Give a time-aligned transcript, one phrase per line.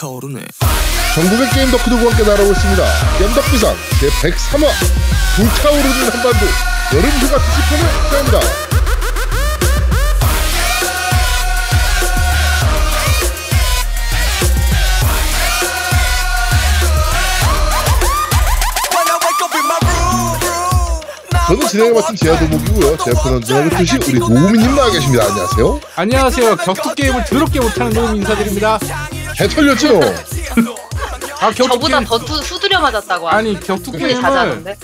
[0.00, 0.40] 불타오르네.
[1.14, 2.84] 전국의 게임 덕후들과 함께 날아오고 있습니다.
[3.18, 4.66] 게임 덕비상 제103화
[5.36, 6.46] 불타오르는 한반도
[6.94, 8.40] 여름 휴가 특집편을 시작합니다.
[21.46, 22.96] 저는 진행을 맡은 제아도목이고요.
[22.98, 25.24] 제 옆에 언제나 그듯이 우리 노우미님 나와 계십니다.
[25.24, 25.80] 안녕하세요.
[25.96, 26.56] 안녕하세요.
[26.56, 28.78] 격투 게임을 더럽게 못하는 놈 인사드립니다.
[29.40, 30.00] 개 털렸지 너.
[31.40, 34.76] 아 격투 저보다 게임 더 두, 후드려 맞았다고 아니 격투 되게 게임을 잘하는데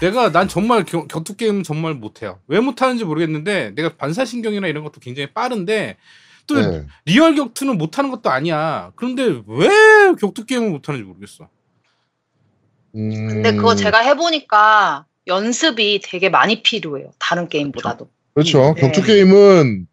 [0.00, 2.40] 내가 난 정말 겨, 격투 게임 정말 못해요.
[2.48, 5.96] 왜 못하는지 모르겠는데 내가 반사신경이나 이런 것도 굉장히 빠른데
[6.48, 6.86] 또 네.
[7.04, 8.90] real 격투는 못하는 것도 아니야.
[8.96, 9.68] 그런데 왜
[10.18, 11.48] 격투 게임을 못하는지 모르겠어.
[12.96, 13.28] 음...
[13.28, 18.74] 근데 그거 제가 해보니까 연습이 되게 많이 필요해요 다른 게임보다도 그렇죠.
[18.74, 18.80] 네.
[18.80, 19.86] 격투 게임은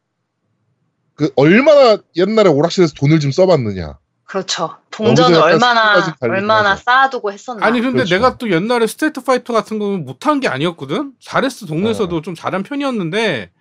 [1.13, 3.99] 그 얼마나 옛날에 오락실에서 돈을 좀 써봤느냐.
[4.27, 6.75] 그렇죠 동전을 얼마나 얼마나.
[6.75, 8.13] 쌓아두고 했었나 아니 근데 그렇죠.
[8.15, 11.13] 내가 또 옛날에 Street Fighter 같은 거 못한 게 아니었거든.
[11.21, 11.69] 잘했어 네.
[11.69, 13.51] 동네에서도 좀 잘한 편이었는데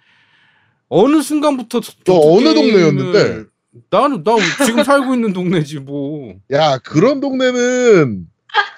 [0.89, 3.45] 어느 순간부터 너 격투 어느 게임을- 동네였는데?
[3.91, 4.33] 나는 나
[4.65, 6.35] 지금 살고 있는 동네지 뭐.
[6.53, 8.27] 야 그런 동네는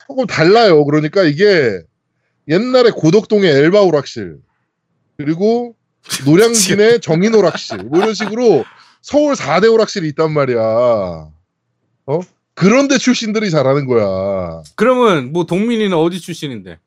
[0.06, 0.84] 조금 달라요.
[0.84, 1.80] 그러니까 이게
[2.48, 4.36] 옛날에 고덕동의 엘바 오락실
[5.16, 5.74] 그리고
[6.26, 8.64] 노량진의 정인 오락실 뭐 이런 식으로
[9.00, 11.28] 서울 4대 오락실이 있단 말이야.
[12.08, 12.20] 어?
[12.54, 14.62] 그런데 출신들이 잘하는 거야.
[14.74, 16.78] 그러면 뭐 동민이는 어디 출신인데?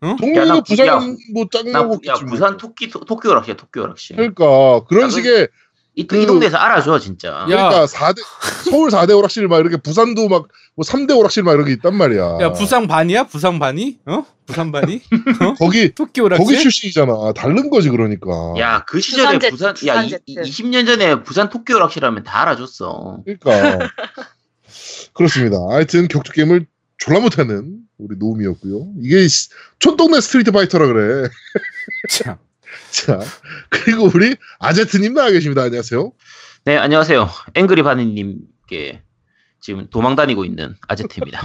[0.00, 0.98] 동민이가 나- 부산 야,
[1.32, 2.08] 뭐 짱 나, 먹었겠지.
[2.10, 2.30] 야, 뭐.
[2.30, 4.16] 부산 토끼, 토- 토끼 오락실, 토끼 오락실.
[4.16, 5.48] 그러니까 그런 야, 그- 식의
[5.94, 7.28] 이, 그- 이 동네에서 알아줘, 진짜.
[7.28, 7.44] 야.
[7.46, 8.22] 그러니까 4대
[8.70, 12.38] 서울 4대 오락실 막 이렇게 부산도 막 뭐 3대 오락실 막 이런 게 있단 말이야.
[12.40, 13.24] 야 부산 반이야?
[13.24, 13.98] 부산 반이?
[14.06, 14.24] 어?
[14.46, 15.02] 부산 반이?
[15.58, 16.46] 거기 토끼 오락실?
[16.46, 17.32] 거기 출신이잖아.
[17.34, 18.30] 다른 거지 그러니까.
[18.58, 20.48] 야, 그 시절에 부산 부산, 제트, 야, 부산 이, 제트.
[20.48, 23.18] 20년 전에 부산 토끼 오락실 하면 다 알아줬어.
[23.24, 23.90] 그러니까
[25.14, 25.56] 그렇습니다.
[25.70, 26.66] 하여튼 격투 게임을
[26.98, 28.92] 졸라 못하는 우리 노움이었고요.
[29.02, 29.48] 이게 시-
[29.78, 31.28] 촌동네 스트리트 파이터라 그래.
[32.10, 32.36] 참.
[32.92, 33.20] 자
[33.68, 35.62] 그리고 우리 아제트님 나와 계십니다.
[35.62, 36.12] 안녕하세요.
[36.64, 37.28] 네, 안녕하세요.
[37.54, 39.02] Angry Bunny님께
[39.60, 41.40] 지금 도망 다니고 있는 아제트입니다.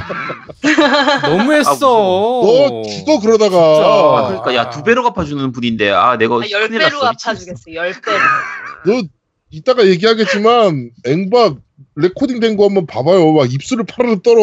[1.27, 1.71] 너무했어.
[1.71, 6.35] 아, 너 죽어 아, 그러다가 그러니까, 야, 두 배로 갚아주는 분인데, 아, 내가.
[6.35, 6.99] 아, 열 배로.
[6.99, 8.17] 갚아주겠어 열 배로
[8.85, 9.07] 너
[9.49, 11.57] 이따가 얘기하겠지만 앵박
[11.95, 13.33] recording 된 거 한번 봐봐요.
[13.33, 14.41] 막 입술을 파르르 떨어.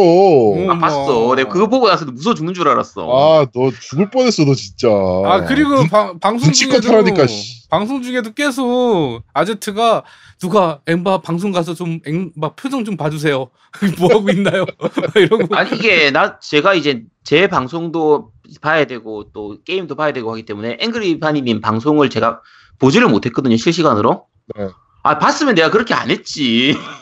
[0.71, 1.35] 아, 봤어.
[1.35, 3.03] 내가 그거 보고 나서도 무서워 죽는 줄 알았어.
[3.11, 4.89] 아, 너 죽을 뻔했어, 너 진짜.
[4.89, 7.69] 아 그리고 방, 방송 중에도 하라니까, 씨.
[7.71, 10.03] 방송 중에도 계속 아제트가
[10.41, 13.49] 누가 엠바 방송 가서 좀 엠바 표정 좀 봐주세요.
[13.99, 14.67] 뭐 하고 있나요?
[15.17, 20.45] 이러고 아니 이게 나 제가 이제 제 방송도 봐야 되고 또 게임도 봐야 되고 하기
[20.45, 22.41] 때문에 앵그리 바니님 방송을 제가
[22.79, 24.27] 보지를 못했거든요 실시간으로.
[24.57, 24.69] 네.
[25.05, 26.77] 아 봤으면 내가 그렇게 안 했지.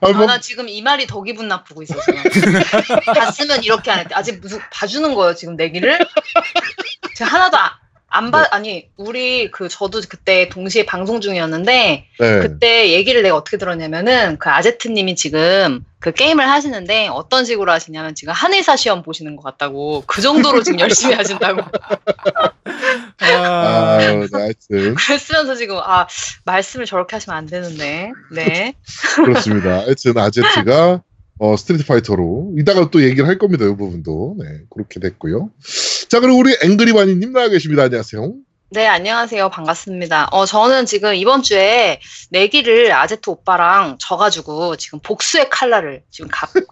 [0.00, 2.22] 아, 아 뭐, 나 지금 이 말이 더 기분 나쁘고 있어 지금.
[3.14, 5.98] 봤으면 이렇게 안 했대 아직 무슨 봐주는 거예요 지금 내기를?
[7.16, 7.79] 제가 하나도 아,
[8.12, 8.48] 안 봐, 네.
[8.50, 12.40] 아니, 우리 그, 저도 그때 동시에 방송 중이었는데, 네.
[12.40, 18.32] 그때 얘기를 내가 어떻게 들었냐면은, 그 아제트님이 지금 그 게임을 하시는데, 어떤 식으로 하시냐면, 지금
[18.34, 21.62] 한의사 시험 보시는 것 같다고, 그 정도로 지금 열심히 하신다고.
[23.20, 24.26] 아, 아, 네.
[24.94, 26.08] 그랬으면서 지금, 아,
[26.44, 28.74] 말씀을 저렇게 하시면 안 되는데, 네.
[29.24, 29.82] 그렇습니다.
[29.82, 31.02] 하여튼 아제트가
[31.42, 33.64] 어, Street Fighter로 이따가 또 얘기를 할 겁니다.
[33.64, 34.36] 이 부분도.
[34.38, 35.50] 네, 그렇게 됐고요.
[36.10, 37.84] 자, 그리고 우리 앵그리바니님 나와 계십니다.
[37.84, 38.34] 안녕하세요.
[38.72, 39.48] 네, 안녕하세요.
[39.50, 40.28] 반갑습니다.
[40.32, 42.00] 어, 저는 지금 이번 주에
[42.30, 46.66] 내기를 아제트 오빠랑 져가지고 지금 복수의 칼날을 지금 갚, 갚-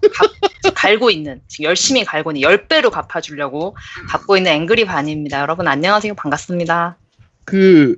[0.75, 3.77] 갈고 있는, 지금 열심히 갈고 있는, 10배로 갚아주려고
[4.09, 5.41] 갖고 있는 앵그리 반입니다.
[5.41, 6.15] 여러분 안녕하세요.
[6.15, 6.97] 반갑습니다.
[7.45, 7.97] 그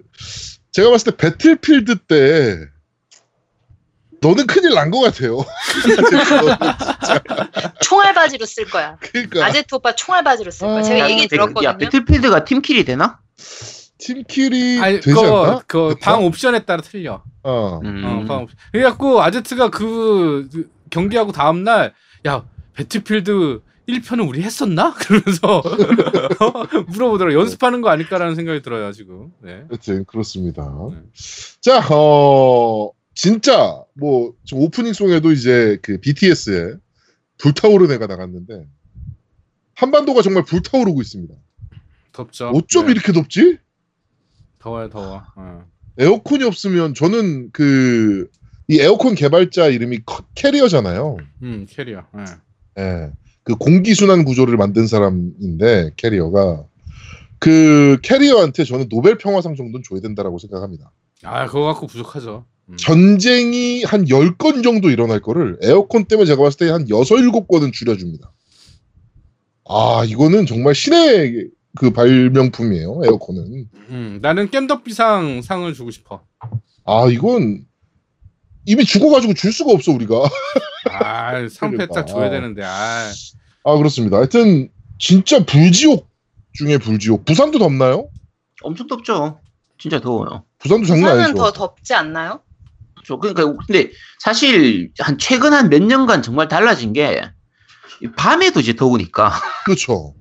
[0.72, 2.58] 제가 봤을 때 배틀필드 때
[4.22, 5.38] 너는 큰일 난 것 같아요.
[7.82, 8.96] 총알 바지로 쓸 거야.
[9.00, 10.82] 그러니까 아제트 오빠 총알 바지로 쓸 거야.
[10.82, 11.68] 제가 아, 얘기 배- 들었거든요.
[11.68, 13.20] 야 배틀필드가 팀킬이 되나?
[13.98, 15.60] 팀킬이 아니 되지 않나?
[15.66, 17.22] 그그 방 옵션에 따라 틀려.
[17.42, 17.80] 어.
[17.84, 18.02] 음.
[18.04, 18.56] 어, 방 옵션.
[18.72, 21.94] 그래갖고 아제트가 그, 그 경기하고 다음 날
[22.26, 24.92] 야 배틀필드 1편은 우리 했었나?
[25.00, 25.62] 그러면서
[26.88, 27.32] 물어보더라.
[27.32, 29.28] 연습하는 거 아닐까라는 생각이 들어요 지금.
[29.42, 29.62] 네.
[29.70, 30.70] 하여튼 그렇습니다.
[30.90, 30.96] 네.
[31.62, 32.90] 자, 어
[33.24, 36.76] 진짜 뭐 지금 opening song에도 이제 그 BTS의
[37.36, 38.66] 불타오르네가 나갔는데
[39.74, 41.34] 한반도가 정말 불타오르고 있습니다.
[42.12, 42.48] 덥죠.
[42.48, 42.92] 어쩜 네.
[42.92, 43.58] 이렇게 덥지?
[44.58, 45.22] 더워요 더워.
[45.36, 45.64] 어.
[45.98, 48.30] 에어컨이 없으면 저는 그
[48.68, 51.16] 이 에어컨 개발자 이름이 커- 캐리어잖아요.
[51.42, 52.06] 음 캐리어.
[52.16, 52.80] 예.
[52.80, 53.10] 예.
[53.42, 56.64] 그 공기 순환 구조를 만든 사람인데 캐리어가
[57.40, 60.92] 그 캐리어한테 저는 노벨 평화상 정도는 줘야 된다라고 생각합니다.
[61.24, 62.44] 아 그거 갖고 부족하죠.
[62.70, 62.76] 음.
[62.76, 68.30] 전쟁이 한 10건 정도 일어날 거를 에어컨 때문에 제가 봤을 때 한 6, 7건은 줄여줍니다.
[69.68, 73.68] 아, 이거는 정말 신의 그 발명품이에요, 에어컨은.
[73.90, 76.22] 음, 나는 깸덕비상 상을 주고 싶어.
[76.84, 77.64] 아, 이건
[78.66, 80.28] 이미 죽어가지고 줄 수가 없어, 우리가.
[80.90, 81.94] 아, 상패 그러니까.
[81.94, 82.62] 딱 줘야 되는데.
[82.64, 83.10] 아,
[83.64, 84.16] 아, 그렇습니다.
[84.18, 84.68] 하여튼,
[84.98, 86.08] 진짜 불지옥
[86.54, 87.24] 중에 불지옥.
[87.24, 88.08] 부산도 덥나요?
[88.62, 89.38] 엄청 덥죠.
[89.78, 90.44] 진짜 더워요.
[90.58, 91.38] 부산도 장난 부산은 아니죠.
[91.42, 92.40] 더 덥지 않나요?
[93.04, 93.18] 그렇죠.
[93.18, 97.16] 그러니까 근데 사실 한 최근 한 몇 년간 정말 달라진 게이
[98.16, 99.32] 밤에도 이제 더우니까
[99.66, 100.14] 그렇죠.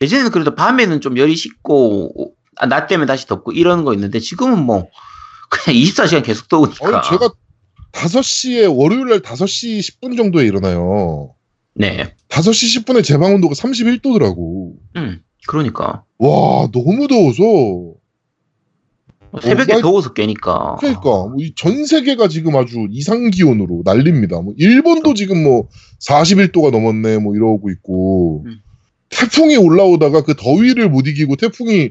[0.00, 4.62] 예전에는 그래도 밤에는 좀 열이 식고 아, 낮 되면 다시 덥고 이런 거 있는데 지금은
[4.64, 4.88] 뭐
[5.50, 6.86] 그냥 24시간 계속 더우니까.
[6.98, 7.30] 아니, 제가
[7.92, 11.34] 5시에, 월요일 날 5시 10분 정도에 일어나요.
[11.76, 12.14] 네.
[12.28, 14.72] 5시 10분에 제 방 온도가 31도더라고.
[14.96, 15.22] 음.
[15.46, 17.94] 그러니까 와, 너무 더워서.
[19.42, 20.76] 새벽에 나- 더워서 깨니까.
[20.80, 24.40] 그러니까 뭐이전 세계가 지금 아주 이상 기온으로 난립니다.
[24.40, 25.68] 뭐 일본도 지금 뭐
[26.06, 28.60] 41도가 넘었네 뭐 이러고 있고 음.
[29.10, 31.90] 태풍이 올라오다가 그 더위를 못 이기고 태풍이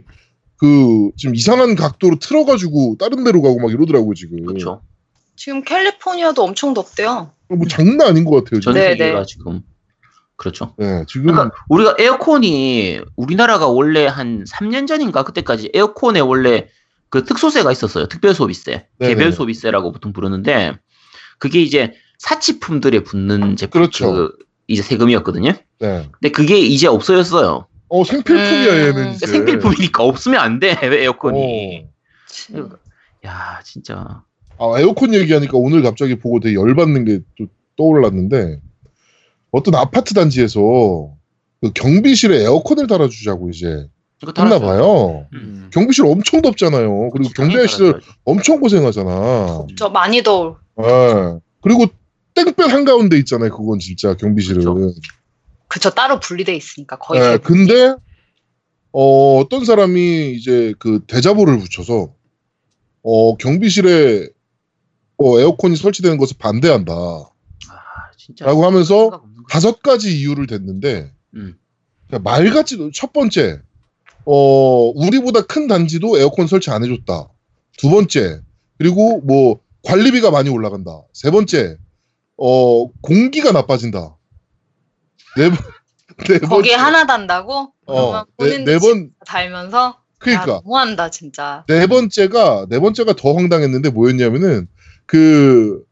[0.57, 4.45] 그 지금 이상한 각도로 틀어가지고 다른 데로 가고 막 이러더라고요 지금.
[4.45, 4.81] 그렇죠.
[5.35, 7.31] 지금 캘리포니아도 엄청 덥대요.
[7.49, 8.59] 뭐 장난 아닌 것 같아요.
[8.61, 8.73] 전 지금.
[8.73, 9.25] 네, 세계가 네.
[9.25, 9.61] 지금
[10.35, 10.73] 그렇죠.
[10.77, 16.67] 네, 지금 그러니까 우리가 에어컨이 우리나라가 원래 한 3년 전인가 그때까지 에어컨에 원래
[17.13, 18.07] 그 특소세가 있었어요.
[18.07, 19.13] 특별 소비세, 네네.
[19.13, 20.73] 개별 소비세라고 보통 부르는데
[21.37, 24.11] 그게 이제 사치품들에 붙는 제품 그렇죠.
[24.11, 24.31] 그
[24.67, 25.51] 이제 세금이었거든요.
[25.77, 26.09] 네.
[26.11, 27.67] 근데 그게 이제 없어졌어요.
[27.89, 28.77] 어 생필품이야 음.
[28.79, 29.27] 얘는 이제.
[29.27, 30.75] 생필품이니까 없으면 안 돼.
[30.81, 31.85] 에어컨이.
[32.55, 32.69] 어.
[33.27, 34.23] 야, 진짜.
[34.57, 37.45] 아, 에어컨 얘기하니까 오늘 갑자기 보고 되게 열받는 게 또
[37.75, 38.59] 떠올랐는데
[39.51, 41.13] 어떤 아파트 단지에서
[41.61, 43.87] 그 경비실에 에어컨을 달아주자고 이제
[44.37, 44.59] 했나.
[44.59, 45.27] 봐요.
[45.33, 45.69] 음.
[45.73, 47.09] 경비실 엄청 덥잖아요.
[47.11, 47.99] 그리고 경비실.
[48.23, 49.67] 엄청 고생하잖아.
[49.77, 50.55] 저 많이 더울.
[50.81, 51.39] 예.
[51.61, 51.85] 그리고
[52.35, 53.51] 땡볕 한가운데 있잖아요.
[53.55, 54.63] 그건 진짜 경비실은.
[54.63, 54.93] 그렇죠.
[55.67, 57.21] 그쵸 따로 분리돼 있으니까 거의.
[57.21, 57.67] 예, 대부분.
[57.67, 57.95] 근데
[58.91, 62.13] 어, 어떤 사람이 이제 그 대자보를 붙여서
[63.03, 64.29] 어, 경비실에
[65.17, 66.93] 어, 에어컨이 설치되는 것을 반대한다.
[66.93, 67.31] 아,
[68.17, 68.45] 진짜.
[68.45, 69.23] 라고 하면서.
[69.49, 71.57] 다섯 가지 이유를 댔는데 음.
[72.07, 73.61] 그러니까 말 같지도 첫 번째
[74.25, 77.29] 어 우리보다 큰 단지도 에어컨 설치 안 해줬다.
[77.77, 78.41] 두 번째.
[78.77, 81.01] 그리고 뭐 관리비가 많이 올라간다.
[81.13, 81.77] 세 번째.
[82.37, 84.17] 어 공기가 나빠진다.
[85.37, 85.57] 네, 번-
[86.27, 86.73] 네 거기에 번째.
[86.75, 87.73] 하나 단다고?
[87.87, 89.77] 어, 네, 네 번, 달면서?
[89.87, 90.61] 야, 그러니까.
[90.63, 91.65] 너무한다 진짜.
[91.67, 94.67] 네 번째가 네 번째가 더 황당했는데 뭐였냐면은
[95.05, 95.83] 그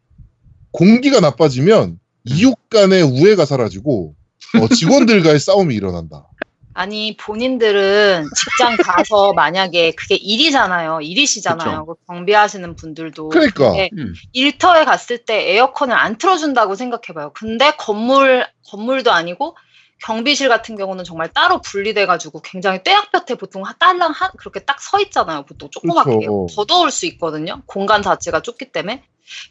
[0.71, 4.15] 공기가 나빠지면 이웃 간의 우애가 사라지고
[4.61, 6.27] 어, 직원들과의 싸움이 일어난다.
[6.73, 11.01] 아니 본인들은 직장 가서 만약에 그게 일이잖아요.
[11.01, 11.85] 일이시잖아요.
[11.85, 13.29] 그 경비하시는 분들도.
[13.29, 13.71] 그러니까.
[13.97, 14.13] 음.
[14.33, 17.33] 일터에 갔을 때 에어컨을 안 틀어준다고 생각해봐요.
[17.33, 19.55] 근데 건물 건물도 아니고
[20.03, 24.99] 경비실 같은 경우는 정말 따로 분리돼가지고 굉장히 떼약볕에 보통 한- 딸랑 한 그렇게 딱 서
[25.01, 25.43] 있잖아요.
[25.45, 26.47] 보통 조그맣게 그렇죠.
[26.55, 27.61] 더 더울 수 있거든요.
[27.67, 29.03] 공간 자체가 좁기 때문에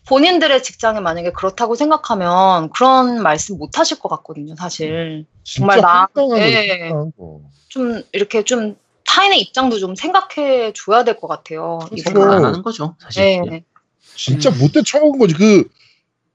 [0.07, 4.55] 본인들의 직장이 만약에 그렇다고 생각하면 그런 말씀 못 하실 것 같거든요.
[4.57, 6.91] 사실 정말 진짜 나- 황당한 거, 예.
[7.69, 11.79] 좀 이렇게 좀 타인의 입장도 좀 생각해 줘야 될 것 같아요.
[11.89, 12.03] 그렇죠.
[12.03, 12.45] 생각 안.
[12.45, 12.95] 하는 거죠.
[13.01, 13.43] 사실.
[13.49, 13.65] 네.
[14.17, 14.59] 진짜 음.
[14.59, 15.35] 못돼 처먹은 거지.
[15.35, 15.65] 그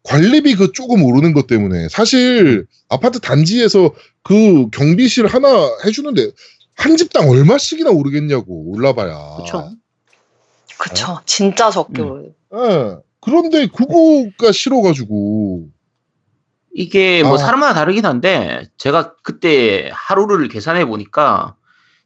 [0.04, 3.94] 관리비 그 조금 오르는 것 때문에 사실 아파트 단지에서
[4.24, 5.48] 그 경비실 하나
[5.86, 6.32] 해주는데
[6.76, 9.36] 한 집당 얼마씩이나 오르겠냐고 올라봐야.
[9.38, 9.72] 그렇죠.
[10.78, 11.20] 그쵸.
[11.26, 12.10] 진짜 적게 음.
[12.12, 12.30] 오르요.
[12.56, 12.96] 예.
[13.26, 15.68] 그런데 그거가 싫어가지고
[16.74, 17.38] 이게 뭐 아.
[17.38, 21.56] 사람마다 다르긴 한데 제가 그때 하루를 계산해 보니까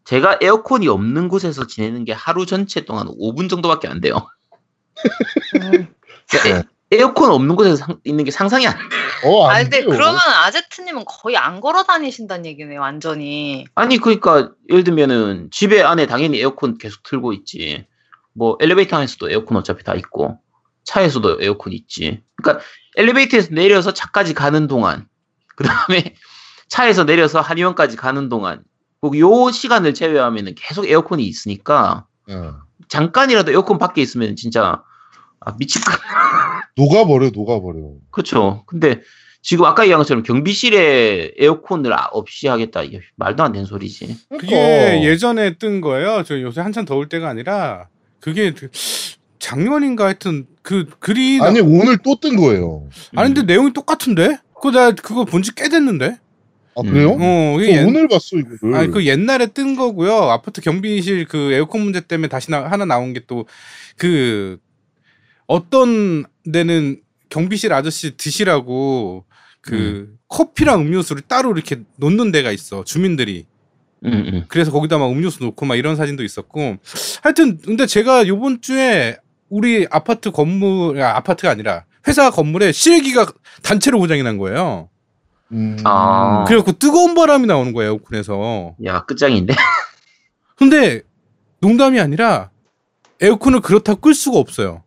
[0.06, 4.28] 제가 에어컨이 없는 곳에서 지내는 게 하루 전체 동안 5분 정도밖에 안 돼요.
[5.62, 5.88] 음.
[6.30, 9.28] 그러니까 에- 에어컨 없는 곳에서 상- 있는 게 상상이 안 돼.
[9.28, 9.90] 어, 안아 근데 돼요.
[9.90, 12.80] 그러면 아제트님은 거의 안 걸어 다니신다는 얘기네요.
[12.82, 13.66] 완전히.
[13.76, 17.86] 아니 그러니까 예를 들면은 집에 안에 당연히 에어컨 계속 틀고 있지.
[18.34, 20.40] 뭐 엘리베이터 안에서도 에어컨 어차피 다 있고
[20.94, 22.22] 차에서도 에어컨 있지.
[22.36, 22.64] 그러니까
[22.98, 25.08] 엘리베이터에서 내려서 차까지 가는 동안
[25.56, 26.16] 그 다음에
[26.68, 28.64] 차에서 내려서 한의원까지 가는 동안
[29.02, 32.52] 꼭요 시간을 제외하면은 계속 에어컨이 있으니까 예.
[32.88, 34.82] 잠깐이라도 에어컨 밖에 있으면 진짜
[35.42, 35.92] 아, 미칠 것
[36.76, 37.80] 녹아버려, 녹아버려.
[38.12, 38.64] 그렇죠.
[38.66, 39.02] 근데
[39.42, 42.82] 지금 아까 얘기한 것처럼 경비실에 에어컨을 아- 없이 하겠다.
[42.84, 44.18] 이게 말도 안 되는 소리지.
[44.30, 46.24] 그게 예전에 뜬 거예요.
[46.24, 47.88] 저 요새 한참 더울 때가 아니라
[48.20, 48.70] 그게 그
[49.40, 52.88] 작년인가 하여튼 그 글이 아니 오늘 또 뜬 거예요.
[53.16, 54.38] 아니 근데 내용이 똑같은데?
[54.54, 56.18] 그거 나 그거 본 지 꽤 됐는데.
[56.76, 56.92] 아 음.
[56.92, 57.12] 그래요?
[57.20, 58.76] 어, 저 이게 옛- 오늘 봤어 이거를.
[58.76, 60.14] 아니 그 옛날에 뜬 거고요.
[60.30, 63.46] 아파트 경비실 그 에어컨 문제 때문에 다시 나, 하나 나온 게 또
[63.98, 64.60] 그
[65.48, 69.26] 어떤 데는 경비실 아저씨 드시라고
[69.62, 73.46] 그 커피랑 음료수를 따로 이렇게 놓는 데가 있어 주민들이
[74.06, 74.46] 음, 음.
[74.48, 76.78] 그래서 거기다 막 음료수 놓고 막 이런 사진도 있었고
[77.24, 79.18] 하여튼 근데 제가 요번 주에
[79.50, 83.32] 우리 아파트 건물 아, 아파트가 아니라 회사 건물에 실외기가
[83.64, 84.90] 단체로 고장이 난 거예요.
[85.52, 85.78] 음.
[85.84, 86.46] 아.
[86.48, 88.76] 그래갖고 뜨거운 바람이 나오는 거예요 에어컨에서.
[88.86, 89.54] 야, 끝장인데?
[90.56, 91.02] 근데
[91.62, 92.52] 농담이 아니라
[93.22, 94.84] 에어컨을 그렇다고 끌 수가 없어요.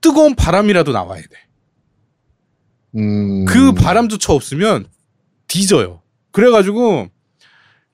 [0.00, 1.28] 뜨거운 바람이라도 나와야 돼.
[2.96, 3.44] 음.
[3.44, 4.86] 그 바람조차 없으면
[5.48, 6.00] 뒤져요.
[6.32, 7.08] 그래가지고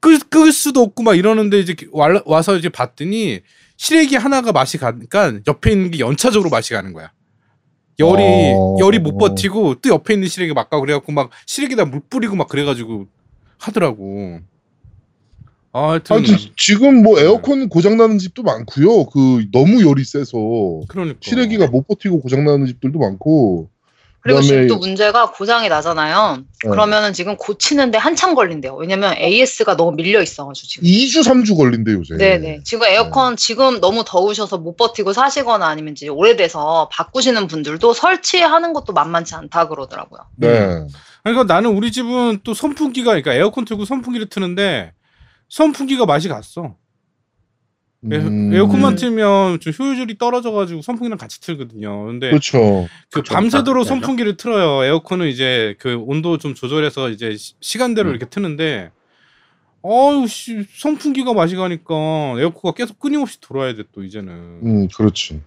[0.00, 3.40] 끌, 끌 수도 없고 막 이러는데 이제 와, 와서 이제 봤더니
[3.76, 7.12] 실외기 하나가 맛이 가니까 옆에 있는 게 연차적으로 맛이 가는 거야.
[7.98, 8.22] 열이
[8.54, 8.76] 어.
[8.78, 12.48] 열이 못 버티고 또 옆에 있는 실외기 막 가고 그래갖고 막 실외기다 물 뿌리고 막
[12.48, 13.06] 그래가지고
[13.58, 14.40] 하더라고.
[15.72, 19.06] 아, 아무튼 지금 뭐 에어컨 고장 나는 집도 많고요.
[19.06, 23.68] 그 너무 열이 세서 그러니까 실외기가 못 버티고 고장 나는 집들도 많고.
[24.26, 26.38] 그리고 지금 그다음에- 또 문제가 고장이 나잖아요.
[26.64, 26.70] 네.
[26.70, 28.74] 그러면은 지금 고치는데 한참 걸린대요.
[28.74, 30.88] 왜냐면 AS가 너무 밀려 있어가지고 지금.
[30.88, 32.16] 2주 3주 걸린대 요새.
[32.16, 32.60] 네네.
[32.64, 38.92] 지금 에어컨 지금 너무 더우셔서 못 버티고 사시거나 아니면 이제 오래돼서 바꾸시는 분들도 설치하는 것도
[38.92, 40.20] 만만치 않다 그러더라고요.
[40.36, 40.86] 네.
[41.22, 44.92] 그러니까 나는 우리 집은 또 선풍기가 그러니까 에어컨 틀고 선풍기를 트는데
[45.48, 46.74] 선풍기가 맛이 갔어.
[48.12, 48.96] 에- 음, 에어컨만 음.
[48.96, 52.06] 틀면 좀 효율이 떨어져가지고 선풍기랑 같이 틀거든요.
[52.06, 52.86] 근데 그렇죠.
[53.10, 53.88] 그 그쵸, 밤새도록 그렇죠.
[53.88, 54.84] 선풍기를 틀어요.
[54.84, 58.14] 에어컨은 이제 그 온도 좀 조절해서 이제 시- 시간대로 음.
[58.14, 58.90] 이렇게 트는데
[59.84, 61.94] 어유 씨 선풍기가 맛이 가니까
[62.38, 64.32] 에어컨가 계속 끊임없이 돌아야 돼 또 이제는.
[64.32, 65.40] 음, 그렇지.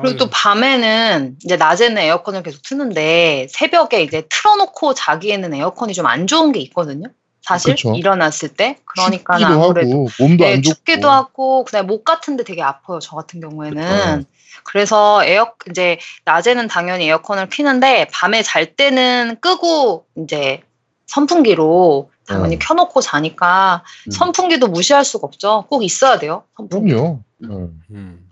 [0.00, 6.28] 그리고 또 밤에는 이제 낮에는 에어컨을 계속 트는데 새벽에 이제 틀어놓고 자기에는 에어컨이 좀 안
[6.28, 7.08] 좋은 게 있거든요.
[7.42, 7.94] 사실 그쵸.
[7.94, 10.74] 일어났을 때 그러니까 춥기도 아무래도 하고 몸도 네, 안 좋고.
[10.74, 12.98] 춥기도 하고 그다음에 목 같은데 되게 아파요.
[13.00, 14.18] 저 같은 경우에는.
[14.18, 14.28] 그쵸.
[14.64, 20.62] 그래서 에어 이제 낮에는 당연히 에어컨을 켜는데 밤에 잘 때는 끄고 이제
[21.06, 22.58] 선풍기로 당연히 음.
[22.60, 24.10] 켜놓고 자니까 음.
[24.10, 25.64] 선풍기도 무시할 수가 없죠.
[25.68, 26.44] 꼭 있어야 돼요.
[26.56, 26.92] 선풍기.
[26.92, 27.20] 그럼요.
[27.38, 27.48] 네.
[27.90, 28.28] 음.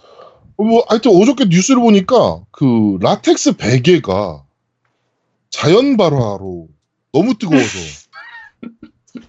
[0.56, 4.44] 어, 뭐 하여튼 어저께 뉴스를 보니까 그 라텍스 베개가
[5.50, 6.68] 자연 발화로
[7.12, 7.78] 너무 뜨거워서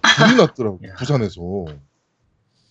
[0.02, 0.94] 불이 났더라고 야.
[0.98, 1.40] 부산에서.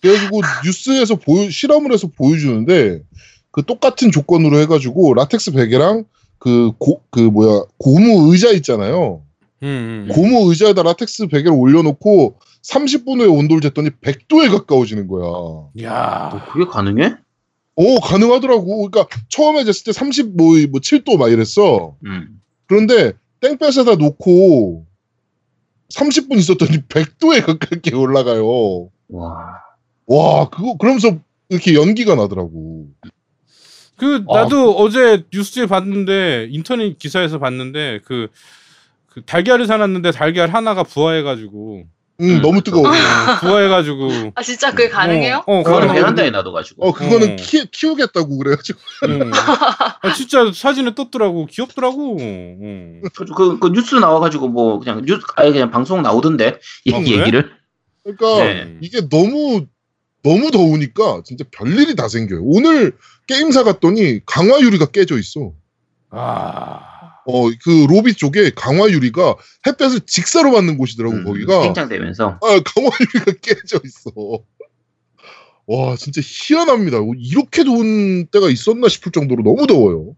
[0.00, 3.02] 그래가지고 뉴스에서 보여 실험을 해서 보여주는데
[3.50, 6.04] 그 똑같은 조건으로 해가지고 라텍스 베개랑
[6.38, 9.22] 그 고 그 뭐야 고무 의자 있잖아요.
[9.62, 10.14] 음, 음.
[10.14, 15.68] 고무 의자에다 라텍스 베개를 올려놓고 30분 후에 온도를 쟀더니 100도에 가까워지는 거야.
[15.82, 16.30] 야.
[16.32, 17.16] 어, 그게 가능해?
[17.76, 18.88] 오 가능하더라고.
[18.88, 21.94] 그러니까 처음에 쟀을 때 30, 뭐, 뭐 7도 막 이랬어.
[22.06, 22.40] 음.
[22.66, 24.86] 그런데 땡볕에다 놓고
[25.90, 28.90] 30분 있었더니 100도에 가깝게 올라가요.
[29.08, 29.60] 와.
[30.06, 31.18] 와 그거 그러면서
[31.48, 32.86] 이렇게 연기가 나더라고.
[33.96, 34.42] 그 아.
[34.42, 38.28] 나도 어제 뉴스에 봤는데 인터넷 기사에서 봤는데 그,
[39.06, 41.84] 그 달걀을 사놨는데 달걀 하나가 부화해가지고
[42.20, 42.86] 음, 음, 너무 뜨거워.
[42.88, 42.92] 어,
[43.40, 45.42] 부화해가지고 아 진짜 그게 가능해요?
[45.46, 45.92] 어, 어, 그거는.
[45.92, 46.86] 베란다에 놔둬가지고.
[46.86, 47.36] 어 그거는 어.
[47.36, 48.78] 키, 키우겠다고 그래가지고.
[49.08, 49.30] 음.
[50.02, 52.18] 아, 진짜 사진에 떴더라고 귀엽더라고.
[52.18, 53.02] 음.
[53.14, 57.18] 그, 그, 그 뉴스 나와가지고 뭐 그냥 뉴스 아예 그냥 방송 나오던데 이 어, 그래?
[57.18, 57.50] 얘기를.
[58.02, 58.76] 그러니까 네.
[58.80, 59.66] 이게 너무
[60.22, 62.42] 너무 더우니까 진짜 별일이 다 생겨요.
[62.42, 62.92] 오늘
[63.26, 65.52] 게임사 갔더니 강화 유리가 깨져 있어.
[66.10, 66.89] 아.
[67.30, 71.62] 어 그 로비 쪽에 강화 유리가 햇볕을 직사로 받는 곳이더라고 음, 거기가.
[71.62, 72.38] 팽창되면서.
[72.42, 74.10] 아, 강화 유리가 깨져 있어.
[75.66, 76.98] 와, 진짜 희한합니다.
[77.18, 80.14] 이렇게 더운 때가 있었나 싶을 정도로 너무 더워요.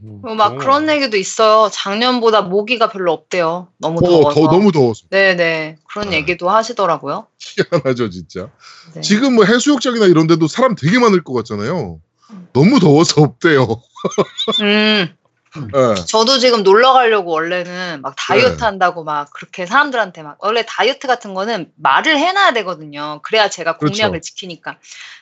[0.00, 1.70] 그리고 막 그런 얘기도 있어요.
[1.72, 3.68] 작년보다 모기가 별로 없대요.
[3.78, 4.34] 너무 어, 더워서.
[4.40, 6.12] 더 너무 더워서 네네 그런 아.
[6.12, 7.26] 얘기도 하시더라고요.
[7.38, 8.50] 희한하죠, 진짜.
[8.94, 9.00] 네.
[9.00, 12.00] 지금 뭐 해수욕장이나 이런 데도 사람 되게 많을 것 같잖아요.
[12.52, 13.66] 너무 더워서 없대요.
[14.62, 15.08] 음
[15.74, 15.94] 예.
[16.06, 18.64] 저도 지금 놀러 가려고 원래는 막 다이어트 네.
[18.64, 23.20] 한다고 막 그렇게 사람들한테 막 원래 다이어트 같은 거는 말을 해놔야 되거든요.
[23.22, 23.94] 그래야 제가 그렇죠.
[24.02, 24.76] 공약을 지키니까.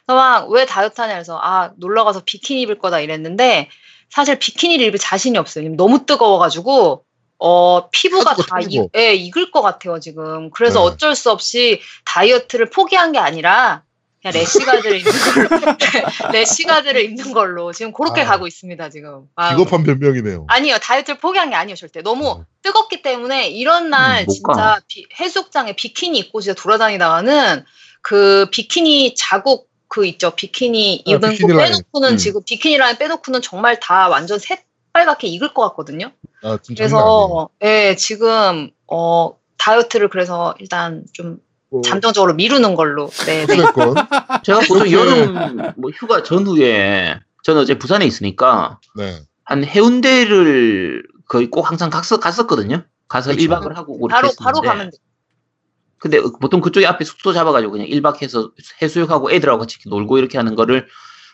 [0.07, 3.69] 그래서 막 왜 다이어트 하냐 해서 아 놀러 가서 비키니 입을 거다 이랬는데
[4.11, 5.69] 사실 비키니를 입을 자신이 없어요.
[5.77, 7.05] 너무 뜨거워가지고
[7.39, 8.91] 어 피부가 하드가 다 터지고.
[8.95, 10.51] 이, 예, 익을 것 같아요 지금.
[10.51, 10.87] 그래서 네.
[10.87, 13.83] 어쩔 수 없이 다이어트를 포기한 게 아니라
[14.25, 15.49] 그냥 래시가드를 입는 걸로
[16.33, 18.25] 래시가드를 입는 걸로 지금 그렇게 아.
[18.25, 19.29] 가고 있습니다 지금.
[19.37, 19.57] 아유.
[19.59, 20.47] 비겁한 변명이네요.
[20.49, 22.47] 아니요 다이어트를 포기한 게 아니에요 절대 너무 어.
[22.63, 24.81] 뜨겁기 때문에 이런 날 음, 못 진짜 가.
[24.89, 27.65] 비- 해수욕장에 비키니 입고 진짜 돌아다니다가는
[28.01, 31.73] 그 비키니 자국 그 있죠 비키니 아, 입은 거 비키니 라인.
[31.73, 32.17] 빼놓고는 음.
[32.17, 36.11] 지금 비키니 라인 빼놓고는 정말 다 완전 새빨갛게 익을 것 같거든요
[36.43, 36.59] 아.
[36.75, 41.54] 그래서 예 지금 어 다이어트를 그래서 일단 좀 어,
[41.85, 43.55] 잠정적으로 미루는 걸로 네, 네.
[43.61, 43.95] 어쨌건
[44.45, 49.21] 제가 보통 그렇게- 여름 뭐 휴가 전후에 저는 어제 부산에 있으니까 네.
[49.45, 52.85] 한 해운대를 거의 꼭 항상 갔었, 갔었거든요.
[53.09, 53.47] 가서 그렇죠.
[53.49, 54.97] 1박을 하고 오고 바로 이렇게 바로 했었는데 가면 돼.
[55.99, 58.51] 근데 보통 그쪽에 앞에 숙소 잡아가지고 그냥 1박 해서
[58.83, 60.87] 해수욕하고 애들하고 같이 놀고 이렇게 하는 거를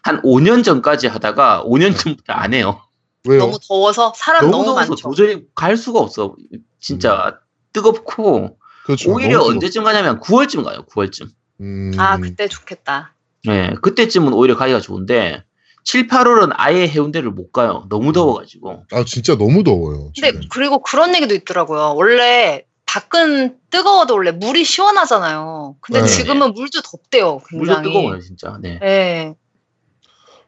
[0.02, 2.80] 한 5년 전까지 하다가 5년 전부터 안 해요.
[3.28, 3.40] 왜요?
[3.40, 5.08] 너무 더워서 사람 너무 너무, 더워서 많죠.
[5.08, 6.36] 도저히 갈 수가 없어.
[6.80, 7.38] 진짜
[7.72, 8.58] 뜨겁고
[8.90, 9.12] 그렇죠.
[9.12, 10.84] 오히려 너무 언제쯤 가냐면 9월쯤 가요.
[10.90, 11.28] 9월쯤.
[11.60, 13.14] 음, 아 그때 좋겠다.
[13.44, 15.44] 네, 그때쯤은 오히려 가기가 좋은데
[15.84, 17.86] 7, 8월은 아예 해운대를 못 가요.
[17.88, 18.84] 너무 더워가지고.
[18.92, 20.12] 아 진짜 너무 더워요.
[20.14, 20.48] 근데 지금.
[20.50, 21.94] 그리고 그런 얘기도 있더라고요.
[21.96, 25.76] 원래 밖은 뜨거워도 원래 물이 시원하잖아요.
[25.80, 26.06] 근데 네.
[26.06, 27.40] 지금은 물도 덥대요.
[27.52, 27.88] 물도 굉장히.
[27.88, 28.58] 뜨거워요, 진짜.
[28.60, 28.78] 네.
[28.80, 29.34] 네.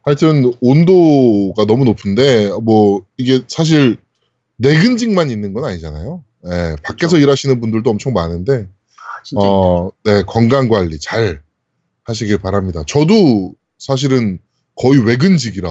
[0.03, 3.97] 하여튼 온도가 너무 높은데 뭐 이게 사실
[4.57, 6.23] 내근직만 있는 건 아니잖아요.
[6.45, 9.39] 예, 밖에서 일하시는 분들도 엄청 많은데 아.
[9.39, 11.41] 어, 네, 건강 관리 잘
[12.03, 12.83] 하시길 바랍니다.
[12.87, 14.39] 저도 사실은
[14.75, 15.69] 거의 외근직이라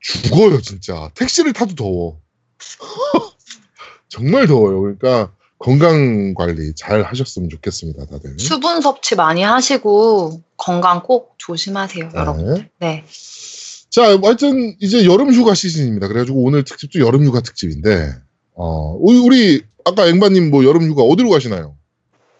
[0.00, 1.10] 죽어요, 진짜.
[1.14, 2.20] 택시를 타도 더워.
[4.08, 4.80] 정말 더워요.
[4.80, 8.38] 그러니까 건강 관리 잘 하셨으면 좋겠습니다, 다들.
[8.38, 12.68] 수분 섭취 많이 하시고 건강 꼭 조심하세요, 여러분.
[12.78, 13.04] 네.
[13.90, 16.08] 자, 하여튼 이제 여름 휴가 시즌입니다.
[16.08, 18.14] 그래가지고 오늘 특집도 여름 휴가 특집인데,
[18.62, 21.76] 어, 우리, 아까 앵바님 뭐 여름 휴가 어디로 가시나요?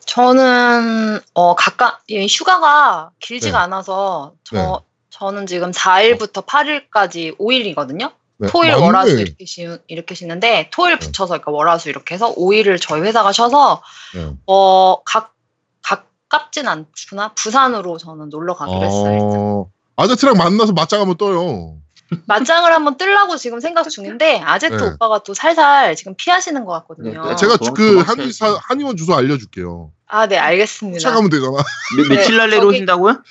[0.05, 3.65] 저는 어 가까 예, 휴가가 길지가 네.
[3.65, 4.73] 않아서 저 네.
[5.11, 8.13] 저는 지금 4일부터 8일까지 5일이거든요.
[8.39, 8.85] 네, 토일 맞네.
[8.85, 11.07] 월화수 이렇게 쉬 이렇게 쉬는데 토일 네.
[11.07, 13.83] 붙여서 그러니까 월화수 이렇게 해서 5일을 저희 회사가 쉬어서
[14.15, 14.33] 네.
[14.47, 15.35] 어각
[15.83, 19.13] 가깝진 않구나 부산으로 저는 놀러 가기로 했어요.
[19.13, 19.31] 일단.
[19.37, 21.77] 어, 아저씨랑 만나서 맞짱 한번 떠요.
[22.27, 24.85] 맞짱을 한번 뜨려고 지금 생각 중인데 아제트 네.
[24.85, 27.25] 오빠가 또 살살 지금 피하시는 것 같거든요.
[27.29, 27.99] 네, 제가 도망- 그.
[28.01, 29.93] 한의사, 한의원 주소 알려줄게요.
[30.07, 30.99] 아, 네, 알겠습니다.
[30.99, 31.53] 찾아가면 되잖아.
[31.53, 33.23] 며, 며칠 날 네, 내려오신다고요?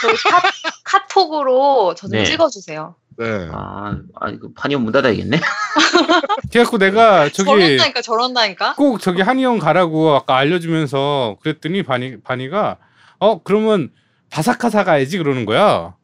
[0.00, 0.42] 저희 카,
[0.84, 2.24] 카톡으로 저좀 네.
[2.24, 2.94] 찍어주세요.
[3.18, 3.48] 네.
[3.52, 5.40] 아, 아 이거 판이온 문 닫아야겠네.
[6.52, 8.74] 그래갖고 내가 저기 저런다니까, 저런다니까.
[8.76, 12.76] 꼭 저기 한의원 가라고 아까 알려주면서 그랬더니 바니 바니가
[13.18, 13.90] 어 그러면
[14.30, 15.96] 바사카 사 가야지 그러는 거야.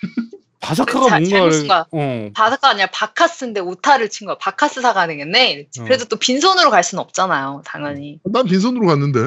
[0.60, 1.84] 바사카가 자- 잘못 쓴 거야.
[1.90, 4.36] 뭔가를 어 바사가 아니라 바카스인데 오타를 친 거야.
[4.38, 5.50] 바카스 사가 되겠네.
[5.52, 5.80] 이랬지.
[5.80, 5.84] 어.
[5.84, 8.18] 그래도 또 빈손으로 갈 수는 없잖아요, 당연히.
[8.24, 9.20] 난 빈손으로 갔는데.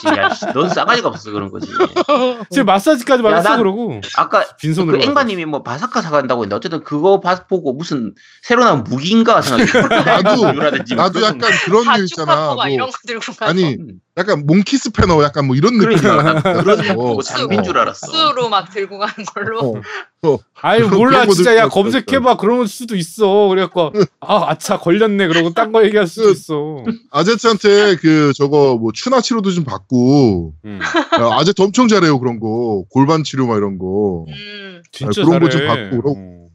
[0.00, 1.66] 씨, 야, 씨, 넌 싸가지가 없어 그런 거지.
[2.50, 4.92] 지금 마사지까지 야, 받았어 난- 그러고 아까 빈손으로.
[4.92, 5.10] 그 가서.
[5.10, 9.64] 앵바님이 뭐 바사카 사간다고 했는데 어쨌든 그거 봐- 보고 무슨 새로 나온 무기인가 생각해.
[10.22, 12.54] 나도- 나도 약간 그런 게 있잖아.
[12.54, 13.76] 뭐, 이런 거 들고 가서 아니,
[14.18, 15.96] 약간 몽키 스 패너 약간 뭐 이런 느낌.
[15.98, 16.94] 그러니까 그런 느낌 어.
[16.96, 18.06] 보고 장비인 줄 알았어.
[18.12, 19.80] 수로 막 들고 가는 걸로.
[20.24, 20.38] 어.
[20.60, 25.26] 아유 그런- 몰라 그런 거 진짜 야 검색해봐 그럴 수도 있어 그래갖고 아 아차 걸렸네
[25.28, 30.54] 그러고 딴 거 얘기할 수도 그- 있어 아제트한테 그 저거 뭐 추나 치료도 좀 받고
[30.64, 30.78] 음,
[31.18, 34.82] 야, 아제트 엄청 잘해요 그런 거 골반 치료 막 이런 거 음.
[34.92, 36.18] 진짜 아, 그런 거좀 잘해 받고 그러고.
[36.20, 36.48] 어.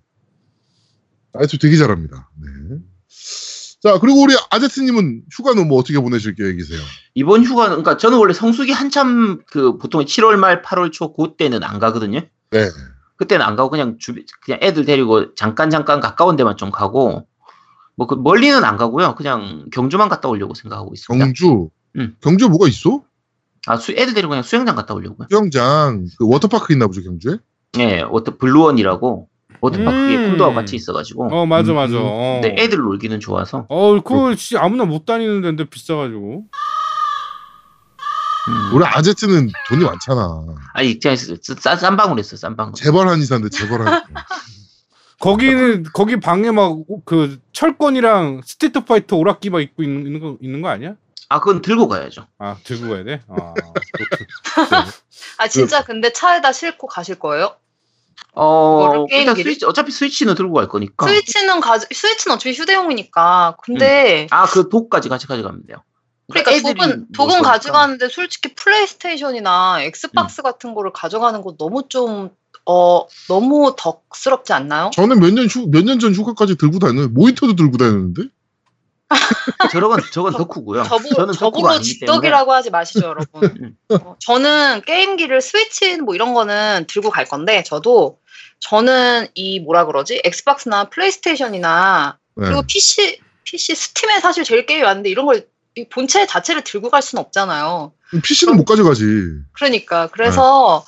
[1.40, 2.78] 아제트 되게 잘합니다 네.
[3.82, 6.80] 자 그리고 우리 아제트님은 휴가는 뭐 어떻게 보내실 계획이세요?
[7.14, 11.80] 이번 휴가는 그러니까 저는 원래 성수기 한참 그 보통 7월 말 8월 초 그때는 안
[11.80, 12.22] 가거든요.
[12.52, 12.70] 네
[13.18, 17.28] 그때는 안 가고 그냥 주 그냥 애들 데리고 잠깐 잠깐 가까운 데만 좀 가고
[17.98, 19.16] 뭐 그 멀리는 안 가고요.
[19.16, 21.26] 그냥 경주만 갔다 오려고 생각하고 있습니다.
[21.26, 22.16] 경주 음.
[22.22, 23.04] 경주에 뭐가 있어?
[23.66, 25.28] 아, 수, 애들 데리고 그냥 수영장 갔다 오려고요.
[25.30, 27.38] 수영장 그 워터파크 있나 보죠 경주에?
[27.80, 29.28] 예, 워터 블루원이라고
[29.62, 30.30] 워터파크에 음.
[30.32, 31.30] 콘도와 같이 있어가지고.
[31.32, 32.02] 어 맞아 음, 맞아 음.
[32.04, 32.40] 어.
[32.42, 33.66] 근데 애들 놀기는 좋아서.
[33.70, 36.46] 어 그거 진짜 아무나 못 다니는 데인데 비싸가지고
[38.48, 38.72] 음.
[38.74, 42.74] 우리 아제트는 돈이 많잖아 아니 그냥 싼, 싼 방을 했어, 싼 방을.
[42.74, 44.04] 재벌 한의사인데 재벌 한의사
[45.20, 50.62] 거기는 거기 방에 막 그 철권이랑 스트리트 파이터 오락기 막 입고 있는, 있는 거 있는
[50.62, 50.94] 거 아니야?
[51.30, 52.26] 아, 그건 들고 가야죠.
[52.38, 53.22] 아 들고 가야 돼?
[53.28, 53.54] 아.
[55.40, 57.56] 아, 진짜 근데 차에다 싣고 가실 거예요?
[58.34, 59.36] 어, 일단?
[59.36, 61.08] 스위치, 어차피 스위치는 들고 갈 거니까.
[61.08, 63.58] 스위치는 가 스위치는 어차피 휴대용이니까.
[63.64, 65.78] 근데 아, 그 dock까지 같이 가져가면 돼요.
[66.30, 67.52] 그러니까 애들이 dock은 뭐 dock은 그러니까.
[67.52, 72.32] 가져가는데 솔직히 플레이스테이션이나 엑스박스 같은 거를 가져가는 거 너무 좀
[72.68, 74.90] 어 너무 덕스럽지 않나요?
[74.94, 78.24] 저는 몇년휴몇년 전 휴가까지 들고 다니는 모니터도 들고 다녔는데
[79.72, 80.84] 저건 저건 덕후고요.
[80.84, 82.16] 저보, 저는 덕후가 저보고 아니기 때문에.
[82.16, 83.42] 직덕이라고 하지 마시죠, 여러분.
[83.92, 83.96] 음.
[83.96, 88.20] 어, 저는 게임기를 스위치 뭐 이런 거는 들고 갈 건데 저도
[88.60, 90.22] 저는 이 뭐라 그러지?
[90.24, 92.46] 엑스박스나 플레이스테이션이나 네.
[92.46, 95.46] 그리고 PC PC 스팀에 사실 제일 게임이 많은데 이런 걸이
[95.90, 97.94] 본체 자체를 들고 갈 수는 없잖아요.
[98.24, 99.04] PC는 못 가져가지
[99.54, 100.86] 그러니까 그래서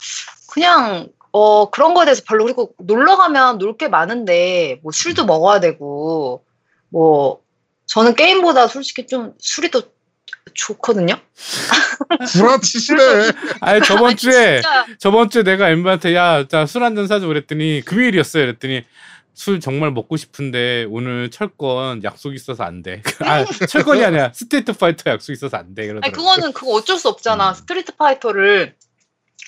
[0.52, 5.60] 그냥 어 그런 거에 대해서 별로 그리고 놀러 가면 놀 게 많은데 뭐 술도 먹어야
[5.60, 6.44] 되고
[6.90, 7.40] 뭐
[7.90, 9.82] 저는 게임보다 솔직히 좀 술이 더
[10.54, 11.16] 좋거든요.
[12.32, 13.00] 구라치시네.
[13.62, 18.46] 아니 저번 주에 진짜 저번 주에 내가 앵바한테 야 술 한 잔 사줘 그랬더니 금요일이었어요
[18.46, 18.84] 그랬더니
[19.34, 23.02] 술 정말 먹고 싶은데 오늘 철권 약속 있어서 안 돼.
[23.22, 25.84] 아 철권이 아니라 스트리트 파이터 약속 있어서 안 돼.
[25.84, 26.16] 아니 그러더라고.
[26.18, 27.50] 그거는 그거 어쩔 수 없잖아.
[27.50, 27.54] 음.
[27.56, 28.76] 스트리트 파이터를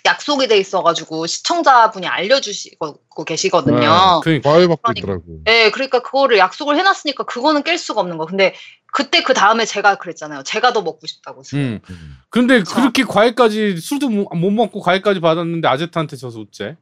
[0.06, 4.22] 약속이 돼 있어가지고 시청자분이 알려주시고 계시거든요.
[4.24, 5.00] 그러니까 과외 받고 그러니까.
[5.00, 5.24] 있더라고.
[5.46, 8.26] 네, 그러니까 그거를 약속을 해놨으니까 그거는 깰 수가 없는 거.
[8.26, 8.56] 근데
[8.94, 10.44] 그때 그 다음에 제가 그랬잖아요.
[10.44, 11.44] 제가 더 먹고 싶다고.
[11.44, 11.60] 술.
[11.60, 11.80] 음.
[11.90, 12.18] 음.
[12.30, 12.76] 근데 그쵸.
[12.76, 16.78] 그렇게 과외까지 술도 못, 못 먹고 과외까지 받았는데 아제트한테 져서 어째?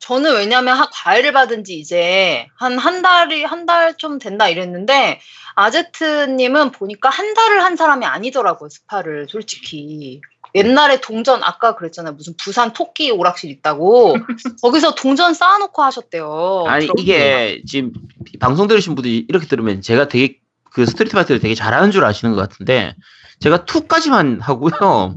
[0.00, 5.20] 저는 왜냐면 하- 과외를 받은 지 이제 한 한 달이 한 달 좀 된다 이랬는데
[5.54, 10.20] 아제트님은 보니까 한 달을 한 사람이 아니더라고요 스파를 솔직히
[10.54, 14.16] 옛날에 동전 아까 그랬잖아요 무슨 부산 토끼 오락실 있다고
[14.62, 16.64] 거기서 동전 쌓아놓고 하셨대요.
[16.66, 17.92] 아니 이게 지금
[18.38, 20.38] 방송 들으신 분들이 이렇게 들으면 제가 되게
[20.72, 22.94] 그 스트리트 파이터를 되게 잘하는 줄 아시는 것 같은데
[23.40, 25.16] 제가 2까지만 하고요.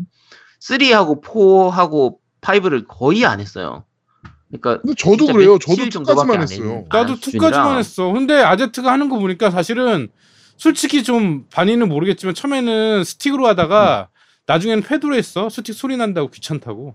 [0.61, 3.85] 3하고 4하고 5를 거의 안 했어요.
[4.51, 5.57] 그러니까 저도 그래요.
[5.59, 6.67] 저도 정도밖에 two까지만 안 했어요.
[6.67, 6.87] 했는데.
[6.91, 7.77] 나도 아, two까지만 수준이라.
[7.77, 8.11] 했어.
[8.11, 10.07] 근데 아제트가 하는 거 보니까 사실은
[10.57, 14.09] 솔직히 좀 반이는 모르겠지만 처음에는 스틱으로 하다가
[14.47, 15.49] 나중에는 패드로 했어.
[15.49, 16.93] 스틱 소리 난다고 귀찮다고.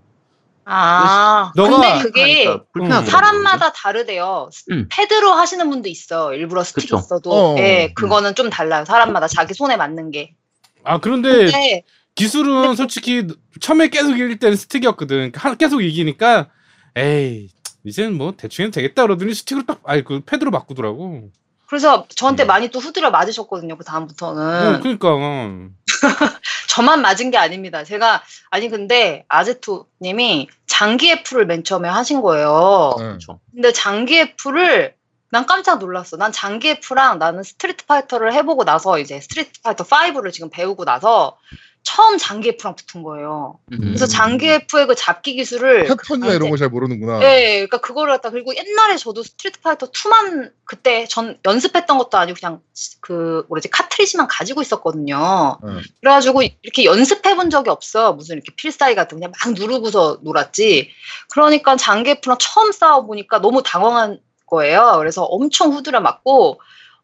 [0.63, 3.03] 아 너가 근데 그게 하니까.
[3.03, 4.49] 사람마다 다르대요.
[4.69, 4.87] 음.
[4.91, 6.33] 패드로 하시는 분도 있어.
[6.33, 6.97] 일부러 스틱 그쵸.
[6.97, 7.31] 있어도.
[7.33, 7.55] 어.
[7.57, 8.85] 예, 그거는 좀 달라요.
[8.85, 10.35] 사람마다 자기 손에 맞는 게.
[10.83, 11.83] 아 그런데 근데
[12.15, 13.27] 기술은 솔직히
[13.59, 15.31] 처음에 계속 이길 때는 스틱이었거든.
[15.35, 16.49] 하- 계속 이기니까
[16.95, 17.49] 에이
[17.83, 21.31] 이제는 뭐 대충 해도 되겠다 그러더니 스틱으로 딱 아니 그 패드로 바꾸더라고.
[21.67, 22.47] 그래서 저한테 음.
[22.47, 23.77] 많이 또 후드려 맞으셨거든요.
[23.77, 24.81] 그 어, 다음부터는.
[24.81, 25.69] 그러니까 어.
[26.71, 27.83] 저만 맞은 게 아닙니다.
[27.83, 32.95] 제가 아니 근데 아제트님이 장기에프를 맨 처음에 하신 거예요.
[32.97, 33.03] 네.
[33.07, 33.41] 그렇죠.
[33.51, 34.95] 근데 장기에프를
[35.31, 36.15] 난 깜짝 놀랐어.
[36.15, 41.37] 난 장기에프랑 나는 스트리트 파이터를 해보고 나서 이제 스트리트 파이터 5를 지금 배우고 나서
[41.83, 43.59] 처음 장기에프랑 붙은 거예요.
[43.69, 44.07] 그래서 음.
[44.07, 47.19] 장기에프의 그 잡기 기술을 패턴이나 그 이런 당시에- 거 잘 모르는구나.
[47.19, 52.37] 네, 그러니까 그거를 갖다 그리고 옛날에 저도 스트리트 파이터 2만 그때 전 연습했던 것도 아니고
[52.39, 52.61] 그냥
[53.01, 55.57] 그 뭐지 카트리지만 가지고 있었거든요.
[55.63, 55.71] 네.
[56.01, 58.13] 그래가지고 이렇게 연습해 본 적이 없어.
[58.13, 60.91] 무슨 이렇게 필살기 같은 거 그냥 막 누르고서 놀았지.
[61.31, 64.95] 그러니까 장기에프랑 처음 싸워 보니까 너무 당황한 거예요.
[64.99, 66.61] 그래서 엄청 후드려 맞고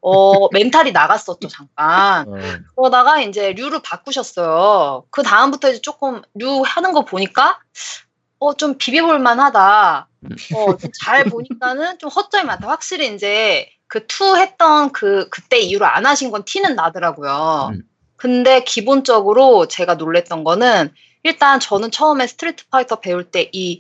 [0.09, 2.27] 어 멘탈이 나갔었죠 잠깐.
[2.27, 2.33] 어.
[2.75, 5.03] 그러다가 이제 류를 바꾸셨어요.
[5.09, 7.59] 그 다음부터 이제 조금 류 하는 거 보니까
[8.39, 10.07] 어 좀 비벼볼 만 하다.
[10.53, 12.67] 어 좀 잘 보니까는 좀 허점이 많다.
[12.69, 17.69] 확실히 이제 그 two 했던 그 그때 이후로 안 하신 건 티는 나더라고요.
[17.73, 17.81] 음.
[18.15, 20.93] 근데 기본적으로 제가 놀랬던 거는
[21.23, 23.79] 일단 저는 처음에 스트리트 파이터 배울 때이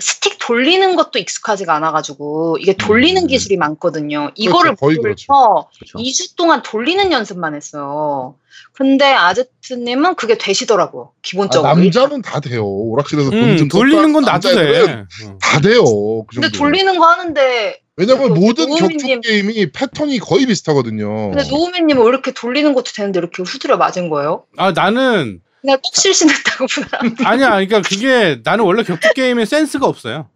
[0.00, 3.26] 스틱 돌리는 것도 익숙하지가 않아가지고 이게 돌리는 음.
[3.26, 4.30] 기술이 많거든요.
[4.34, 5.98] 이거를 거의 모르면서 그렇죠.
[5.98, 8.36] 2주 동안 돌리는 연습만 했어요.
[8.72, 11.10] 근데 아제트님은 그게 되시더라고요.
[11.12, 11.74] 아, 기본적으로.
[11.74, 12.64] 남자는 다 돼요.
[12.64, 14.82] 오락실에서 돈 음, 좀 돌리는 건 나도 돼.
[14.82, 15.06] 어.
[15.40, 15.82] 다 돼요.
[16.26, 16.50] 그 근데.
[16.56, 21.30] 돌리는 거 하는데 왜냐면 그 모든 격투 게임이 패턴이 거의 비슷하거든요.
[21.30, 24.44] 근데 노우미님은 왜 이렇게 돌리는 것도 되는데 이렇게 후드려 맞은 거예요?
[24.56, 26.98] 아 나는 그냥 꼭 실신했다고 보다.
[27.28, 27.50] 아니야.
[27.50, 30.28] 그러니까 그게 나는 원래 격투 게임에 센스가 없어요.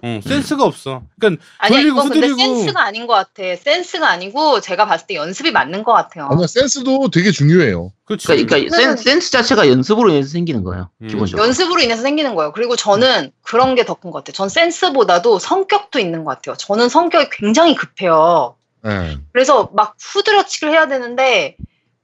[0.00, 1.02] 어, 센스가 없어.
[1.18, 2.56] 그러니까 아니야 돌리고 이건 근데 후드리고.
[2.58, 3.42] 센스가 아닌 것 같아.
[3.56, 6.28] 센스가 아니고 제가 봤을 때 연습이 맞는 것 같아요.
[6.30, 7.92] 아니야 센스도 되게 중요해요.
[8.04, 8.28] 그렇지.
[8.28, 10.88] 그러니까, 그러니까 센, 센스 자체가 연습으로 인해서 생기는 거예요.
[11.02, 11.08] 음.
[11.08, 11.44] 기본적으로.
[11.44, 12.52] 연습으로 인해서 생기는 거예요.
[12.52, 14.34] 그리고 저는 그런 게 더 큰 것 같아요.
[14.34, 16.54] 전 센스보다도 성격도 있는 것 같아요.
[16.56, 18.54] 저는 성격이 굉장히 급해요.
[18.86, 19.18] 예.
[19.32, 21.56] 그래서 막 후드려치기를 해야 되는데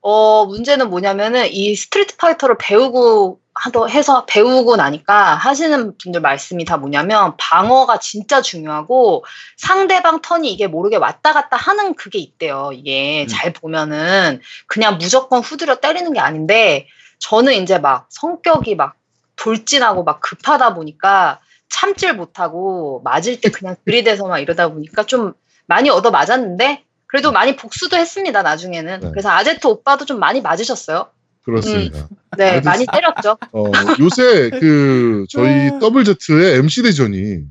[0.07, 6.77] 어 문제는 뭐냐면은 이 스트리트 파이터를 배우고 하더 해서 배우고 나니까 하시는 분들 말씀이 다
[6.77, 9.25] 뭐냐면 방어가 진짜 중요하고
[9.57, 12.73] 상대방 턴이 이게 모르게 왔다 갔다 하는 그게 있대요.
[12.75, 13.29] 이게 음.
[13.29, 16.87] 잘 보면은 그냥 무조건 후드려 때리는 게 아닌데
[17.21, 18.97] 저는 이제 막 성격이 막
[19.37, 21.41] 돌진하고 막 급하다 보니까
[21.71, 25.33] 참질 못하고 맞을 때 그냥 들이대서 막 이러다 보니까 좀
[25.65, 29.11] 많이 얻어 맞았는데 그래도 많이 복수도 했습니다 나중에는 네.
[29.11, 31.09] 그래서 아제트 오빠도 좀 많이 맞으셨어요
[31.45, 32.09] 그렇습니다.
[32.39, 33.65] 네 그래도 많이 때렸죠 어,
[34.01, 35.79] 요새 그 저희 음.
[35.79, 37.43] 더블 Z의 MC 대전이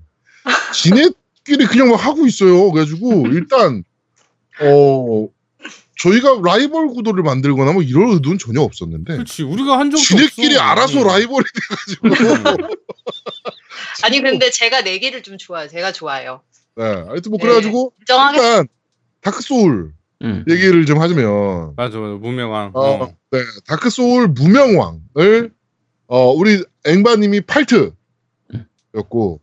[0.74, 2.72] 지네끼리 그냥 막 하고 있어요.
[2.72, 3.84] 그래가지고 일단
[4.62, 5.28] 어
[6.00, 9.44] 저희가 라이벌 구도를 만들거나 뭐 이런 의도는 전혀 없었는데 그렇지.
[9.44, 10.66] 우리가 한 적도 지네끼리 없어.
[10.66, 11.08] 알아서 음.
[11.08, 11.46] 라이벌이
[12.02, 12.10] 돼가지고
[14.04, 16.42] 아니 근데 제가 내기를 좀 좋아해요 제가 좋아해요
[16.76, 17.44] 네, 하여튼 뭐 네.
[17.46, 18.68] 그래가지고 일단
[19.24, 20.46] 다크 소울 음.
[20.50, 22.14] 얘기를 좀 하자면 맞아, 맞아.
[22.16, 22.72] 무명왕.
[22.74, 23.14] 어, 어.
[23.32, 25.52] 네, 다크 소울 무명왕을
[26.08, 29.40] 어 우리 앵바님이 8트였고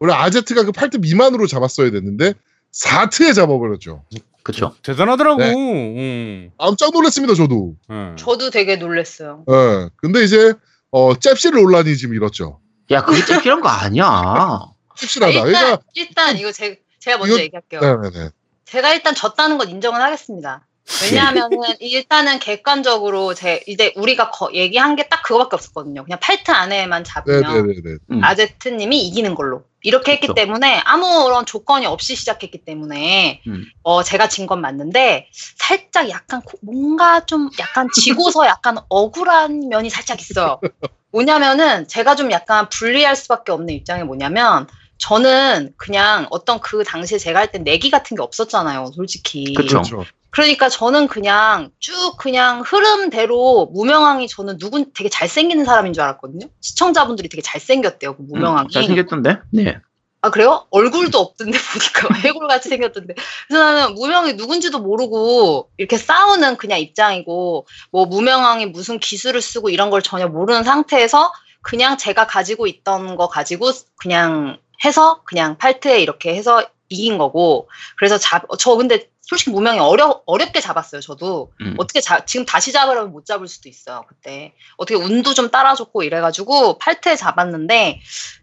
[0.00, 2.34] 우리 아제트가 그 8트 미만으로 잡았어야 됐는데
[2.72, 4.04] 4트에 잡아버렸죠.
[4.42, 4.74] 그쵸.
[4.82, 5.38] 대단하더라고.
[5.40, 5.52] 네.
[5.54, 6.50] 음.
[6.58, 7.74] 깜짝 놀랐습니다, 저도.
[7.90, 8.14] 예.
[8.16, 9.44] 저도 되게 놀랐어요.
[9.50, 9.90] 예.
[9.96, 10.54] 근데 이제
[10.90, 12.60] 어 잽실 논란이 지금 일었죠.
[12.90, 14.64] 야, 그게 찝찝한 거 아니야.
[14.96, 15.32] 찝실하다.
[15.32, 17.80] 일단 그러니까 일단 이거 제, 제가 먼저 이거- 얘기할게요.
[17.80, 18.30] 네네네.
[18.70, 20.64] 제가 일단 졌다는 건 인정은 하겠습니다.
[21.02, 21.50] 왜냐하면은
[21.80, 26.02] 일단은 객관적으로 제 이제 우리가 거- 얘기한 게 딱 그거밖에 없었거든요.
[26.04, 27.98] 그냥 팔트 안에만 잡으면 네네네네.
[28.10, 28.24] 음.
[28.24, 30.34] 아제트님이 이기는 걸로 이렇게 했기 그렇죠.
[30.34, 33.64] 때문에 아무런 조건이 없이 시작했기 때문에 음.
[33.82, 35.28] 어 제가 진 건 맞는데
[35.58, 40.58] 살짝 약간 고- 뭔가 좀 약간 지고서 약간 억울한 면이 살짝 있어요.
[41.12, 44.66] 뭐냐면은 제가 좀 약간 불리할 수밖에 없는 입장이 뭐냐면
[44.98, 49.54] 저는 그냥 어떤 그 당시에 제가 할 때 내기 같은 게 없었잖아요, 솔직히.
[49.54, 49.82] 그쵸.
[49.82, 50.04] 그렇죠.
[50.30, 56.46] 그러니까 저는 그냥 쭉 그냥 흐름대로 무명왕이 저는 누군 되게 잘생기는 사람인 줄 알았거든요.
[56.60, 58.66] 시청자분들이 되게 잘생겼대요, 그 무명왕이.
[58.66, 59.38] 음, 잘생겼던데?
[59.52, 59.78] 네.
[60.20, 60.66] 아 그래요?
[60.70, 63.14] 얼굴도 없던데 보니까 해골같이 생겼던데.
[63.46, 69.90] 그래서 나는 무명이 누군지도 모르고 이렇게 싸우는 그냥 입장이고 뭐 무명왕이 무슨 기술을 쓰고 이런
[69.90, 71.32] 걸 전혀 모르는 상태에서
[71.62, 78.18] 그냥 제가 가지고 있던 거 가지고 그냥 해서 그냥 팔트에 이렇게 해서 이긴 거고 그래서
[78.18, 81.74] 잡 저 근데 솔직히 무명이 어려 어렵게 잡았어요 저도 음.
[81.78, 86.78] 어떻게 자, 지금 다시 잡으려면 못 잡을 수도 있어요 그때 어떻게 운도 좀 따라줬고 이래가지고
[86.78, 88.00] 팔트에 잡았는데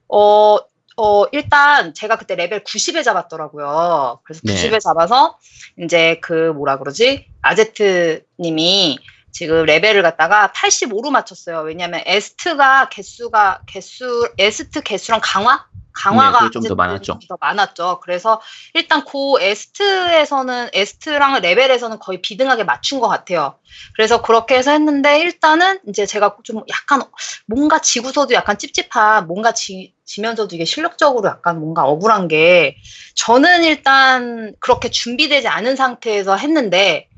[0.10, 0.58] 어
[0.98, 4.22] 어, 일단 제가 그때 레벨 90에 잡았더라고요.
[4.24, 4.56] 그래서 네.
[4.56, 5.38] 90에 잡아서
[5.78, 7.28] 이제 그 뭐라 그러지?
[7.42, 8.98] 아제트 님이
[9.36, 11.60] 지금 레벨을 갖다가 85로 맞췄어요.
[11.64, 17.20] 왜냐면 에스트가 개수가 개수 에스트 개수랑 강화 강화가 네, 좀더 많았죠.
[17.28, 18.00] 더 많았죠.
[18.02, 18.40] 그래서
[18.74, 23.60] 일단 고 에스트에서는 에스트랑 레벨에서는 거의 비등하게 맞춘 것 같아요.
[23.94, 27.04] 그래서 그렇게 해서 했는데 일단은 이제 제가 좀 약간
[27.46, 32.78] 뭔가 지고서도 약간 찝찝한 뭔가 지, 지면서도 이게 실력적으로 약간 뭔가 억울한 게
[33.16, 37.10] 저는 일단 그렇게 준비되지 않은 상태에서 했는데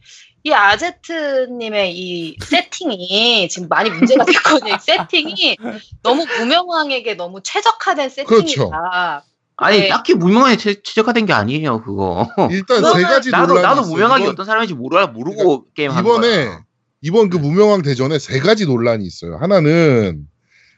[0.48, 4.76] 이 아제트님의 이 세팅이 지금 많이 문제가 됐거든요.
[4.76, 5.58] 이 세팅이
[6.04, 9.26] 너무 무명왕에게 너무 최적화된 세팅이다.
[9.58, 9.88] 아니, 네.
[9.90, 12.30] 딱히 무명하게 최- 최적화된 게 아니에요, 그거.
[12.52, 13.94] 일단 세 가지 나도, 논란이 나도 있어요.
[13.94, 16.64] 무명하게 이번- 어떤 사람인지 모르, 모르고 게임하는 이번에 거야.
[17.02, 19.36] 이번 그 무명왕 대전에 세 가지 논란이 있어요.
[19.38, 20.28] 하나는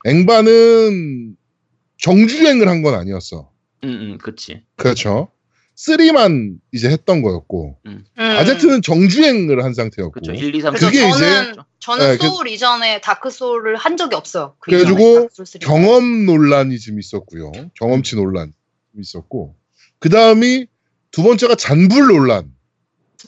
[0.05, 1.35] 앵바는
[2.01, 3.49] 정주행을 한 건 아니었어.
[3.83, 4.63] 응, 응, 그치.
[4.77, 5.29] 그렇죠.
[5.87, 8.03] 3만 이제 했던 거였고 음.
[8.17, 10.33] 아제트는 정주행을 한 상태였고 그쵸.
[10.33, 11.13] 1, 2, 3, 그래서 그게 저는
[11.51, 14.55] 이제- 저는 네, 그- 소울 이전에 다크 소울을 한 적이 없어요.
[14.59, 15.59] 그 그래가지고 이전에 다크 소울 3.
[15.61, 17.51] 경험 논란이 좀 있었고요.
[17.75, 18.51] 경험치 논란
[18.91, 19.55] 좀 있었고
[19.99, 20.67] 그 다음이
[21.11, 22.51] 두 번째가 잔불 논란.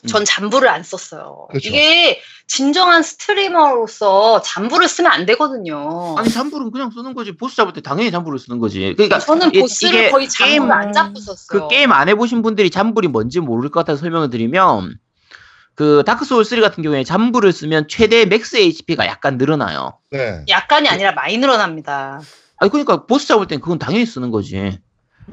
[0.07, 1.47] 전 잔불을 안 썼어요.
[1.49, 1.69] 그렇죠.
[1.69, 6.15] 이게 진정한 스트리머로서 잔불을 쓰면 안 되거든요.
[6.17, 7.35] 아니, 잔불은 그냥 쓰는 거지.
[7.37, 8.93] 보스 잡을 때 당연히 잔불을 쓰는 거지.
[8.95, 11.47] 그러니까 저는 이- 보스를 이게 거의 게임- 잔불을 안 잡고 썼어요.
[11.61, 14.97] 그 게임 안 해보신 분들이 잔불이 뭔지 모를 것 같아서 설명을 드리면
[15.75, 19.97] 그 다크 소울 3 같은 경우에 잔불을 쓰면 최대 max HP가 약간 늘어나요.
[20.11, 20.43] 네.
[20.49, 22.21] 약간이 아니라 많이 늘어납니다.
[22.57, 24.79] 아니 그러니까 보스 잡을 땐 그건 당연히 쓰는 거지.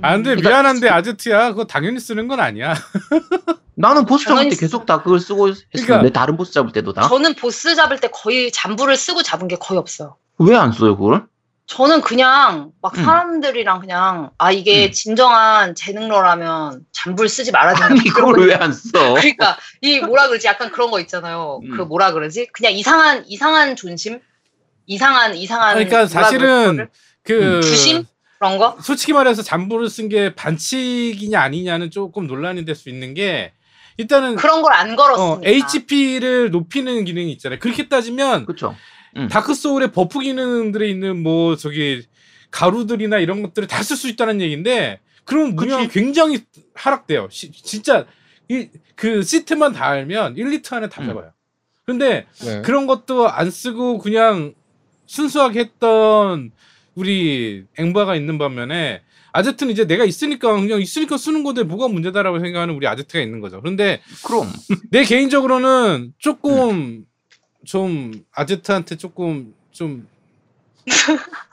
[0.02, 2.74] 아 근데 그러니까- 미안한데 아제트야 그거 당연히 쓰는 건 아니야.
[3.74, 7.08] 나는 보스 잡을 때 계속 다 그걸 쓰고 했었는데 그러니까- 다른 보스 잡을 때도 다.
[7.08, 10.16] 저는 보스 잡을 때 거의 잠부를 쓰고 잡은 게 거의 없어요.
[10.38, 11.26] 왜 안 써요 그걸?
[11.66, 13.04] 저는 그냥 막 음.
[13.04, 14.92] 사람들이랑 그냥 아 이게 음.
[14.92, 17.86] 진정한 재능러라면 잠불 쓰지 말아야 된다.
[17.92, 18.88] 아니 그걸 왜 안 써?
[19.14, 21.60] 그러니까 이 뭐라 그러지 약간 그런 거 있잖아요.
[21.64, 21.76] 음.
[21.76, 24.20] 그 뭐라 그러지 그냥 이상한 이상한 존심,
[24.86, 25.74] 이상한 이상한.
[25.74, 26.88] 그러니까 사실은
[27.22, 27.62] 그 거를?
[27.62, 28.04] 주심
[28.38, 28.76] 그런 거.
[28.82, 33.52] 솔직히 말해서 잠불을 쓴 게 반칙이냐 아니냐는 조금 논란이 될 수 있는 게
[33.96, 35.50] 일단은 그런 걸안 어, 걸었으니까.
[35.50, 37.58] HP를 높이는 기능이 있잖아요.
[37.58, 38.76] 그렇게 따지면 그렇죠.
[39.30, 42.06] 다크 소울의 buff 기능들에 있는 뭐 저기
[42.52, 45.98] 가루들이나 이런 것들을 다 쓸 수 있다는 얘기인데 그럼 무명 그치.
[46.00, 47.28] 굉장히 하락돼요.
[47.30, 48.06] 시- 진짜
[48.48, 51.08] 이, 그 시트만 다 알면 1, 2트 안에 다 음.
[51.08, 51.32] 잡아요.
[51.84, 52.62] 근데 네.
[52.62, 54.54] 그런 것도 안 쓰고 그냥
[55.06, 56.52] 순수하게 했던
[56.98, 62.74] 우리 앵바가 있는 반면에 아제트는 이제 내가 있으니까 그냥 있으니까 쓰는 건데 뭐가 문제다라고 생각하는
[62.74, 63.60] 우리 아제트가 있는 거죠.
[63.60, 64.50] 그런데 그럼
[64.90, 67.04] 내 개인적으로는 조금
[67.64, 70.08] 좀 아제트한테 조금 좀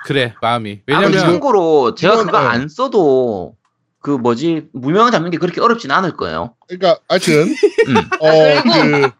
[0.06, 2.46] 그래 마음이 왜냐면 참고로 제가 이건, 그거 네.
[2.48, 3.56] 안 써도
[4.00, 6.56] 그 뭐지 무명 잡는 게 그렇게 어렵진 않을 거예요.
[6.68, 7.98] 그러니까 하여튼 음.
[8.20, 9.12] 어, 아, 그리고-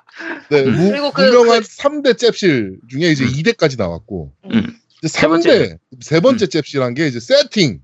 [0.48, 0.76] 그, 네, 음.
[0.76, 3.30] 무, 그리고 그- 유명한 그- 3대 잽실 중에 이제 음.
[3.30, 4.76] 2대까지 나왔고, 음.
[5.06, 5.50] 이제 세 번째.
[5.50, 7.80] 3대, 세 번째 잽실한 게 이제 세팅.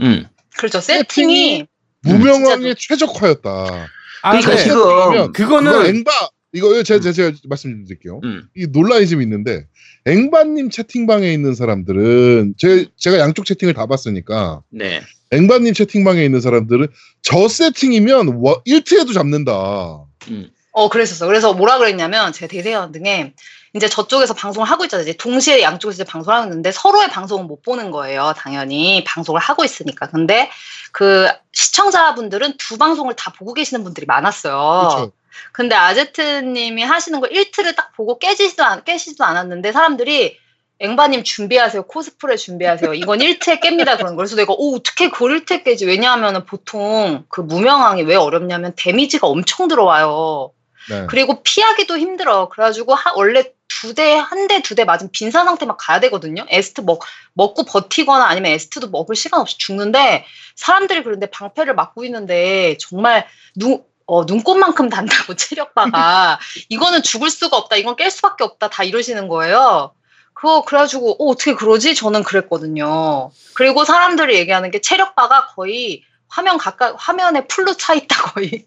[0.00, 0.26] 음.
[0.56, 0.80] 그렇죠.
[0.80, 1.66] 세팅이
[2.02, 3.88] 세팅이 무명왕의 최적화였다.
[4.22, 6.10] 아 그러니까 근데 지금 그러면 그거는 앵바,
[6.52, 8.20] 이거 제가, 제가, 제가 말씀드릴게요.
[8.24, 8.48] 음.
[8.56, 9.66] 이 논란이 좀 있는데
[10.06, 15.00] 앵바님 채팅방에 있는 사람들은 제, 제가 양쪽 채팅을 다 봤으니까 네.
[15.30, 16.88] 앵바님 채팅방에 있는 사람들은
[17.22, 20.04] 저 세팅이면 1트에도 잡는다.
[20.28, 20.50] 음.
[20.72, 21.26] 어, 그랬었어.
[21.26, 23.32] 그래서 뭐라 그랬냐면, 제가 되게 생각한 등에,
[23.74, 25.02] 이제 저쪽에서 방송을 하고 있잖아요.
[25.02, 28.32] 이제 동시에 양쪽에서 이제 방송을 하고 있는데, 서로의 방송은 못 보는 거예요.
[28.36, 29.02] 당연히.
[29.04, 30.08] 방송을 하고 있으니까.
[30.08, 30.48] 근데
[30.92, 34.88] 그 시청자분들은 두 방송을 다 보고 계시는 분들이 많았어요.
[34.88, 35.12] 그렇죠.
[35.52, 40.38] 근데 아제트님이 하시는 걸 1트를 딱 보고 깨지지도, 않, 깨지지도 않았는데, 사람들이
[40.78, 41.84] 앵바님 준비하세요.
[41.84, 42.94] 코스프레 준비하세요.
[42.94, 43.96] 이건 1트에 깹니다.
[43.96, 44.16] 그런 거.
[44.16, 45.84] 그래서 내가, 오, 어떻게 그걸 1트에 깨지?
[45.86, 50.52] 왜냐하면 보통 그 무명왕이 왜 어렵냐면 데미지가 엄청 들어와요.
[50.90, 51.06] 네.
[51.08, 52.48] 그리고 피하기도 힘들어.
[52.50, 53.44] 그래가지고 하- 원래
[53.84, 56.46] 두 대, 한 대, 두 대 맞으면 빈사 상태 막 가야 되거든요.
[56.48, 57.02] 에스트 먹,
[57.34, 60.24] 먹고 버티거나 아니면 에스트도 먹을 시간 없이 죽는데
[60.56, 66.38] 사람들이 그런데 방패를 막고 있는데 정말 눈, 어, 눈꽃만큼 단다고 체력바가
[66.70, 67.76] 이거는 죽을 수가 없다.
[67.76, 68.70] 이건 깰 수밖에 없다.
[68.70, 69.92] 다 이러시는 거예요.
[70.32, 71.94] 그거 그래가지고 어, 어떻게 그러지?
[71.94, 73.30] 저는 그랬거든요.
[73.54, 78.66] 그리고 사람들이 얘기하는 게 체력바가 거의 화면 가까 화면에 풀로 차 있다 거의.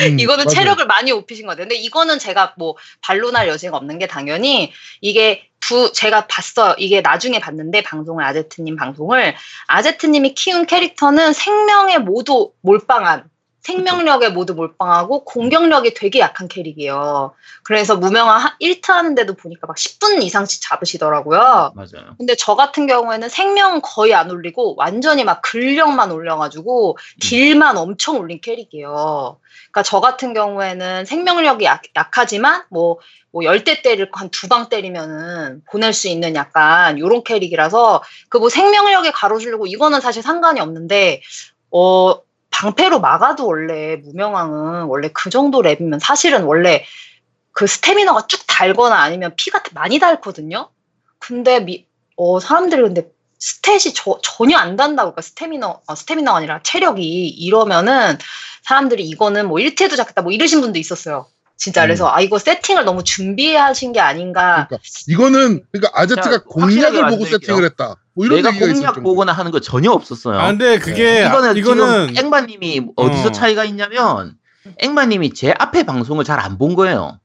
[0.00, 0.54] 음, 이거는 맞아요.
[0.54, 1.68] 체력을 많이 높이신 것 같아요.
[1.68, 6.74] 근데 이거는 제가 뭐 반론할 여지가 없는 게 당연히 이게 두 제가 봤어요.
[6.78, 9.34] 이게 나중에 봤는데 방송을 아제트님 방송을
[9.66, 13.24] 아제트님이 키운 캐릭터는 생명에 모두 몰빵한
[13.64, 17.34] 생명력에 모두 몰빵하고 공격력이 되게 약한 캐릭이에요.
[17.64, 21.72] 그래서 무명화 1트 하는데도 보니까 막 10분 이상씩 잡으시더라고요.
[21.74, 22.14] 맞아요.
[22.18, 28.40] 근데 저 같은 경우에는 생명 거의 안 올리고 완전히 막 근력만 올려가지고 딜만 엄청 올린
[28.40, 29.38] 캐릭이에요.
[29.72, 32.98] 그러니까 저 같은 경우에는 생명력이 약, 약하지만 뭐,
[33.32, 39.10] 뭐 열대 때릴 한두 방 때리면은 보낼 수 있는 약간 요런 캐릭이라서 그 뭐 생명력에
[39.10, 41.22] 가로주려고 이거는 사실 상관이 없는데
[41.70, 42.20] 어
[42.54, 46.84] 방패로 막아도 원래 무명왕은 원래 그 정도 렙이면 사실은 원래
[47.52, 50.70] 그 스태미너가 쭉 달거나 아니면 피가 많이 닳거든요.
[51.18, 51.86] 근데 미,
[52.16, 53.08] 어, 사람들이 근데
[53.40, 58.18] stat이 저- 전혀 안 단다고, 그러니까 스태미너, 아, 스태미너가 아니라 체력이 이러면은
[58.62, 61.26] 사람들이 이거는 뭐 1태도 잡겠다 뭐 이러신 분도 있었어요.
[61.56, 61.86] 진짜 음.
[61.86, 64.66] 그래서 아 이거 세팅을 너무 준비하신 게 아닌가.
[64.68, 67.24] 그러니까 이거는 그러니까 아제트가 자, 공략을 보고.
[67.26, 67.96] 세팅을 했다.
[68.14, 69.02] 뭐 이런 내가 공략.
[69.02, 70.38] 보거나 하는 거 전혀 없었어요.
[70.38, 73.32] 아 근데 그게 아, 이거는, 이거는 지금 앵바님이 어디서 어.
[73.32, 74.36] 차이가 있냐면
[74.78, 77.18] 앵바님이 제 앞에 방송을 잘 안 본 거예요.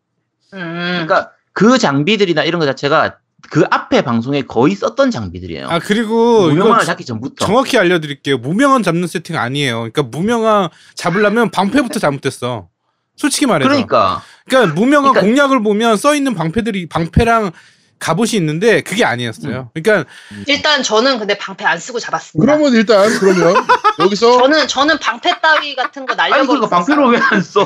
[0.54, 0.60] 음.
[1.06, 3.18] 그러니까 그 장비들이나 이런 거 자체가
[3.52, 5.68] 그 앞에 방송에 거의 썼던 장비들이에요.
[5.70, 7.46] 아 그리고 이거 무명화를 잡기 전부터.
[7.46, 8.38] 정확히 알려드릴게요.
[8.40, 9.78] 무명한 잡는 세팅 아니에요.
[9.92, 12.68] 그러니까 무명한 잡으려면 방패부터 잘못됐어.
[13.16, 13.68] 솔직히 말해서.
[13.70, 17.52] 그러니까 그러니까 무명한 그러니까- 공략을 보면 써 있는 방패들이 방패랑
[18.00, 19.72] 갑옷이 있는데 그게 아니었어요.
[19.74, 20.10] 그러니까
[20.48, 22.40] 일단 저는 근데 방패 안 쓰고 잡았습니다.
[22.46, 23.54] 그러면 일단 그러면
[24.00, 27.62] 여기서 저는 저는 방패 따위 같은 거 아니 날려버리고 그러니까 방패로 왜 안 써?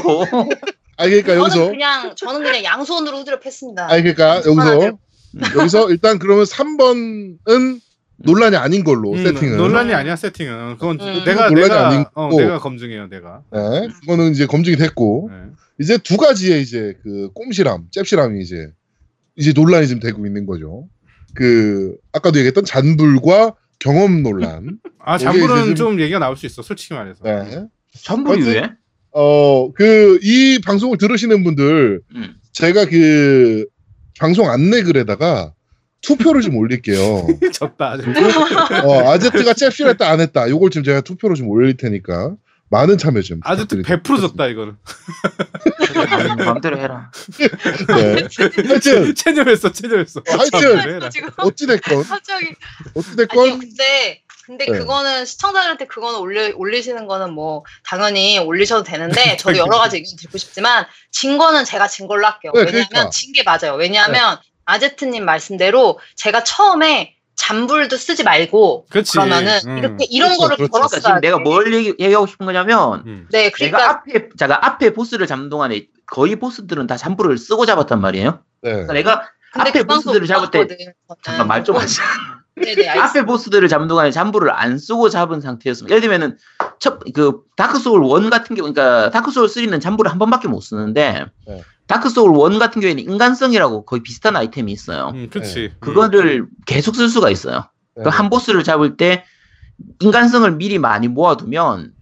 [0.98, 3.86] 아 그러니까 저는 여기서 그냥 저는 그냥 양손으로 후드려 팼습니다.
[3.86, 5.42] 아 그러니까 여기서 음.
[5.58, 7.80] 여기서 일단 그러면 3번은
[8.18, 10.78] 논란이 아닌 걸로 음, 세팅은 논란이 아니야 세팅은.
[10.78, 11.24] 그건 음.
[11.26, 12.10] 내가 논란이 내가 아니고.
[12.14, 13.42] 어, 내가 검증해요 내가.
[13.52, 15.38] 네, 그거는 이제 검증이 됐고 네.
[15.80, 18.70] 이제 두 가지의 이제 그 꼼실함, 잽실함이 이제
[19.36, 20.88] 이제 논란이 좀 되고 있는 거죠.
[21.36, 24.80] 그 아까도 얘기했던 잔불과 경험 논란.
[25.00, 25.26] 아 이제
[25.66, 26.62] 좀- 좀 얘기가 나올 수 있어.
[26.62, 27.24] 솔직히 말해서.
[27.24, 27.32] 네.
[27.32, 27.70] 하여튼-
[28.54, 28.70] 왜?
[29.16, 32.34] 어, 그, 이 방송을 들으시는 분들, 음.
[32.52, 33.66] 제가 그,
[34.20, 35.54] 방송 안내 글에다가
[36.02, 37.28] 투표를 좀 올릴게요.
[37.54, 37.98] 졌다.
[38.86, 40.50] 어, 아제트가 잽실했다, 안 했다.
[40.50, 42.36] 요걸 지금 제가 투표로 좀 올릴 테니까,
[42.74, 43.40] 많은 참여 좀.
[43.44, 44.16] 아주 부탁드리겠습니다.
[44.16, 44.78] 100% 졌다 이거는.
[46.44, 47.12] 마음대로 해라.
[47.38, 48.28] 네.
[48.68, 50.22] 하여튼, 체념했어 체념했어.
[50.22, 51.10] 어, 하여튼, 해라.
[51.10, 52.56] 지금 어찌 됐건, 갑자기 아니
[52.96, 54.78] 어찌 됐건, 근데 근데 네.
[54.78, 60.38] 그거는 시청자들한테 그거는 올리, 올리시는 거는 뭐 당연히 올리셔도 되는데 저도 여러 가지 의견 듣고
[60.38, 62.52] 싶지만 진 거는 제가 진 걸로 할게요.
[62.54, 63.10] 네, 왜냐하면 그러니까.
[63.12, 63.76] 진게 맞아요.
[63.78, 67.13] 왜냐하면 아제트님 말씀대로 제가 처음에
[67.48, 69.12] 잔불도 쓰지 말고 그렇지.
[69.14, 69.78] 그러면은 음.
[69.78, 70.72] 이렇게 이런 그렇죠, 거를 그렇죠.
[70.72, 71.44] 그러니까 걸었어야 지금 내가 돼.
[71.44, 73.28] 뭘 얘기, 얘기 하고 싶은 거냐면 음.
[73.32, 78.00] 네, 내가 그러니까 앞에 제가 앞에 보스를 잡는 동안에 거의 보스들은 다 잠불을 쓰고 잡았단
[78.00, 78.40] 말이에요.
[78.62, 78.72] 네.
[78.72, 80.94] 그러니까 내가 앞에 그 보스들을 잡을 때.
[81.22, 82.02] 잠깐 말 좀 하자.
[82.56, 83.04] 네네 알겠습니다.
[83.04, 86.38] 앞에 보스들을 잡는 동안에 잠불을 안 쓰고 잡은 상태였으면 예를 들면은
[86.80, 90.62] 첫 그 다크 소울 1 같은 경우 그러니까 다크 소울 3는 잠불을 한 번밖에 못
[90.62, 91.64] 쓰는데 네.
[91.88, 95.12] 다크 소울 1 같은 경우에는 인간성이라고 거의 비슷한 아이템이 있어요.
[95.14, 95.74] 음, 그렇지.
[95.80, 97.66] 그거를 계속 쓸 수가 있어요.
[97.96, 98.04] 네.
[98.04, 99.26] 그한 보스를 잡을 때
[100.00, 101.94] 인간성을 미리 많이 모아두면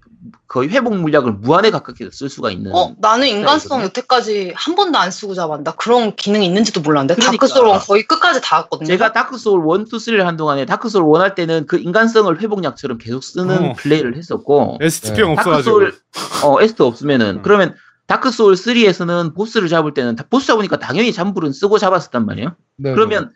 [0.48, 2.74] 거의 회복 물약을 무한에 가깝게 쓸 수가 있는.
[2.76, 3.82] 어, 나는 인간성.
[3.84, 5.76] 여태까지 한 번도 안 쓰고 잡았다.
[5.76, 7.32] 그런 기능이 있는지도 몰랐는데 그러니까.
[7.32, 8.86] 다크 소울은 거의 끝까지 다 왔거든요.
[8.88, 12.40] 제가 다크 소울 1, 2, 3를 한 동안에 다크 소울 1 할 때는 그 인간성을
[12.40, 13.74] 회복약처럼 계속 쓰는 어.
[13.74, 15.64] 플레이를 했었고 다크 없어가지고.
[15.64, 15.96] 소울
[16.44, 17.42] 어 에스트 없으면은 음.
[17.42, 17.76] 그러면
[18.12, 22.56] 다크 소울 3에서는 보스를 잡을 때는 다- 보스 잡으니까 당연히 잠불은 쓰고 잡았었단 말이에요.
[22.78, 23.32] 네, 그러면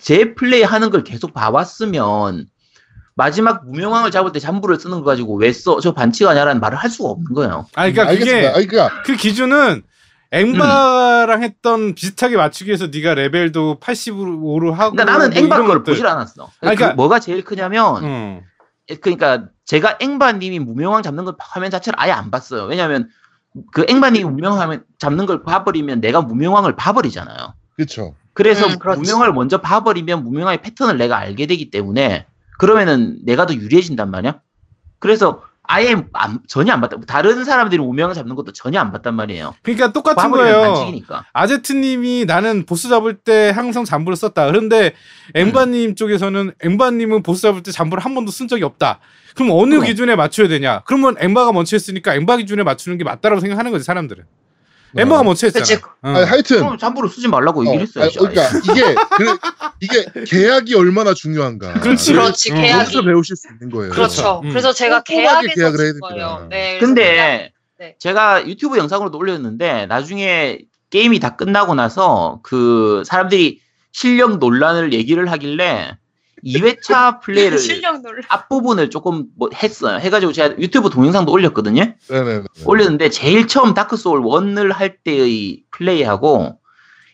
[0.00, 2.46] 제 플레이 하는 걸 계속 봐왔으면
[3.14, 5.78] 마지막 무명왕을 잡을 때 잠불을 쓰는 거 가지고 왜 써?
[5.78, 7.66] 저 반칙 아니야라는 말을 할 수가 없는 거예요.
[7.76, 8.06] 아 그러니까.
[8.18, 9.82] 그게 아니, 그러니까 그 기준은
[10.32, 15.82] 앵바랑 했던 비슷하게 맞추기 위해서 네가 레벨도 85로 하고 그러니까 나는 뭐 앵바 것들.
[15.84, 16.50] 보질 않았어.
[16.60, 18.42] 그러니까- 그 뭐가 제일 크냐면 응.
[19.00, 22.64] 그러니까 제가 앵바님이 무명왕 잡는 걸 화면 자체를 아예 안 봤어요.
[22.64, 23.08] 왜냐하면
[23.72, 27.54] 그 앵바님이 무명왕 잡는 걸 봐버리면 내가 무명왕을 봐버리잖아요.
[27.74, 28.14] 그렇죠.
[28.34, 28.78] 그래서 음.
[28.78, 32.26] 무명왕을 먼저 봐버리면 무명왕의 패턴을 내가 알게 되기 때문에
[32.58, 34.40] 그러면은 내가 더 유리해진단 말이야.
[34.98, 36.96] 그래서 아예 안- 전혀 안 봤다.
[37.06, 39.54] 다른 사람들이 무명왕 잡는 것도 전혀 안 봤단 말이에요.
[39.62, 40.62] 그러니까 똑같은 거예요.
[40.62, 41.26] 반칙이니까.
[41.32, 44.46] 아제트님이 나는 보스 잡을 때 항상 잠불을 썼다.
[44.46, 44.94] 그런데
[45.34, 48.98] 엠바님 쪽에서는 엠바님은 보스 잡을 때 잠불을 한 번도 쓴 적이 없다.
[49.34, 49.84] 그럼 어느 그럼.
[49.84, 50.80] 기준에 맞춰야 되냐?
[50.86, 54.24] 그러면 엠바가 먼저 했으니까 엠바 기준에 맞추는 게 맞다라고 생각하는 거지 사람들은.
[54.92, 55.02] 네.
[55.02, 55.62] 엠바가 먼저 했잖아.
[55.62, 55.78] 그치.
[56.04, 56.16] 응.
[56.16, 58.18] 아니, 하여튼 그럼 잠부를 쓰지 말라고 어, 얘기를 했어야지.
[58.18, 59.38] 아니, 그러니까 이게 그,
[59.80, 61.74] 이게 계약이 얼마나 중요한가.
[61.80, 62.12] 그렇지.
[62.12, 62.56] 그렇지 음.
[62.56, 63.92] 계약이 여기서 배우실 수 있는 거예요.
[63.92, 64.40] 그렇죠.
[64.44, 64.50] 음.
[64.50, 66.08] 그래서 제가 계약에서 계약을 해야 됩니다.
[66.08, 66.46] 거예요.
[66.50, 66.78] 네.
[66.78, 67.96] 근데 네.
[67.98, 70.58] 제가 유튜브 영상으로도 올렸는데 나중에
[70.90, 73.60] 게임이 다 끝나고 나서 그 사람들이
[73.92, 75.96] 실력 논란을 얘기를 하길래
[76.44, 78.22] 2회차 플레이를 실력 논란.
[78.28, 79.98] 앞부분을 조금 뭐 했어요.
[79.98, 81.94] 해가지고 제가 유튜브 동영상도 올렸거든요.
[82.08, 82.44] 네네네.
[82.64, 86.58] 올렸는데 제일 처음 다크 소울 1을 할 때의 플레이하고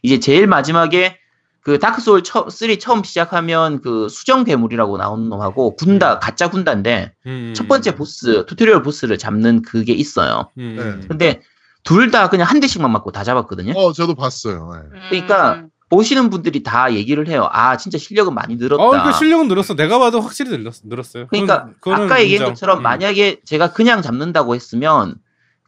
[0.03, 1.19] 이제 제일 마지막에
[1.63, 7.55] 그 다크 소울 3 처음 시작하면 그 수정 괴물이라고 나오는 놈하고 군다 가짜 군다인데 음.
[7.57, 10.51] 첫 번째 보스 tutorial 보스를 잡는 그게 있어요.
[10.59, 10.99] 음.
[11.01, 11.07] 네.
[11.09, 11.41] 근데
[11.85, 13.73] 둘 다 그냥 한 대씩만 맞고 다 잡았거든요.
[13.77, 14.71] 어, 저도 봤어요.
[14.93, 14.99] 네.
[15.11, 15.69] 그러니까 음.
[15.95, 17.49] 보시는 분들이 다 얘기를 해요.
[17.53, 18.83] 아 진짜 실력은 많이 늘었다.
[18.83, 19.75] 어, 그 실력은 늘었어.
[19.75, 21.27] 내가 봐도 확실히 늘었, 늘었어요.
[21.29, 22.49] 그러니까 그건- 아까 얘기한 인정.
[22.55, 22.83] 것처럼 음.
[22.83, 25.15] 만약에 제가 그냥 잡는다고 했으면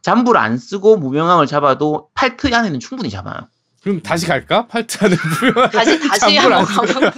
[0.01, 3.47] 잠불 안 쓰고 무명왕을 잡아도 팔트 안에는 충분히 잡아요.
[3.83, 4.67] 그럼 다시 갈까?
[4.67, 5.69] 팔트 안에 무효.
[5.69, 6.65] 다시 다시 한번.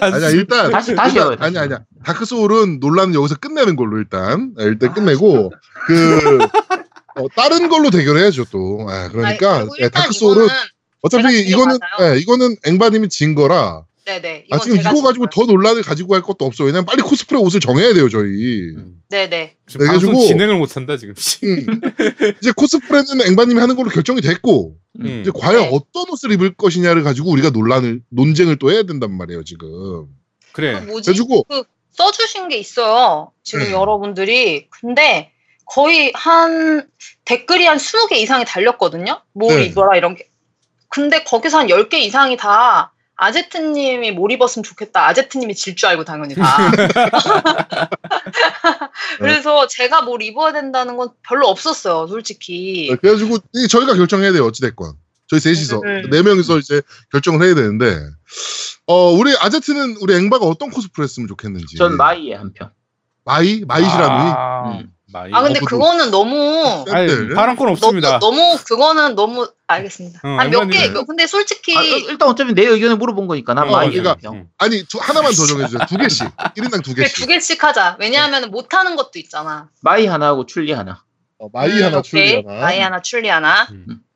[0.01, 0.29] 안 아니야.
[0.29, 1.35] 일단 다시 다시 일단- 해요.
[1.35, 1.47] 다시.
[1.47, 5.51] 아니 아니야 다크 소울은 논란은 여기서 끝내는 걸로 일단 네, 일단 아, 끝내고
[5.87, 6.37] 그
[7.15, 10.59] 어, 다른 걸로 대결해야죠 또 아, 그러니까 아니, 예, 다크 소울은 이거는
[11.01, 11.77] 어차피 이거는.
[12.01, 14.45] 예, 이거는 앵바님이 진 거라 네네.
[14.49, 15.29] 아 이건 지금 제가 이거 진 가지고 거예요.
[15.47, 18.73] 더 논란을 가지고 할 것도 없어 왜냐면 빨리 코스프레 옷을 정해야 돼요 저희
[19.09, 19.55] 네네.
[19.67, 21.13] 지금 방송 그래가지고- 진행을 못 한다 지금.
[21.43, 21.81] 음.
[22.41, 25.21] 이제 코스프레는 앵바님이 하는 걸로 결정이 됐고 음.
[25.21, 25.69] 이제 과연 네.
[25.71, 30.07] 어떤 옷을 입을 것이냐를 가지고 우리가 논란을 논쟁을 또 해야 된단 말이에요 지금
[30.53, 30.79] 그래.
[30.81, 31.11] 뭐지?
[31.11, 33.31] 그래가지고 그 써주신 게 있어요.
[33.43, 33.71] 지금 네.
[33.73, 34.67] 여러분들이.
[34.69, 35.31] 근데
[35.65, 36.87] 거의 한
[37.25, 39.21] 댓글이 한 20개 이상이 달렸거든요.
[39.33, 39.65] 뭘 네.
[39.65, 40.28] 입어라 이런 게.
[40.89, 45.07] 근데 거기서 한 10개 이상이 다 아제트님이 뭘 입었으면 좋겠다.
[45.07, 46.71] 아제트님이 질 줄 알고 당연히 다.
[49.19, 52.87] 그래서 제가 뭘 입어야 된다는 건 별로 없었어요, 솔직히.
[52.89, 54.93] 네, 그래가지고 이 저희가 결정해야 돼요 어찌됐건
[55.27, 56.09] 저희 셋이서 음.
[56.09, 56.81] 네 명이서 이제
[57.11, 57.99] 결정을 해야 되는데
[58.87, 62.71] 어 우리 아제트는 우리 앵바가 어떤 코스프레 했으면 좋겠는지 전 마이의 한 편.
[63.25, 64.91] 마이 마이 시라누이 아, 음.
[65.11, 65.31] 마이.
[65.33, 66.85] 아, 근데 어, 그거는 너무.
[66.89, 67.33] 아니, 네.
[67.35, 68.19] 파란 건 너무, 없습니다.
[68.19, 70.19] 너 무 그거는 너무 알겠습니다.
[70.23, 73.71] 어, 한몇 개, 앵바님은- 근데 솔직히 아, 일단 어차피 내 의견을 물어본 거니까 난 어,
[73.71, 74.35] 마이의 그러니까- 한 편.
[74.35, 74.47] 음.
[74.57, 77.97] 아니 두, 하나만 더 정해 주세요 두 개씩 1인당 두 개씩 두 개씩 하자.
[77.99, 79.69] 왜냐하면 못하는 것도 있잖아.
[79.81, 81.03] 마이 하나하고 춘리 하나.
[81.39, 82.01] 어, 마이 음, 하나.
[82.01, 83.67] 춘리 하나 마이 하나, 춘리 하나.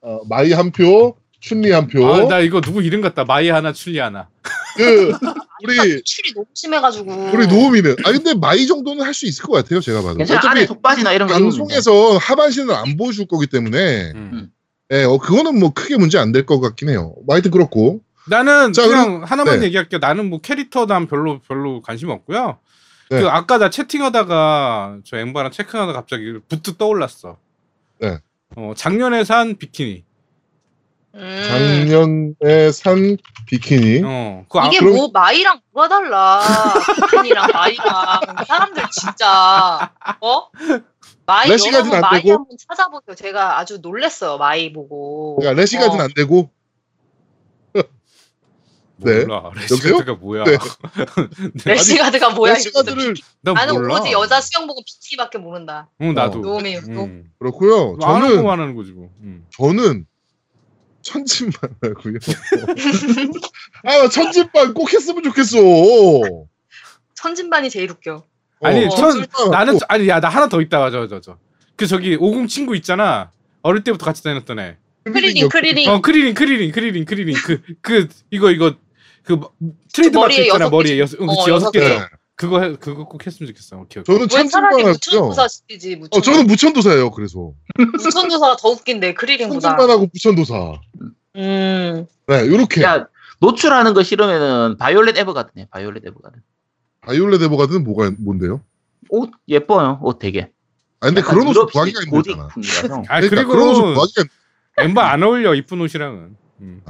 [0.01, 3.25] 어, 마이 한 표 춘리 한 표 아, 나 이거 누구 이름 같다.
[3.25, 4.29] 마이 하나, 출리 하나.
[4.77, 5.11] 그
[5.63, 7.31] 우리 춘리 너무 심해가지고.
[7.33, 10.39] 우리 노우미는 아 근데 마이 정도는 할 수 있을 것 같아요 제가 봐도 괜찮아.
[10.39, 11.33] 어차피 안에 속바지나 이런 거.
[11.33, 14.51] 방송에서 하반신을 안 보여줄 거기 때문에 음.
[14.91, 18.71] 예, 어, 그거는 뭐 크게 문제 안 될 것 같긴 해요 뭐 하여튼 그렇고 나는
[18.71, 19.65] 자, 그냥 하나만 네.
[19.65, 19.99] 얘기할게요.
[19.99, 22.57] 나는 뭐 캐릭터 난 별로 별로 관심 없고요.
[23.09, 23.19] 네.
[23.21, 27.37] 그 아까 나 채팅하다가 저 앵바랑 채팅하다가 갑자기 부트 떠올랐어.
[27.99, 28.17] 네.
[28.55, 30.05] 어, 작년에 산 비키니.
[31.15, 31.43] 음.
[31.47, 36.41] 작년에 산 비키니 어, 그 아, 이게 그럼- 뭐 마이랑 뭐가 달라?
[37.11, 37.85] 비키니랑 마이랑
[38.47, 39.91] 사람들 진짜
[40.21, 40.47] 어?
[41.25, 42.33] 마이 레시까지는 여러분 안 마이 되고?
[42.33, 43.15] 한번 찾아보세요.
[43.15, 45.35] 제가 아주 놀랬어요 마이 보고.
[45.37, 46.03] 그러니까 rash guard는 어.
[46.03, 46.49] 안 되고
[48.97, 49.25] 네.
[49.25, 49.51] 몰라.
[49.55, 50.43] rash guard가 뭐야?
[50.45, 50.57] 네.
[51.65, 52.53] rash guard가 뭐야?
[52.53, 53.95] rash guard를 나 나는 몰라.
[53.95, 55.89] 오로지 여자 수영복은 비키니밖에 모른다.
[56.01, 56.39] 응, 나도.
[56.39, 57.31] 노미 음.
[57.37, 59.09] 그렇고요 아는 저는 하는 거지 뭐.
[59.21, 59.45] 음.
[59.57, 60.05] 저는
[61.03, 62.17] 천진반 하고요
[63.83, 65.57] 아 천진반 꼭 했으면 좋겠어
[67.15, 68.25] 천진반이 제일 웃겨.
[68.61, 69.77] 아니, 어, 천- 나는.
[69.77, 70.89] 저- 아니 야 나 하나 더 있다.
[70.91, 71.37] 저저 저.
[71.75, 73.31] 그 저기 오공 친구 있잖아.
[73.61, 74.77] 어릴 때부터 같이 다녔던 애.
[75.05, 78.75] 크리링 크리링 어 크리링 크리링 크리링 크리링 그 그 이거 이거
[79.23, 79.39] 그
[79.93, 80.99] 트레이드 마크 머리에 있잖아 여섯 머리에 개.
[81.01, 81.79] 여섯 응, 어, 그치 여섯 여섯 개.
[81.79, 81.99] 네.
[82.43, 83.77] 그거 해, 그거 꼭 했으면 좋겠어.
[83.77, 84.01] 오케이.
[84.01, 84.27] 오케이.
[84.27, 84.87] 저는 하고요.
[84.87, 87.11] 무천도사 시키지 어, 저는 무천도사예요.
[87.11, 90.73] 그래서 무천도사가 더 웃긴데 크리링보다 천진반하고 무천도사.
[91.37, 93.07] 음 네, 요렇게 야
[93.39, 95.67] 노출하는 거 싫으면은 바이올렛 에버가든 해.
[95.71, 96.41] 바이올렛 에버가든.
[96.99, 98.61] 바이올렛 에버가드는 뭐가 뭔데요?
[99.07, 99.99] 옷 예뻐요.
[100.01, 100.51] 옷 되게.
[100.99, 102.49] 아 근데 그런 유럽식 구하기가 힘들잖아.
[103.07, 104.23] 아 그러니까 그런 옷을 그리고 구하기가
[104.79, 106.35] 앵바 안 어울려 이쁜 옷이랑은.
[106.61, 106.81] 음.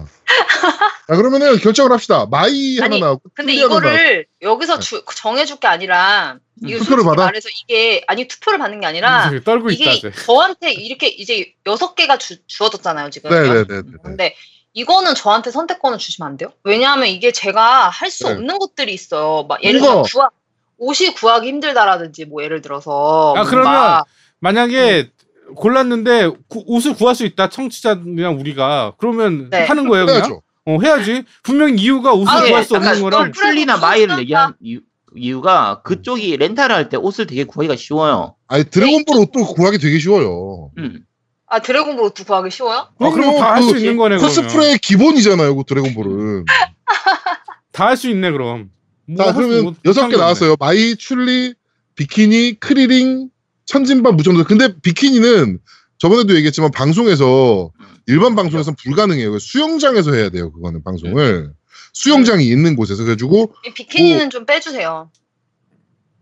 [1.08, 2.26] 자 그러면은 결정을 합시다.
[2.30, 3.54] 마이 아니, 하나 나오고 근데.
[3.54, 4.80] 이거를 여기서 네.
[4.82, 7.26] 주, 정해줄 게 아니라 이거 투표를 받아?
[7.26, 9.92] 말해서 이게 아니 투표를 받는 게 아니라 떨고 있다.
[9.92, 10.12] 이게 쟤.
[10.12, 13.82] 저한테 이렇게 이제 여섯 개가 주, 주어졌잖아요 지금 네네네.
[14.04, 14.36] 근데
[14.74, 16.52] 이거는 저한테 선택권을 주시면 안 돼요?
[16.64, 18.34] 왜냐하면 이게 제가 할수 네.
[18.34, 19.46] 없는 것들이 있어요.
[19.48, 19.80] 막 예를?
[19.80, 20.30] 들어 구하,
[20.78, 24.04] 옷이 구하기 힘들다라든지 뭐 예를 들어서 아, 그러면
[24.40, 25.10] 만약에
[25.56, 29.66] 골랐는데 구- 옷을 구할 수 있다 청취자랑 우리가 그러면 네.
[29.66, 30.20] 하는 거예요 그냥?
[30.22, 30.42] 해야죠.
[30.66, 32.50] 어 해야지 분명히 이유가 옷을 아, 예.
[32.50, 34.80] 구할 수 없는 거랑 춘리나 마이를 수수께끼 얘기한 이유,
[35.16, 38.36] 이유가 그쪽이 렌탈을 할 때 옷을 되게 구하기가 쉬워요.
[38.48, 40.72] 아니 드래곤볼 옷도 구하기 되게 쉬워요.
[40.78, 41.00] 음.
[41.48, 42.88] 아 드래곤볼 옷도 구하기 쉬워요?
[42.98, 43.38] 아, 그럼.
[43.38, 46.46] 다 할수 그 있는 거네 그러면 코스프레의 기본이잖아요, 그 드래곤볼은.
[47.72, 48.70] 다 할 수 있네 그럼
[49.06, 50.56] 뭐 자, 할수 그러면 못- 여섯 개게 나왔어요.
[50.60, 51.54] 마이, 춘리,
[51.96, 53.30] 비키니, 크리링,
[53.66, 54.48] 천진반, 무천도사.
[54.48, 55.60] 근데 비키니는
[55.98, 57.72] 저번에도 얘기했지만 방송에서
[58.08, 59.40] 일반 방송에서는 불가능해요.
[59.40, 60.52] 수영장에서 해야 돼요.
[60.52, 61.52] 그거는 방송을
[61.94, 65.10] 수영장이 있는 곳에서 그래가지고 이 비키니는 좀 빼주세요.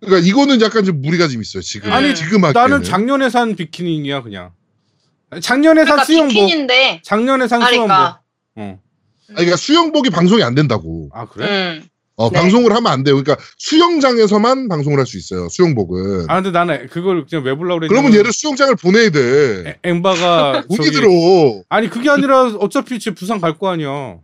[0.02, 1.62] 그러니까 이거는 약간 좀 무리가 좀 있어요.
[1.62, 2.42] 지금 아니, 지금.
[2.42, 2.84] 나는 하기에는.
[2.84, 4.52] 작년에 산 비키니야 그냥
[5.42, 8.22] 작년에 산 그러니까 수영복 비키니인데 작년에 산아 수영복 그러니까
[8.56, 8.80] 어.
[9.30, 11.10] 아니, 그러니까 수영복이 방송이 안 된다고.
[11.14, 11.80] 아 그래?
[11.80, 11.84] 음.
[12.22, 12.40] 어, 네.
[12.40, 13.16] 방송을 하면 안 돼요.
[13.22, 15.50] 그러니까 수영장에서만 방송을 할 수 있어요.
[15.50, 16.26] 수영복은.
[16.30, 19.64] 아 근데 나는 그걸 그냥 왜 보려고 그랬냐면 그러면 얘를 수영장을 보내야 돼.
[19.70, 21.10] 에- 엠바가 저기- 들어.
[21.70, 24.18] 아니 그게 아니라 어차피 쟤 부산 갈 거 아니야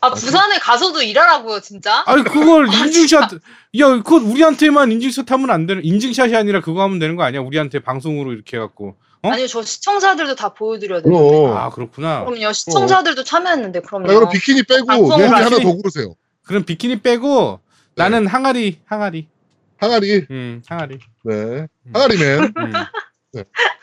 [0.00, 2.04] 아 부산에 가서도 일하라고요 진짜?
[2.06, 3.32] 아니 그걸 인증샷
[3.80, 7.80] 야 그거 우리한테만 인증샷 하면 안 되는 인증샷이 아니라 그거 하면 되는 거 아니야 우리한테
[7.80, 9.28] 방송으로 이렇게 해갖고 어?
[9.30, 11.52] 아니요 저 시청자들도 다 보여드려야 돼요.
[11.56, 14.06] 아 그렇구나 그럼요 시청자들도 참여했는데 그럼요.
[14.06, 15.48] 자, 그럼 비키니 빼고 노은이 하나?
[15.50, 16.14] 더 고르세요.
[16.48, 17.60] 그럼 비키니 빼고
[17.94, 18.02] 네.
[18.02, 19.28] 나는 항아리 항아리
[19.76, 20.26] 항아리.
[20.30, 21.66] 음 항아리 네.
[21.94, 22.52] 항아리맨.
[22.56, 22.72] 음.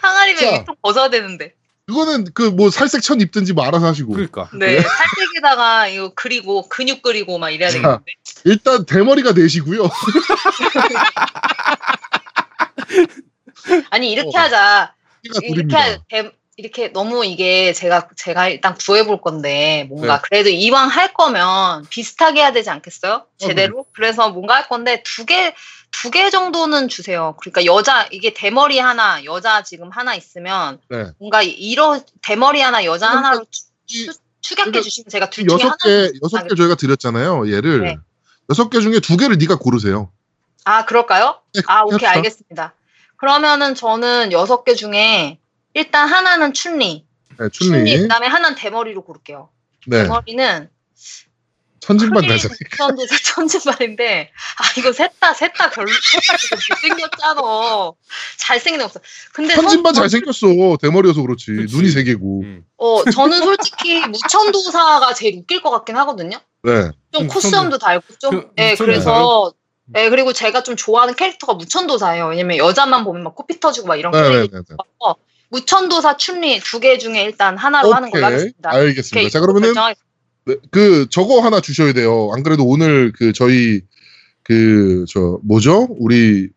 [0.01, 0.51] 항아리면 자.
[0.59, 1.53] 위통 벗어야 되는데.
[1.87, 4.11] 그거는 그 뭐 살색 천 입든지 뭐 알아서 하시고.
[4.13, 7.75] 그러니까 네 살색에다가 이거 그리고 근육 그리고 막 이래야 자.
[7.77, 8.03] 되겠는데.
[8.45, 9.87] 일단 대머리가 내시고요.
[13.91, 14.41] 아니 이렇게 어.
[14.41, 14.93] 하자.
[15.23, 15.75] 이렇게.
[15.75, 20.21] 하- 대- 이렇게 너무 이게 제가 제가 일단 구해볼 건데 뭔가 네.
[20.23, 23.25] 그래도 이왕 할 거면 비슷하게 해야 되지 않겠어요?
[23.37, 23.85] 제대로?
[23.93, 25.53] 그래서 뭔가 할 건데 두 개
[25.91, 27.35] 두 개 정도는 주세요.
[27.41, 31.05] 그러니까 여자 이게 대머리 하나 여자 지금 하나 있으면 네.
[31.19, 33.45] 뭔가 이런 대머리 하나 여자 그러니까 하나로
[33.87, 37.51] 이- 추, 추격해 그러니까 주시면 제가 둘이 중에 여섯 하나 개 여섯 개 저희가 드렸잖아요.
[37.51, 37.97] 얘를 네.
[38.49, 40.09] 여섯 개 중에 두 개를 네가 고르세요.
[40.63, 41.39] 아 그럴까요?
[41.53, 42.11] 네, 아 오케이 합시다.
[42.11, 42.73] 알겠습니다.
[43.17, 45.37] 그러면은 저는 여섯 개 중에
[45.75, 47.05] 일단 하나는 춘리,
[47.37, 47.97] 네, 춘리 춘리.
[48.03, 49.49] 그다음에 하나는 대머리로 고를게요.
[49.87, 50.03] 네.
[50.03, 50.69] 대머리는
[51.81, 52.47] 천진반 자세.
[52.77, 56.33] 천도 천진반인데 아 이거 셋다 셋다 별로 셋다
[56.71, 57.91] 못생겼잖아.
[58.37, 58.99] 잘생긴 애 없어.
[59.33, 60.47] 근데 천진반 선- 잘생겼어.
[60.81, 61.51] 대머리여서 그렇지.
[61.51, 61.75] 그치.
[61.75, 62.41] 눈이 세 개고.
[62.41, 62.65] 음.
[62.77, 66.39] 어 저는 솔직히 무천도사가 제일 웃길 것 같긴 하거든요.
[66.63, 66.89] 네.
[67.11, 68.31] 좀 음, 코스염도 달고 좀.
[68.31, 68.85] 그 예, 무천도사요?
[68.85, 69.53] 그래서
[69.97, 72.27] 예, 그리고 제가 좀 좋아하는 캐릭터가 무천도사예요.
[72.29, 74.75] 왜냐면 여자만 보면 막 코피 터지고 막 이런 네, 네, 캐릭터.
[75.55, 78.33] 무천도사 춘리 두 개 중에 일단 하나로 하는 걸로 오케이.
[78.33, 78.69] 하겠습니다.
[78.71, 79.19] 알겠습니다.
[79.19, 79.73] 오케이, 자, 그러면은.
[80.47, 82.29] 네, 그 저거 하나 주셔야 돼요.
[82.33, 83.81] 안 그래도 오늘 그 저희
[84.43, 85.87] 그 저 뭐죠?
[85.97, 86.49] 우리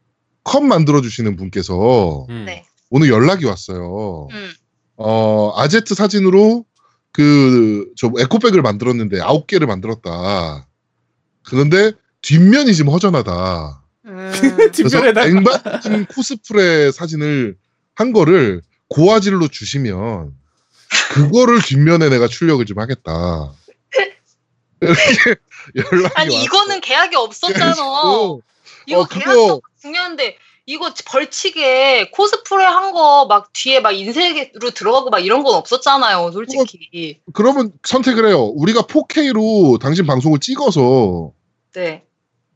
[0.45, 2.45] 컵 만들어 주시는 분께서 음.
[2.47, 2.65] 네.
[2.91, 4.29] 오늘 연락이 왔어요.
[4.33, 4.51] 음.
[4.97, 6.65] 어, 아제트 사진으로
[7.13, 10.67] 그, 저 에코백을 만들었는데 아홉 개를 만들었다.
[11.45, 11.93] 그런데
[12.23, 13.83] 뒷면이 지금 허전하다.
[14.07, 14.31] 음,
[14.77, 17.57] 그래서 뒷면에다가 앵바진 코스프레 사진을
[17.95, 20.35] 한 거를 고화질로 주시면
[21.13, 23.53] 그거를 뒷면에 내가 출력을 좀 하겠다.
[24.81, 25.37] 이렇게
[25.93, 26.45] 연락이 아니 왔어.
[26.45, 27.55] 이거는 계약이 없었잖아.
[27.75, 28.43] 그래가지고
[28.87, 30.37] 이거 어, 계약도 중요한데
[30.67, 37.21] 이거 벌칙에 코스프레 한 거 막 뒤에 막 인쇄로 들어가고 막 이런 건 없었잖아요, 솔직히.
[37.33, 38.45] 그러면 선택을 해요.
[38.45, 41.33] 우리가 4K로 당신 방송을 찍어서
[41.75, 42.05] 네.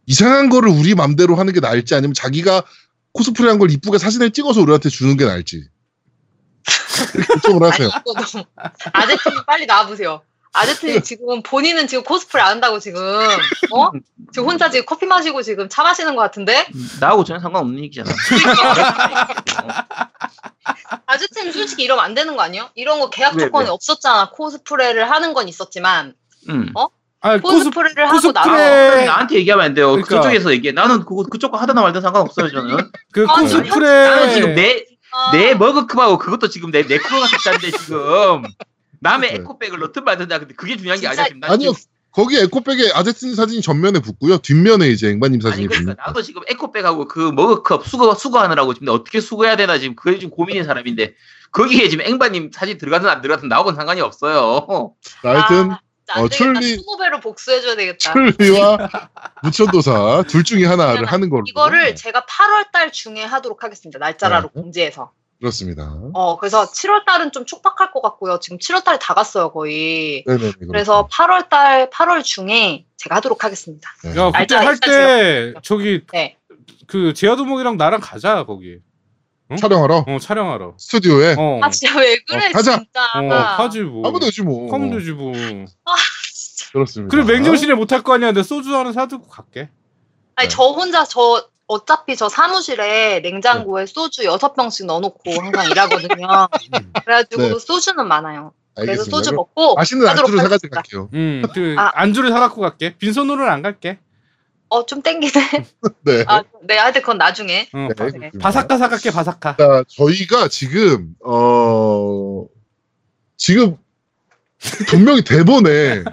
[0.06, 2.62] 이상한 거를 우리 맘대로 하는 게 나을지 아니면 자기가
[3.12, 5.64] 코스프레 한걸 이쁘게 사진을 찍어서 우리한테 주는 게 나을지
[7.44, 7.90] 아니 하세요.
[8.92, 10.22] 아제트님 빨리 나와보세요.
[10.54, 13.00] 아제트님 지금 본인은 지금 코스프레 안 한다고 지금
[13.72, 13.90] 어?
[14.32, 16.66] 지금 혼자 지금 커피 마시고 지금 차 마시는 것 같은데
[17.00, 18.10] 나하고 전혀 상관없는 얘기잖아.
[21.06, 22.68] 아제트님 솔직히 이러면 안 되는 거 아니에요?
[22.74, 23.70] 이런 거 계약 왜, 조건이 왜?
[23.70, 24.30] 없었잖아.
[24.30, 26.14] 코스프레를 하는 건 있었지만
[26.48, 26.70] 음.
[26.74, 26.88] 어?
[27.24, 29.04] 아 코스 코스프레를 하고 코스프레- 나서 네.
[29.06, 29.92] 나한테 얘기하면 안 돼요.
[29.92, 30.16] 그러니까.
[30.20, 30.72] 그쪽에서 얘기해.
[30.72, 32.90] 나는 그거 그쪽 거 하든 말든 상관없어요 저는.
[33.12, 37.70] 그 아, 코스프레 나는 지금 내 아, 내 머그컵하고 그것도 지금 내, 내 코로나 색자인데
[37.78, 38.42] 지금
[39.00, 39.36] 남의 네.
[39.36, 40.38] 에코백을 넣든 말든다.
[40.38, 41.24] 근데 그게 중요한 게 아니야.
[41.24, 41.72] 지금 난 아니요.
[41.72, 44.36] 지금- 거기 에코백에 아제트 사진이 전면에 붙고요.
[44.38, 45.96] 뒷면에 이제 앵바님 사진이 그러니까 붙는.
[46.06, 50.64] 나도 지금 에코백하고 그 머그컵 수거 수거하느라고 지금 어떻게 수거해야 되나 지금 그게 지금 고민인
[50.64, 51.14] 사람인데
[51.52, 54.94] 거기에 지금 앵바님 사진 들어가든 안 들어가든 나하고는 상관이 없어요.
[55.22, 55.80] 하여튼 아,
[56.14, 56.60] 안 어, 되겠다.
[56.60, 58.12] 출리- 20배로 복수해줘야 되겠다.
[58.12, 58.78] 출리와
[59.42, 61.44] 무천도사 둘 중에 하나를 하는 걸로.
[61.46, 63.98] 이거를 제가 8월 달 중에 하도록 하겠습니다.
[63.98, 64.48] 날짜로 네.
[64.60, 65.12] 공지해서.
[65.40, 65.92] 그렇습니다.
[66.14, 68.38] 어, 그래서 7월 달은 좀 촉박할 것 같고요.
[68.38, 70.22] 지금 7월 달이 다 갔어요, 거의.
[70.24, 70.52] 네네.
[70.68, 73.88] 그래서 8월 달, 8월 중에 제가 하도록 하겠습니다.
[74.04, 74.16] 네.
[74.16, 76.36] 야 그때 할 때 저기 네.
[76.86, 78.78] 그 제아도목이랑 나랑 가자 거기
[79.52, 79.56] 응?
[79.56, 82.76] 촬영하러 어 촬영하러 스튜디오에 어, 아, 진짜 왜 그래, 어, 가자.
[82.78, 83.00] 진짜.
[83.14, 83.28] 어
[83.62, 84.72] 하지 뭐 하면 되지 뭐.
[84.72, 85.94] 하면 되지 뭐 아,
[86.32, 86.70] 진짜.
[86.72, 87.10] 그렇습니다.
[87.16, 89.68] 그래 맹정신에 못할 거 아니야 내 소주 하나 사두고 갈게
[90.34, 90.54] 아니, 네.
[90.54, 96.26] 저 혼자, 저, 어차피 저 사무실에 냉장고에 소주 6병씩 넣어놓고 항상 일하거든요.
[97.04, 97.58] 그래가지고 네.
[97.58, 98.52] 소주는 많아요.
[98.74, 99.16] 그래서 알겠습니다.
[99.16, 100.74] 소주 먹고 맛있는 안주를 사가지고.
[100.74, 101.08] 갈게요.
[101.12, 101.90] 음 그 아.
[101.94, 103.98] 안주를 사갖고 갈게 빈손으로는 안 갈게
[104.72, 105.32] 어, 좀 땡기네.
[106.00, 106.24] 네.
[106.26, 107.68] 아, 네, 하여튼 그건 나중에.
[107.74, 108.38] 어, 네, 바, 그렇습니다.
[108.38, 112.46] 바사카 사갈게 바사카 자, 저희가 지금 어
[113.36, 113.76] 지금
[114.88, 116.04] 분명히 대본에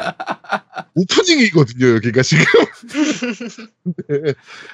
[0.94, 1.96] 오프닝이거든요.
[1.96, 2.44] 여기가 지금.
[4.10, 4.34] 네,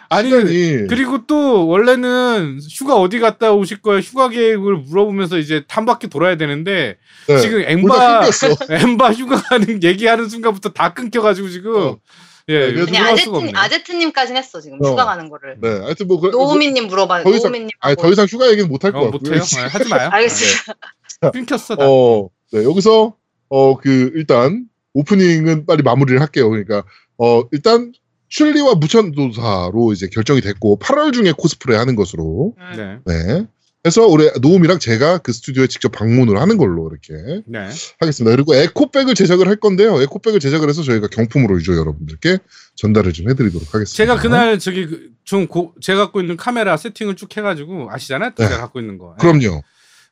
[0.09, 5.85] 아니 시간이 그리고 또 원래는 휴가 어디 갔다 오실 거야 휴가 계획을 물어보면서 이제 한
[5.85, 8.29] 바퀴 돌아야 되는데 네, 지금 엠바.
[8.71, 11.99] 엠바 휴가 가는 얘기하는 순간부터 다 끊겨가지고 지금 어.
[12.47, 13.51] 예 네, 없네.
[13.55, 14.77] 아제트님까지는 했어, 지금.
[14.83, 14.87] 어.
[14.89, 15.57] 휴가 가는 거를.
[15.59, 17.23] 네, 하여튼 뭐 그, 노우미님 물어봐.
[17.23, 17.69] 더 이상- 노우미님.
[17.79, 19.19] 아니 더 이상 휴가 얘기는 못할것 어, 같고요.
[19.31, 19.41] 못해요.
[19.41, 20.09] 어, 하지 마요.
[20.11, 20.73] 알겠습니다.
[21.21, 21.31] 네.
[21.31, 21.75] 끊겼어.
[21.75, 21.85] 다.
[21.89, 23.15] 어, 네, 여기서
[23.49, 26.49] 어 그 일단 오프닝은 빨리 마무리를 할게요.
[26.49, 26.83] 그러니까
[27.17, 27.93] 어 일단
[28.29, 33.01] 슐리와 무천도사로 이제 결정이 됐고 8월 중에 코스프레 하는 것으로 음.
[33.05, 33.13] 네.
[33.13, 33.45] 네.
[33.85, 37.69] 해서 올해 노움이랑 제가 그 스튜디오에 직접 방문을 하는 걸로 이렇게 네.
[37.99, 38.35] 하겠습니다.
[38.35, 40.01] 그리고 에코백을 제작을 할 건데요.
[40.01, 42.39] 에코백을 제작을 해서 저희가 경품으로 유저 여러분들께
[42.75, 43.95] 전달을 좀 해드리도록 하겠습니다.
[43.95, 48.31] 제가 그날 저기 그- 좀 고, 제가 갖고 있는 카메라 세팅을 쭉 해가지고 아시잖아요.
[48.35, 48.47] 네.
[48.47, 49.15] 제가 갖고 있는 거.
[49.19, 49.61] 그럼요.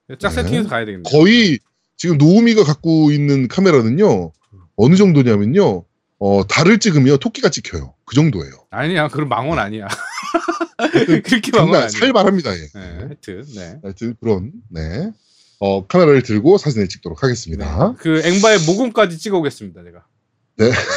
[0.08, 0.16] 네.
[0.20, 0.36] 짝 네.
[0.44, 1.04] 세팅해서 가야 되겠네.
[1.10, 1.58] 거의
[1.98, 4.32] 지금 노우미가 갖고 있는 카메라는요.
[4.76, 5.84] 어느 정도냐면요.
[6.20, 7.94] 어, 달을 찍으면 토끼가 찍혀요.
[8.06, 8.52] 그 정도예요.
[8.70, 9.88] 아니야, 그런 망원 아니야.
[10.92, 11.88] 그렇게 아니야.
[11.90, 12.54] 살발합니다.
[12.56, 12.60] 예.
[12.74, 13.80] 네, 하여튼 네.
[13.84, 15.12] 하여튼 그런 네.
[15.60, 17.96] 어, 카메라를 들고 사진을 찍도록 하겠습니다.
[18.00, 20.04] 그 앵바의 모공까지 찍어오겠습니다, 제가.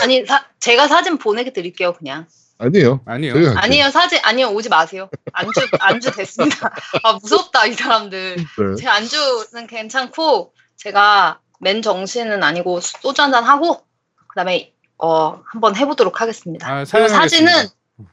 [0.02, 2.26] 아니, 사- 제가 사진 보내게 드릴게요, 그냥.
[2.58, 3.00] 아니에요.
[3.04, 3.34] 아니요.
[3.34, 3.54] 할게요.
[3.56, 5.08] 아니에요, 사진, 아니요, 오지 마세요.
[5.32, 6.74] 안주, 안주 됐습니다.
[7.04, 8.36] 아, 무섭다, 이 사람들.
[8.36, 8.44] 네.
[8.78, 13.82] 제 안주는 괜찮고, 제가 맨 정신은 아니고 소주 한 잔 하고,
[14.28, 16.68] 그 다음에, 어, 한번 해보도록 하겠습니다.
[16.70, 16.84] 아.
[16.84, 17.52] 사진은,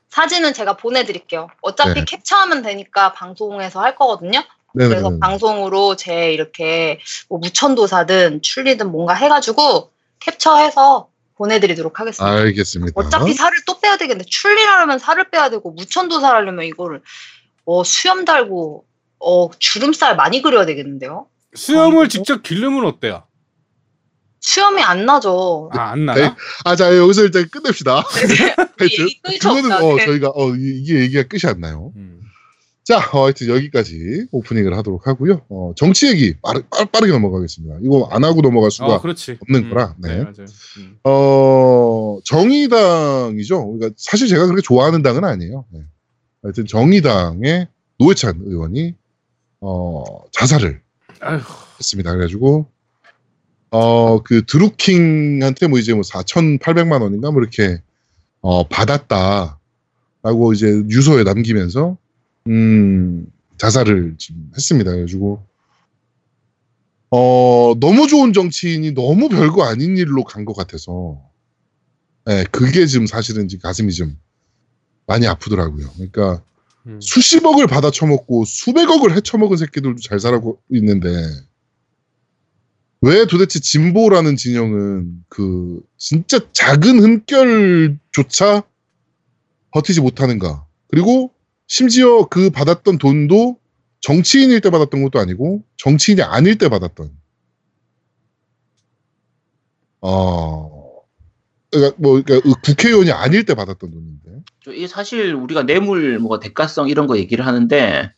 [0.09, 1.47] 사진은 제가 보내드릴게요.
[1.61, 2.05] 어차피 네.
[2.05, 4.43] 캡처하면 되니까 방송에서 할 거거든요.
[4.73, 4.89] 네네.
[4.89, 12.37] 그래서 방송으로 제 이렇게 뭐 무천도사든 출리든 뭔가 해가지고 캡처해서 보내드리도록 하겠습니다.
[12.37, 12.93] 알겠습니다.
[12.95, 17.01] 어차피 살을 또 빼야 되겠는데 출리하려면 살을 빼야 되고 무천도사 하려면 이거를
[17.65, 18.85] 어, 수염 달고
[19.19, 21.27] 어, 주름살 많이 그려야 되겠는데요.
[21.55, 23.23] 수염을 어, 직접 기르면 어때요?
[24.43, 25.69] 수염이 안 나죠.
[25.73, 26.19] 아, 안 나나?
[26.29, 26.35] 네.
[26.65, 28.01] 아, 자, 여기서 일단 끝냅시다.
[28.05, 28.29] 하여튼,
[28.81, 29.71] 얘기 끝이 그거는.
[29.71, 30.05] 어, 네.
[30.05, 31.93] 저희가, 어, 이- 이게 얘기가 끝이 안 나요.
[31.95, 32.19] 음.
[32.83, 35.45] 자, 어, 하여튼 여기까지 오프닝을 하도록 하고요.
[35.47, 37.77] 어, 정치 얘기 빠르, 빠르, 게 넘어가겠습니다.
[37.83, 38.95] 이거 안 하고 넘어갈 수가 어.
[39.01, 40.17] 없는 거라, 네.
[40.17, 40.33] 맞아요.
[40.79, 40.97] 음.
[41.05, 43.65] 어, 정의당이죠.
[43.65, 45.63] 그러니까 사실 제가 그렇게 좋아하는 당은 아니에요.
[45.71, 45.79] 네.
[46.43, 47.69] 하여튼 정의당의
[47.99, 48.95] 노회찬 의원이
[49.61, 50.81] 어, 자살을
[51.21, 51.39] 아휴,
[51.79, 52.11] 했습니다.
[52.11, 52.67] 그래가지고
[53.75, 57.81] 어, 그 드루킹한테 뭐 이제 뭐 4,800만 원인가 뭐 이렇게
[58.41, 61.97] 어, 받았다라고 이제 유서에 남기면서
[62.47, 63.25] 음,
[63.57, 64.91] 자살을 지금 했습니다.
[64.91, 65.43] 그래가지고
[67.09, 71.19] 어, 너무 좋은 정치인이 너무 별거 아닌 일로 간 것 같아서
[72.29, 74.19] 예, 그게 지금 사실은 지금 가슴이 좀
[75.07, 75.89] 많이 아프더라고요.
[75.95, 76.43] 그러니까
[76.85, 76.99] 음.
[77.01, 81.09] 수십억을 받아 처먹고 수백억을 헤쳐먹은 새끼들도 잘 살고 있는데
[83.05, 88.63] 왜 도대체 진보라는 진영은 그 진짜 작은 흠결조차
[89.71, 90.65] 버티지 못하는가?
[90.87, 91.29] 그리고
[91.67, 93.59] 심지어 그 받았던 돈도
[93.99, 97.11] 정치인일 때 받았던 것도 아니고 정치인이 아닐 때 받았던
[99.99, 101.01] 어
[101.71, 106.87] 그러니까 뭐 그러니까 국회의원이 아닐 때 받았던 돈인데 저 이게 사실 우리가 뇌물 뭐 대가성
[106.87, 108.13] 이런 거 얘기를 하는데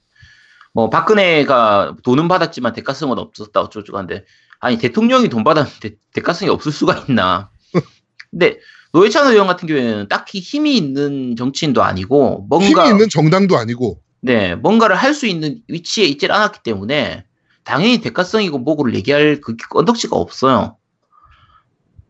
[0.74, 4.26] 뭐 박근혜가 돈은 받았지만 대가성은 없었다 어쩌고저쩌고 한데
[4.60, 7.50] 아니 대통령이 돈 받았는데 대가성이 없을 수가 있나
[8.32, 8.58] 근데
[8.94, 14.56] 노회찬 의원 같은 경우에는 딱히 힘이 있는 정치인도 아니고 뭔가 힘이 있는 정당도 아니고 네
[14.56, 17.26] 뭔가를 할 수 있는 위치에 있질 않았기 때문에
[17.64, 20.78] 당연히 대가성이고 뭐고를 얘기할 그 언덕지가 없어요.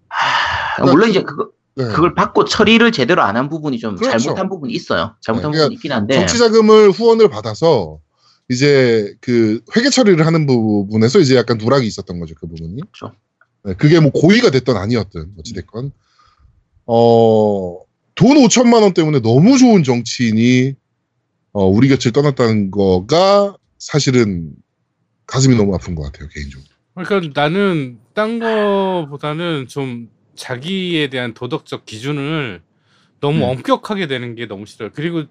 [0.08, 1.86] 하, 물론 이제 그거 네.
[1.86, 4.18] 그걸 받고 처리를 제대로 안 한 부분이 좀 그렇죠.
[4.18, 5.16] 잘못한 부분이 있어요.
[5.22, 8.00] 잘못한 네, 부분이 있긴 한데 정치 자금을 후원을 받아서
[8.50, 12.82] 이제 그 회계 처리를 하는 부분에서 이제 약간 누락이 있었던 거죠 그 부분이.
[12.92, 13.16] 그렇죠.
[13.64, 15.92] 네, 그게 뭐 고의가 됐던 아니었든 어찌됐건
[16.86, 17.86] 어돈
[18.16, 20.76] 5천만 원 때문에 너무 좋은 정치인이
[21.54, 24.52] 어, 우리 곁을 떠났다는 거가 사실은
[25.26, 26.70] 가슴이 너무 아픈 것 같아요 개인적으로.
[26.94, 32.62] 그러니까 나는 딴 거보다는 좀 자기에 대한 도덕적 기준을
[33.20, 33.44] 너무 음.
[33.44, 34.92] 엄격하게 되는 게 너무 싫어요.
[34.94, 35.24] 그리고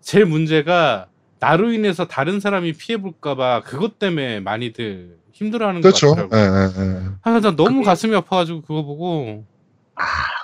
[0.00, 1.08] 제일 문제가
[1.42, 6.14] 나로 인해서 다른 사람이 피해 볼까봐 그것 때문에 많이들 힘들어하는 그렇죠.
[6.14, 7.16] 것 같더라고.
[7.22, 9.44] 아, 나 너무 그게- 가슴이 아파가지고 그거 보고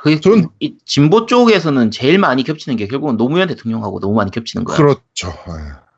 [0.02, 4.64] 그 저는- 이 진보 쪽에서는 제일 많이 겹치는 게 결국은 노무현 대통령하고 너무 많이 겹치는
[4.64, 4.76] 거야.
[4.76, 5.28] 그렇죠.
[5.28, 5.88] 예.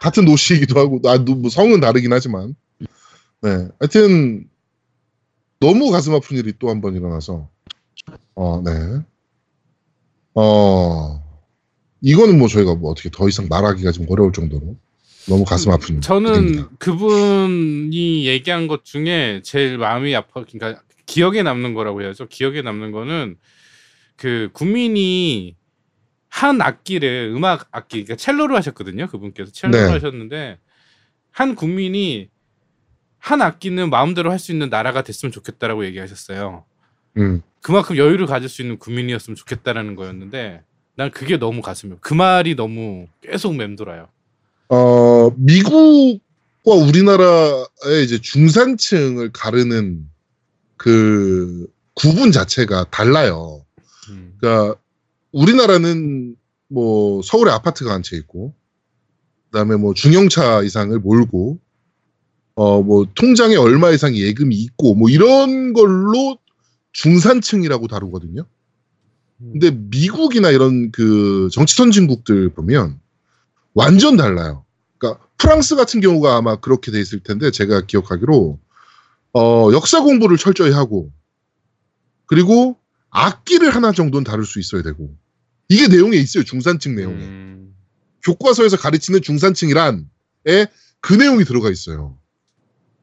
[0.00, 2.54] 같은 도시이기도 하고, 아, 뭐 성은 다르긴 하지만.
[3.42, 3.68] 네.
[3.80, 4.44] 하여튼,
[5.60, 7.48] 너무 가슴 아픈 일이 또 한 번 일어나서,
[8.36, 8.70] 어, 네.
[10.34, 11.20] 어,
[12.00, 14.76] 이거는 뭐 저희가 뭐 어떻게 더 이상 말하기가 좀 어려울 정도로
[15.28, 16.06] 너무 가슴 아픈 일입니다.
[16.06, 22.28] 저는 그분이 얘기한 것 중에 제일 마음이 아파, 그러니까 기억에 남는 거라고 해야죠.
[22.28, 23.36] 기억에 남는 거는
[24.16, 25.56] 그 국민이
[26.28, 29.06] 한 악기를 음악 악기, 그러니까 첼로를 하셨거든요.
[29.08, 29.92] 그분께서 첼로를 네.
[29.92, 30.58] 하셨는데
[31.30, 32.28] 한 국민이
[33.18, 36.64] 한 악기는 마음대로 할 수 있는 나라가 됐으면 좋겠다라고 얘기하셨어요.
[37.16, 40.62] 음, 그만큼 여유를 가질 수 있는 국민이었으면 좋겠다라는 거였는데
[40.98, 44.08] 난 그게 너무 가슴이 그 말이 너무 계속 맴돌아요.
[44.68, 50.10] 어, 미국과 우리나라의 이제 중산층을 가르는
[50.76, 53.64] 그 구분 자체가 달라요.
[54.10, 54.34] 음.
[54.40, 54.74] 그러니까
[55.30, 56.34] 우리나라는
[56.66, 58.52] 뭐 서울에 아파트가 한 채 있고
[59.52, 61.60] 그다음에 뭐 중형차 이상을 몰고
[62.56, 66.38] 어 뭐 통장에 얼마 이상 예금이 있고 뭐 이런 걸로
[66.90, 68.44] 중산층이라고 다루거든요.
[69.38, 73.00] 근데 미국이나 이런 그 정치 선진국들 보면
[73.72, 74.64] 완전 달라요.
[74.98, 78.58] 그러니까 프랑스 같은 경우가 아마 그렇게 돼 있을 텐데 제가 기억하기로
[79.34, 81.12] 어 역사 공부를 철저히 하고
[82.26, 82.76] 그리고
[83.10, 85.14] 악기를 하나 정도는 다룰 수 있어야 되고
[85.68, 87.74] 이게 내용에 있어요 중산층 내용에 음.
[88.24, 90.02] 교과서에서 가르치는 중산층이란에
[91.00, 92.18] 그 내용이 들어가 있어요.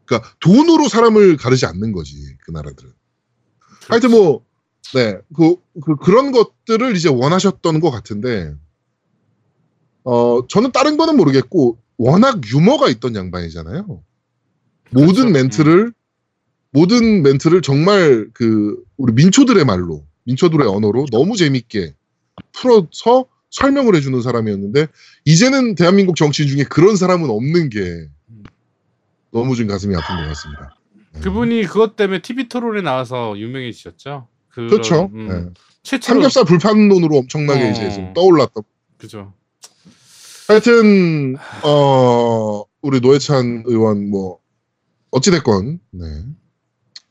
[0.06, 2.92] 그러니까 돈으로 사람을 가르지 않는 거지 그 나라들은.
[3.88, 4.46] 하여튼 뭐
[4.94, 8.54] 네, 그, 그 그런 것들을 이제 원하셨던 것 같은데
[10.04, 14.04] 어 저는 다른 거는 모르겠고 워낙 유머가 있던 양반이잖아요.
[14.92, 15.30] 모든 그렇죠.
[15.30, 15.94] 멘트를
[16.72, 21.96] 모든 멘트를 정말 그 우리 민초들의 말로 민초들의 언어로 너무 재밌게
[22.52, 24.88] 풀어서 설명을 해주는 사람이었는데
[25.24, 28.10] 이제는 대한민국 정치인 중에 그런 사람은 없는 게
[29.32, 30.76] 너무 좀 가슴이 아픈 것 같습니다.
[31.14, 31.22] 네.
[31.22, 34.28] 그분이 그것 때문에 TV 토론에 나와서 유명해지셨죠.
[34.56, 35.10] 그런, 그렇죠.
[35.14, 35.54] 음,
[35.84, 36.00] 네.
[36.00, 37.72] 삼겹살 불판론으로 엄청나게 어.
[37.72, 38.64] 이제 좀 떠올랐던.
[38.98, 39.34] 그죠.
[40.48, 44.40] 하여튼 어 우리 노회찬 의원 뭐
[45.12, 46.06] 어찌 됐건 네.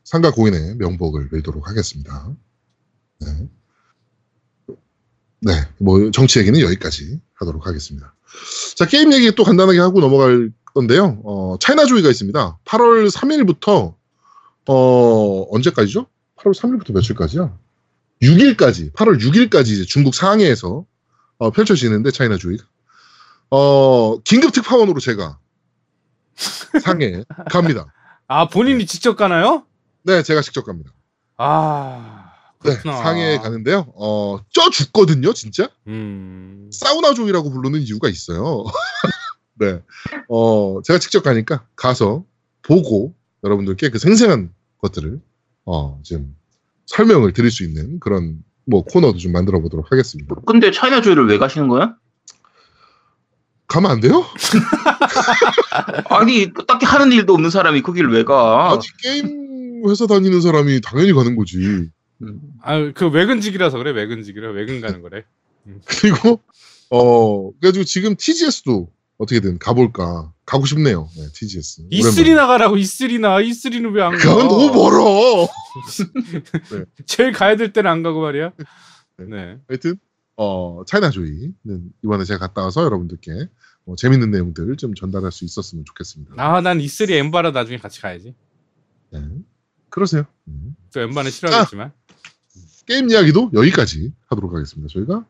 [0.03, 2.35] 상가 고인의 명복을 빌도록 하겠습니다.
[3.19, 3.27] 네.
[5.41, 8.15] 네, 뭐 정치 얘기는 여기까지 하도록 하겠습니다.
[8.75, 11.21] 자 게임 얘기 또 간단하게 하고 넘어갈 건데요.
[11.23, 12.59] 어, 차이나조이가 있습니다.
[12.65, 13.93] 8월 3일부터
[14.67, 16.07] 어 언제까지죠?
[16.37, 17.57] 8월 3일부터 며칠까지야?
[18.21, 20.85] 6일까지, 8월 6일까지 이제 중국 상해에서
[21.37, 22.63] 어, 펼쳐지는데 차이나조이가
[23.51, 25.37] 어 긴급 특파원으로 제가
[26.81, 27.85] 상해 갑니다.
[28.27, 29.65] 아 본인이 직접 가나요?
[30.03, 30.91] 네, 제가 직접 갑니다.
[31.37, 32.31] 아
[32.63, 32.97] 네, 그렇구나.
[32.97, 33.91] 상해에 가는데요.
[33.95, 35.69] 어, 쪄 죽거든요, 진짜.
[35.87, 36.69] 음.
[36.73, 38.63] 사우나족이라고 부르는 이유가 있어요.
[39.59, 39.81] 네.
[40.29, 42.25] 어, 제가 직접 가니까 가서
[42.63, 43.13] 보고
[43.43, 45.21] 여러분들께 그 생생한 것들을
[45.65, 46.35] 어, 좀
[46.87, 50.35] 설명을 드릴 수 있는 그런 뭐 코너도 좀 만들어 보도록 하겠습니다.
[50.45, 51.95] 근데 차이나 조이를 왜 가시는 거야?
[53.67, 54.23] 가면 안 돼요?
[56.09, 58.71] 아니 딱히 하는 일도 없는 사람이 거기를 왜 가?
[58.71, 61.57] 아니, 게임 회사 다니는 사람이 당연히 가는 거지.
[61.57, 62.39] 음.
[62.61, 65.23] 아그 외근직이라서 그래 외근직이라 외근 가는 거래.
[65.85, 66.41] 그리고
[66.89, 70.31] 어, 그래가지고 지금 TGS도 어떻게든 가볼까.
[70.45, 71.09] 가고 싶네요.
[71.17, 71.87] 네, TGS.
[71.89, 74.17] E3 나가라고 E3 나 E3는 왜 안 가?
[74.17, 75.47] 그건 너무 멀어.
[77.07, 78.51] 제일 가야 될 때는 안 가고 말이야.
[79.27, 79.57] 네.
[79.67, 79.95] 하여튼
[80.37, 81.55] 어 차이나 조이는
[82.03, 83.47] 이번에 제가 갔다 와서 여러분들께
[83.87, 86.33] 어, 재밌는 내용들 좀 전달할 수 있었으면 좋겠습니다.
[86.37, 88.35] 아난 E3 엠바라 나중에 같이 가야지.
[89.11, 89.21] 네.
[89.89, 90.25] 그러세요.
[90.47, 90.75] 음.
[90.93, 91.91] 또 엠바는 싫어하겠지만.
[92.85, 94.91] 게임 이야기도 여기까지 하도록 하겠습니다.
[94.93, 95.25] 저희가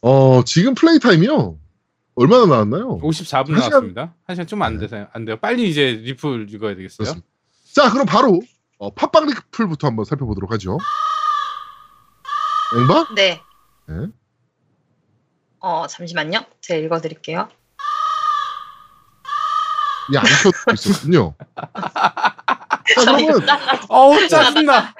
[0.00, 1.58] 어 지금 플레이 타임이요
[2.18, 2.98] 얼마나 나왔나요?
[2.98, 4.14] 54분 한 시간- 나왔습니다.
[4.26, 4.86] 한 시간 좀안 네.
[4.88, 5.36] 돼서 안 돼요.
[5.36, 7.04] 빨리 이제 리플 읽어야 되겠어요.
[7.04, 7.26] 그렇습니다.
[7.72, 8.40] 자 그럼 바로
[8.78, 10.78] 어, 팟빵 리플부터 한번 살펴보도록 하죠.
[12.76, 13.14] 앵바?
[13.14, 13.40] 네.
[13.86, 14.06] 네.
[15.60, 16.44] 어, 잠시만요.
[16.60, 17.48] 제가 읽어드릴게요.
[20.12, 21.34] 예, 안 켜고 있었군요.
[22.94, 23.46] 자 그러면
[23.88, 24.94] 어우 짜증나.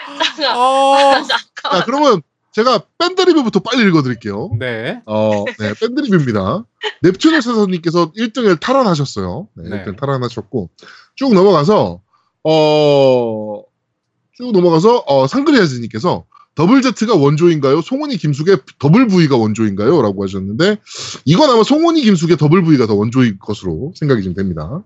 [0.54, 1.22] 어.
[1.24, 2.22] 자 그러면
[2.58, 4.50] 제가 밴드 리뷰부터 빨리 읽어드릴게요.
[4.58, 5.00] 네.
[5.06, 6.64] 어, 네, 밴드 리뷰입니다.
[7.04, 9.46] 넵튠의 사선님께서 1등을 탈환하셨어요.
[9.54, 9.84] 네, 네.
[9.84, 10.68] 1등 탈환하셨고,
[11.14, 12.00] 쭉 넘어가서,
[12.42, 13.62] 어,
[14.36, 16.24] 쭉 넘어가서, 어, 상그리아즈님께서
[16.56, 17.80] 더블 Z가 원조인가요?
[17.80, 20.02] 송은이 김숙의 더블 V가 원조인가요?
[20.02, 20.78] 라고 하셨는데,
[21.26, 24.82] 이건 아마 송은이 김숙의 더블 V가 더 원조일 것으로 생각이 좀 됩니다.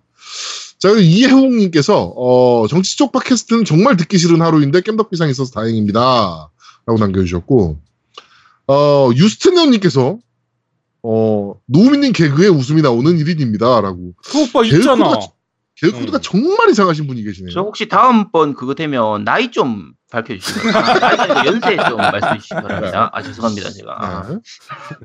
[0.79, 6.51] 자, 그리고 이혜홍님께서, 어, 정치 쪽 팟캐스트는 정말 듣기 싫은 하루인데 겜덕비상 있어서 다행입니다.
[6.87, 7.81] 라고 남겨주셨고,
[8.69, 10.19] 어, 유스트네온님께서,
[11.03, 13.83] 어, 노우미님 개그에 웃음이 나오는 1인입니다.
[13.83, 14.15] 라고.
[14.25, 15.05] 그 오빠 개그 있잖아.
[15.05, 15.33] 코드가,
[15.77, 16.23] 개그 코드가 음.
[16.23, 17.51] 정말 이상하신 분이 계시네요.
[17.53, 23.11] 저 혹시 다음번 그거 되면 나이 좀 밝혀주시면 아니고 연세 좀 말씀해 주시기 바랍니다.
[23.13, 24.27] 아 죄송합니다 제가.
[24.29, 24.39] 네.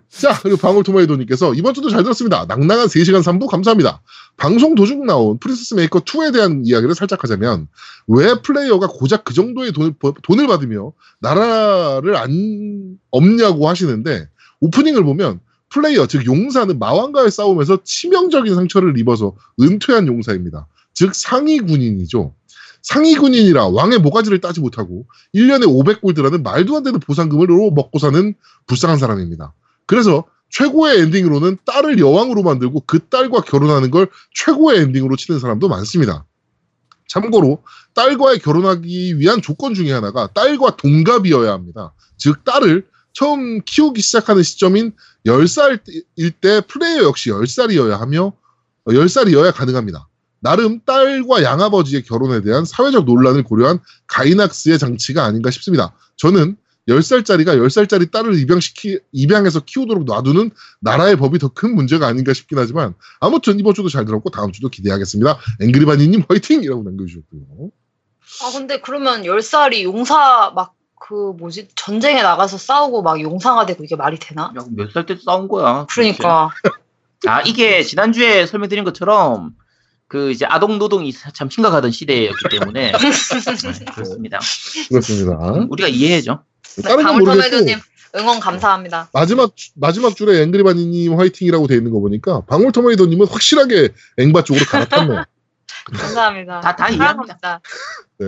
[0.09, 2.45] 자, 그리고 방울토마이도님께서 이번 주도 잘 들었습니다.
[2.45, 4.01] 낭낭한 3시간 3부 감사합니다.
[4.35, 7.67] 방송 도중 나온 프린세스 메이커 2에 대한 이야기를 살짝 하자면
[8.07, 9.93] 왜 플레이어가 고작 그 정도의 돈을,
[10.23, 14.27] 돈을 받으며 나라를 안 엎냐고 하시는데
[14.59, 15.39] 오프닝을 보면
[15.69, 20.67] 플레이어 즉 용사는 마왕과의 싸움에서 치명적인 상처를 입어서 은퇴한 용사입니다.
[20.93, 22.33] 즉 상위 군인이죠.
[22.88, 28.33] 상위 군인이라 왕의 모가지를 따지 못하고 1년에 500골드라는 말도 안 되는 보상금으로 먹고 사는
[28.65, 29.53] 불쌍한 사람입니다.
[29.85, 36.23] 그래서 최고의 엔딩으로는 딸을 여왕으로 만들고 그 딸과 결혼하는 걸 최고의 엔딩으로 치는 사람도 많습니다.
[37.09, 37.61] 참고로
[37.93, 41.93] 딸과의 결혼하기 위한 조건 중에 하나가 딸과 동갑이어야 합니다.
[42.15, 44.93] 즉 딸을 처음 키우기 시작하는 시점인
[45.25, 48.31] 10살일 때 플레이어 역시 10살이어야 하며
[48.85, 50.07] 10살이어야 가능합니다.
[50.47, 55.93] 나름 딸과 양아버지의 결혼에 대한 사회적 논란을 고려한 가이낙스의 장치가 아닌가 싶습니다.
[56.15, 56.55] 저는
[56.87, 62.93] 10살짜리가 10살짜리 딸을 입양시키, 입양해서 키우도록 놔두는 나라의 법이 더 큰 문제가 아닌가 싶긴 하지만
[63.19, 65.37] 아무튼 이번 주도 잘 들었고 다음 주도 기대하겠습니다.
[65.61, 66.63] 앵그리바니님 화이팅!
[66.63, 67.71] 이라고 남겨주셨고요.
[68.43, 71.69] 아, 근데 그러면 10살이 용사 막 그 뭐지?
[71.75, 74.51] 전쟁에 나가서 싸우고 막 용사가 되고 이게 말이 되나?
[74.71, 75.85] 몇살 때 싸운 거야.
[75.89, 76.49] 그러니까.
[77.25, 79.55] 아 이게 지난주에 설명드린 것처럼
[80.07, 82.97] 그 이제 아동 노동이 참 심각하던 시대였기 때문에 네,
[83.95, 84.39] 그렇습니다.
[84.89, 85.37] 그렇습니다.
[85.69, 86.43] 우리가 이해해죠.
[86.77, 87.81] 네, 다른 건 방울토마토님 모르겠고
[88.17, 89.09] 응원 감사합니다.
[89.13, 95.23] 마지막 마지막 줄에 앵그리바니님 화이팅이라고 돼 있는 거 보니까 방울토마이더님은 확실하게 앵바 쪽으로 갈아탔네요.
[95.93, 96.61] 감사합니다.
[96.61, 97.61] 다- 다 이해합니다.
[98.19, 98.27] 네.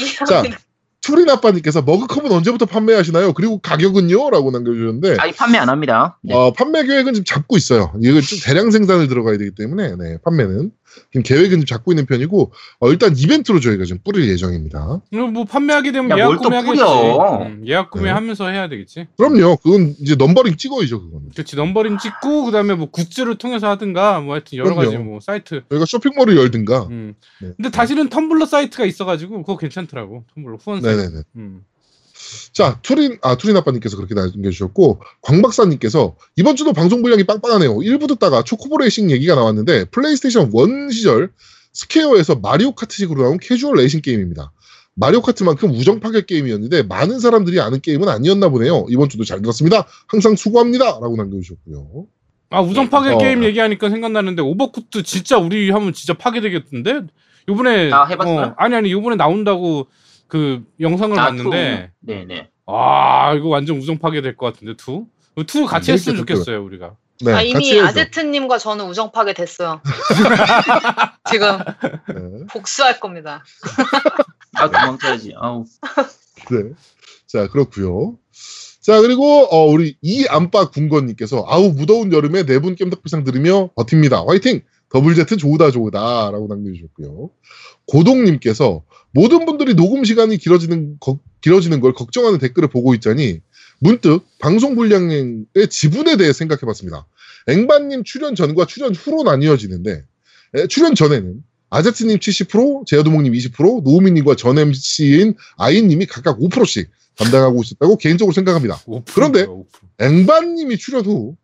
[0.00, 0.58] 이해합니다.
[1.02, 3.32] 투린 아빠님께서 머그컵은 언제부터 판매하시나요?
[3.32, 4.28] 그리고 가격은요?
[4.30, 6.18] 라고 남겨주셨는데 아직 판매 안 합니다.
[6.22, 6.34] 네.
[6.34, 7.92] 어, 판매 계획은 지금 잡고 있어요.
[8.02, 10.70] 이거 좀 대량 생산을 들어가야 되기 때문에 네, 판매는
[11.12, 15.00] 지금 계획은 잡고 있는 편이고 어, 일단 이벤트로 저희가 지금 뿌릴 예정입니다.
[15.32, 16.76] 뭐 판매하게 되면 야, 예약 구매하겠지.
[16.76, 17.42] 뿌려.
[17.46, 19.08] 음, 예약 구매하면서 해야 되겠지.
[19.16, 19.56] 그럼요.
[19.56, 21.00] 그건 이제 넘버링 찍어야죠.
[21.02, 21.30] 그거는.
[21.30, 24.84] 그렇지 넘버링 찍고 그다음에 뭐 굿즈를 통해서 하든가 뭐 하여튼 여러 그럼요.
[24.90, 25.62] 가지 뭐 사이트.
[25.70, 26.86] 저희가 쇼핑몰을 열든가.
[26.90, 27.14] 음.
[27.40, 27.50] 네.
[27.56, 31.00] 근데 사실은 텀블러 사이트가 있어가지고 그거 괜찮더라고 텀블러 후원 사이트.
[31.00, 31.22] 네네네.
[31.36, 31.64] 음.
[32.52, 37.76] 자, 투린, 아, 투린 아빠님께서 그렇게 남겨주셨고, 광박사님께서 이번 주도 방송 분량이 빵빵하네요.
[37.76, 41.32] 1부 듣다가 초코보레이싱 얘기가 나왔는데, 플레이스테이션 1 시절
[41.72, 44.52] 스퀘어에서 마리오 카트식으로 나온 캐주얼 레이싱 게임입니다.
[44.94, 48.86] 마리오 카트만큼 우정 파괴 게임이었는데, 많은 사람들이 아는 게임은 아니었나 보네요.
[48.88, 49.86] 이번 주도 잘 들었습니다.
[50.08, 50.84] 항상 수고합니다.
[51.00, 52.06] 라고 남겨주셨고요.
[52.50, 53.18] 아 우정 파괴 어.
[53.18, 57.02] 게임 얘기하니까 생각나는데 Overcooked 진짜 우리 하면 진짜 파괴되겠던데
[57.48, 58.40] 요번에 아, 해봤어요?
[58.40, 59.86] 어, 아니 아니 요번에 나온다고
[60.30, 62.06] 그 영상을 아, 봤는데 two.
[62.06, 62.48] 네네.
[62.66, 65.06] 아 이거 완전 우정 파괴 될 것 같은데 two?
[65.46, 67.78] two 같이 음, 했으면 좋겠어요 우리가 네, 아, 이미.
[67.80, 69.82] 아제트님과 저는 우정 파괴 됐어요.
[71.30, 72.46] 지금 네.
[72.50, 73.44] 복수할 겁니다.
[74.54, 75.34] 아 도망쳐야지.
[75.36, 75.64] 아우.
[76.50, 76.72] 네.
[77.26, 78.16] 자, 그렇고요
[78.80, 84.24] 자, 그리고, 어, 우리 이 안빠 군건님께서, 아우, 무더운 여름에 네분 깸덕비상 들으며 버팁니다.
[84.26, 84.62] 화이팅!
[84.88, 86.30] 더블 제트 좋으다, 좋으다.
[86.30, 87.30] 라고 남겨주셨고요.
[87.86, 88.82] 고동님께서,
[89.12, 93.40] 모든 분들이 녹음 시간이 길어지는, 거- 길어지는 걸 걱정하는 댓글을 보고 있자니,
[93.80, 97.06] 문득 방송 분량의 지분에 대해 생각해 봤습니다.
[97.48, 100.04] 앵바님 출연 전과 출연 후로 나뉘어지는데,
[100.54, 107.96] 에, 출연 전에는 아제트님 70%, 제야도목님 20%, 노우미님과 전 MC인 아이님이 각각 5%씩 담당하고 있었다고
[107.96, 108.76] 개인적으로 생각합니다.
[108.86, 109.64] 5%, 그런데 5%.
[109.98, 111.36] 앵바님이 출연 후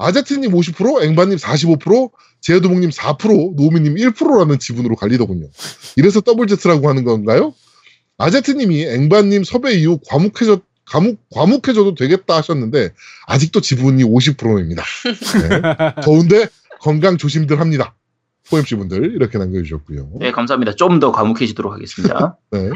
[0.00, 5.48] 아제트님 50%, 앵바님 45%, 제야도목님 4%, 노우미님 1%라는 지분으로 갈리더군요.
[5.96, 7.54] 이래서 더블 제트라고 하는 건가요?
[8.16, 12.90] 아제트님이 앵바님 섭외 이후 과묵해져 과묵, 과묵해져도 되겠다 하셨는데
[13.26, 14.82] 아직도 지분이 50%입니다.
[15.04, 16.02] 네.
[16.02, 16.48] 더운데
[16.80, 17.94] 건강 조심들 합니다.
[18.50, 20.10] 포엠씨 분들 이렇게 남겨주셨고요.
[20.20, 20.74] 네, 감사합니다.
[20.74, 22.36] 좀 더 과묵해지도록 하겠습니다.
[22.52, 22.70] 네.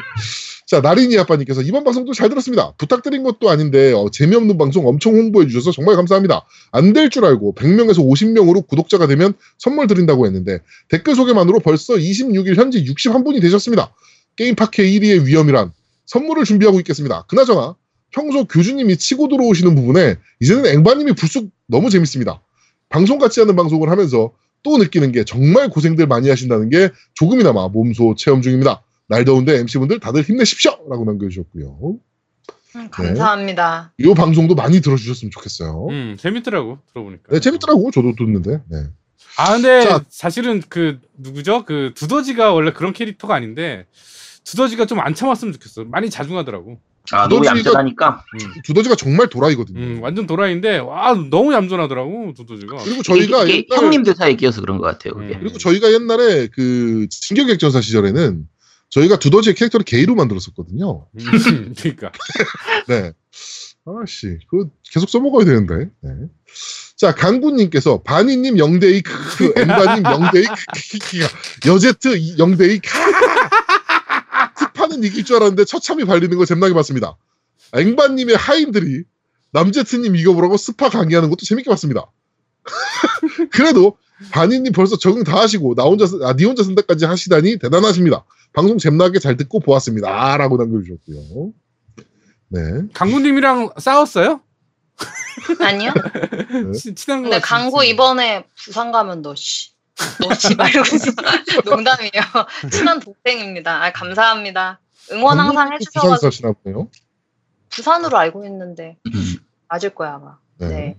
[0.66, 2.72] 자, 나린이 아빠님께서 이번 방송도 잘 들었습니다.
[2.78, 6.46] 부탁드린 것도 아닌데 어, 재미없는 방송 엄청 홍보해 주셔서 정말 감사합니다.
[6.72, 12.54] 안 될 줄 알고 100명에서 50명으로 구독자가 되면 선물 드린다고 했는데 댓글 소개만으로 벌써 26일
[12.56, 13.92] 현재 61분이 되셨습니다.
[14.36, 15.72] 게임 파케 1위의 위험이란
[16.06, 17.24] 선물을 준비하고 있겠습니다.
[17.28, 17.76] 그나저나
[18.10, 22.40] 평소 교주님이 치고 들어오시는 부분에 이제는 앵바님이 불쑥 너무 재밌습니다.
[22.88, 24.32] 방송 같지 않은 방송을 하면서
[24.64, 28.82] 또 느끼는 게 정말 고생들 많이 하신다는 게 조금이나마 몸소 체험 중입니다.
[29.06, 30.72] 날 더운데 MC분들 다들 힘내십시오!
[30.90, 31.98] 라고 남겨주셨고요.
[32.76, 33.92] 음, 감사합니다.
[33.98, 35.86] 이 방송도 많이 들어주셨으면 좋겠어요.
[35.90, 37.32] 음, 재밌더라고 들어보니까.
[37.32, 37.90] 네, 재밌더라고.
[37.92, 38.60] 저도 듣는데.
[38.68, 38.84] 네.
[39.36, 40.04] 아 근데 자.
[40.08, 41.64] 사실은 그 누구죠?
[41.64, 43.86] 그 두더지가 원래 그런 캐릭터가 아닌데
[44.44, 45.84] 두더지가 좀 안 참았으면 좋겠어.
[45.84, 46.78] 많이 자중하더라고.
[47.12, 48.24] 아, 너무 얌전하니까.
[48.34, 49.78] 음, 두더지가 정말 도라이거든요.
[49.78, 52.76] 음, 완전 도라이인데 와 너무 얌전하더라고 두더지가.
[52.84, 55.14] 그리고 저희가 이게, 이게 옛날, 형님들 사이에 끼어서 그런 것 같아요.
[55.14, 55.34] 그게.
[55.34, 55.40] 음.
[55.40, 58.48] 그리고 저희가 옛날에 그 진격객전사 시절에는
[58.88, 61.07] 저희가 두더지의 캐릭터를 게이로 만들었었거든요.
[61.18, 62.12] 음, 그러니까.
[62.88, 63.12] 네.
[63.86, 65.90] 아씨, 그거 계속 써먹어야 되는데.
[66.00, 66.11] 네.
[66.96, 71.28] 자, 강구님께서 바니님 0대2, 크, 엠바님 0대2, 크키키가
[71.66, 72.80] 여제트 0대2,
[74.95, 77.16] 스파는 이길 줄 알았는데 처참히 발리는 거 잼나게 봤습니다.
[77.74, 79.05] 앵바님의 하인들이
[79.53, 82.11] 남제트님 이겨보라고 스파 강의하는 것도 재밌게 봤습니다.
[83.51, 83.97] 그래도
[84.30, 88.24] 바니님 벌써 적응 다 하시고 나 혼자 쓴- 아, 니 혼자 쓴다까지 하시다니 대단하십니다.
[88.53, 90.36] 방송 잼나게 잘 듣고 보았습니다.
[90.36, 91.53] 라고 남겨주셨고요.
[92.49, 92.61] 네.
[92.95, 94.40] 강구님이랑 싸웠어요?
[95.61, 95.92] 아니요?
[96.78, 97.30] 친- 친한 거.
[97.30, 97.40] 근데.
[97.40, 99.72] 강구 이번에 부산 가면 너 씨.
[100.20, 100.80] 너씨 말고
[101.64, 102.12] 농담이에요.
[102.72, 103.84] 친한 동생입니다.
[103.84, 104.80] 아, 감사합니다.
[105.12, 106.88] 응원 항상 부산 해주셔가지고 사시나 보네요.
[107.70, 109.36] 부산으로 알고 있는데 음.
[109.68, 110.38] 맞을 거야 아마.
[110.59, 110.68] 네.
[110.68, 110.96] 네.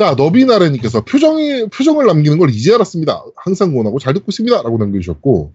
[0.00, 3.22] 자, 너비나래님께서 표정이, 표정을 남기는 걸 이제 알았습니다.
[3.36, 4.62] 항상 응원하고 잘 듣고 있습니다.
[4.62, 5.52] 라고 남겨주셨고,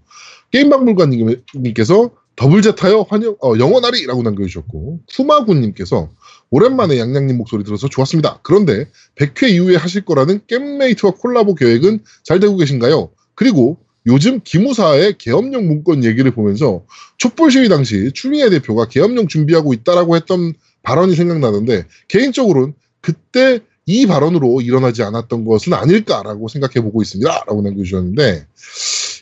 [0.51, 4.05] 게임박물관님께서 더블제타요, 환영, 어, 영원하리!
[4.05, 6.11] 라고 남겨주셨고, 쿠마군님께서
[6.51, 8.41] 오랜만에 양양님 목소리 들어서 좋았습니다.
[8.43, 13.09] 그런데 100회 이후에 하실 거라는 겜메이트와 콜라보 계획은 잘 되고 계신가요?
[13.33, 16.85] 그리고 요즘 기무사의 계엄령 문건 얘기를 보면서
[17.17, 20.53] 촛불 시위 당시 추미애 대표가 계엄령 준비하고 있다라고 했던
[20.83, 27.29] 발언이 생각나는데 개인적으로는 그때 이 발언으로 일어나지 않았던 것은 아닐까라고 생각해 보고 있습니다.
[27.45, 28.47] 라고 남겨주셨는데,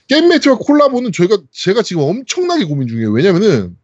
[0.08, 3.12] 게임매트와 콜라보는 저희가, 제가 지금 엄청나게 고민 중이에요.
[3.12, 3.76] 왜냐면은,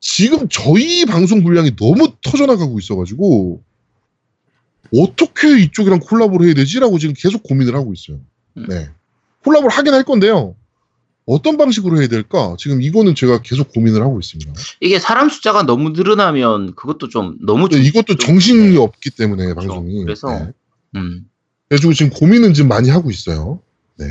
[0.00, 3.62] 지금 저희 방송 분량이 너무 터져나가고 있어가지고,
[4.94, 8.20] 어떻게 이쪽이랑 콜라보를 해야 되지라고 지금 계속 고민을 하고 있어요.
[8.54, 8.88] 네.
[9.48, 10.54] 콜라보를 하긴 할 건데요.
[11.26, 12.56] 어떤 방식으로 해야 될까?
[12.58, 14.50] 지금 이거는 제가 계속 고민을 하고 있습니다.
[14.80, 18.78] 이게 사람 숫자가 너무 늘어나면 그것도 좀 너무 좀- 이것도 좀- 정신이 네.
[18.78, 19.68] 없기 때문에 그렇죠.
[19.68, 20.04] 방송이.
[20.04, 20.46] 그래서 네.
[20.96, 21.26] 음.
[21.68, 23.60] 그래가지고 지금 고민은 좀 많이 하고 있어요.
[23.98, 24.06] 네.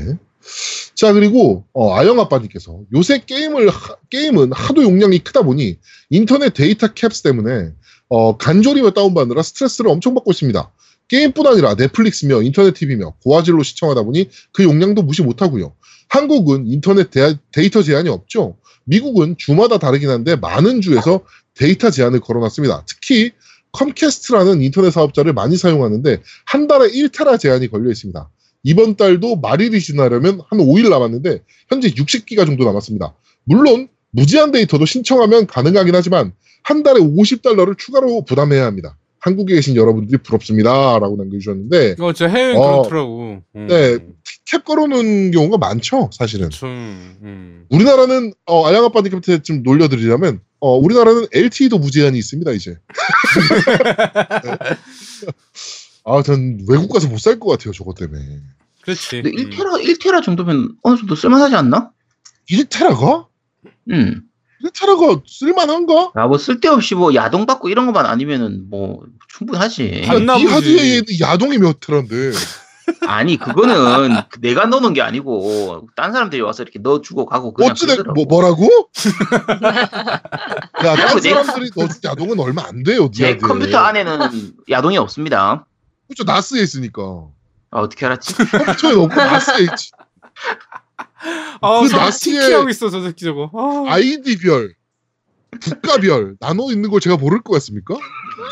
[0.93, 5.77] 자, 그리고, 어, 아영 아빠님께서 요새 게임을, 하- 게임은 하도 용량이 크다 보니
[6.11, 7.71] 인터넷 데이터 캡스 때문에,
[8.09, 10.71] 어, 간조리며 다운받느라 스트레스를 엄청 받고 있습니다.
[11.07, 15.73] 게임뿐 아니라 넷플릭스며 인터넷 TV며 고화질로 시청하다 보니 그 용량도 무시 못하고요.
[16.09, 18.57] 한국은 인터넷 데, 데이터 제한이 없죠.
[18.85, 21.21] 미국은 주마다 다르긴 한데 많은 주에서
[21.53, 22.85] 데이터 제한을 걸어놨습니다.
[22.87, 23.31] 특히
[23.73, 28.29] 컴캐스트라는 인터넷 사업자를 많이 사용하는데 한 달에 1테라 제한이 걸려 있습니다.
[28.63, 33.13] 이번 달도 말일이 지나려면 한 5일 남았는데 현재 60기가 정도 남았습니다.
[33.43, 36.33] 물론 무제한 데이터도 신청하면 가능하긴 하지만
[36.63, 38.97] 한 달에 50달러를 추가로 부담해야 합니다.
[39.19, 40.99] 한국에 계신 여러분들이 부럽습니다.
[40.99, 43.41] 라고 남겨주셨는데 어, 저 해외 어, 그렇더라고.
[43.55, 43.67] 음.
[43.67, 43.97] 네.
[44.45, 46.09] 캡 걸어놓은 경우가 많죠.
[46.13, 46.49] 사실은.
[46.49, 46.67] 좀,
[47.21, 47.65] 음.
[47.69, 52.51] 우리나라는 어, 아양 아빠님한테 좀 놀려드리자면 어, 우리나라는 LTE도 무제한이 있습니다.
[52.51, 52.71] 이제.
[52.71, 52.77] 네.
[56.05, 57.73] 아, 전 외국 가서 못 살 것 같아요.
[57.73, 58.23] 저것 때문에.
[58.81, 59.21] 그렇지.
[59.21, 59.49] 근데 음.
[59.49, 61.91] 1테라 1테라 정도면 어느 정도 쓸만하지 않나?
[62.49, 63.25] 1테라가?
[63.91, 64.21] 음.
[64.63, 66.11] 1테라가 쓸만한가?
[66.15, 70.05] 아, 뭐 쓸데없이 뭐 야동 받고 이런 것만 아니면은 뭐 충분하지.
[70.07, 70.47] 안이 나보지.
[70.47, 72.31] 하드웨어에 야동이 몇 테라인데.
[73.05, 77.99] 아니 그거는 내가 넣는 게 아니고 딴 사람들이 와서 이렇게 넣어주고 가고 그냥 어찌됐.
[78.15, 78.67] 뭐, 뭐라고?
[80.85, 83.11] 야, 딴 내- 사람들이 넣어준 야동은 얼마 안 돼요.
[83.13, 83.45] 제 니한테.
[83.47, 85.65] 컴퓨터 안에는 야동이 없습니다.
[86.07, 86.23] 그렇죠.
[86.23, 87.01] 나스에 있으니까.
[87.71, 88.33] 아, 어떻게 알았지?
[88.35, 89.91] 컴퓨터에 넣고 나스에 있지.
[91.61, 93.49] 아, 그그 나스에- 나스하고 있어 저 새끼 저거.
[93.53, 93.93] 아.
[93.93, 94.73] 아이디별,
[95.63, 97.95] 국가별 나눠 있는 걸 제가 모를 것 같습니까?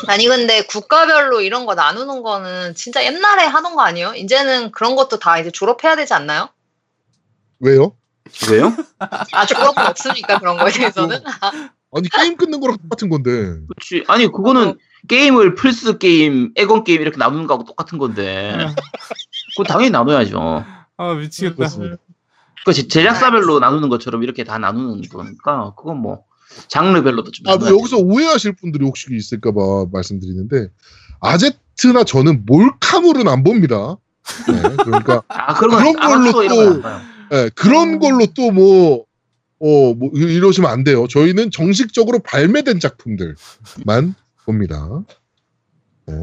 [0.08, 4.14] 아니 근데 국가별로 이런 거 나누는 거는 진짜 옛날에 하던 거 아니에요?
[4.14, 6.48] 이제는 그런 것도 다 이제 졸업해야 되지 않나요?
[7.60, 7.96] 왜요?
[8.50, 8.72] 왜요?
[8.98, 11.20] 아 졸업은 없으니까 그런 거에 대해서는.
[11.94, 13.30] 아니 게임 끊는 거랑 똑같은 건데.
[13.68, 14.04] 그렇지.
[14.08, 14.78] 아니 그거는
[15.08, 18.56] 게임을 플스 게임, 에건 게임 이렇게 나누는 거하고 똑같은 건데.
[19.56, 20.64] 그거 당연히 나눠야죠.
[20.98, 21.54] 아 미치겠다.
[21.56, 21.96] 그렇습니다.
[22.66, 26.24] 그 제- 제작사별로 나누는 것처럼 이렇게 다 나누는 거니까 그건 뭐
[26.66, 27.46] 장르별로도 좀.
[27.46, 27.68] 아, 뭐.
[27.68, 30.70] 여기서 오해하실 분들이 혹시 있을까봐 말씀드리는데
[31.20, 33.96] 아제트나 저는 몰카물은 안 봅니다.
[34.48, 36.82] 네, 그러니까 아 그런 건 그런 걸로 또-.
[37.36, 37.98] 예, 그런 음.
[38.00, 39.04] 걸로 또 뭐,
[39.60, 41.06] 어, 뭐, 이- 이러시면 안 돼요.
[41.08, 45.04] 저희는 정식적으로 발매된 작품들만 봅니다.
[46.08, 46.14] 네.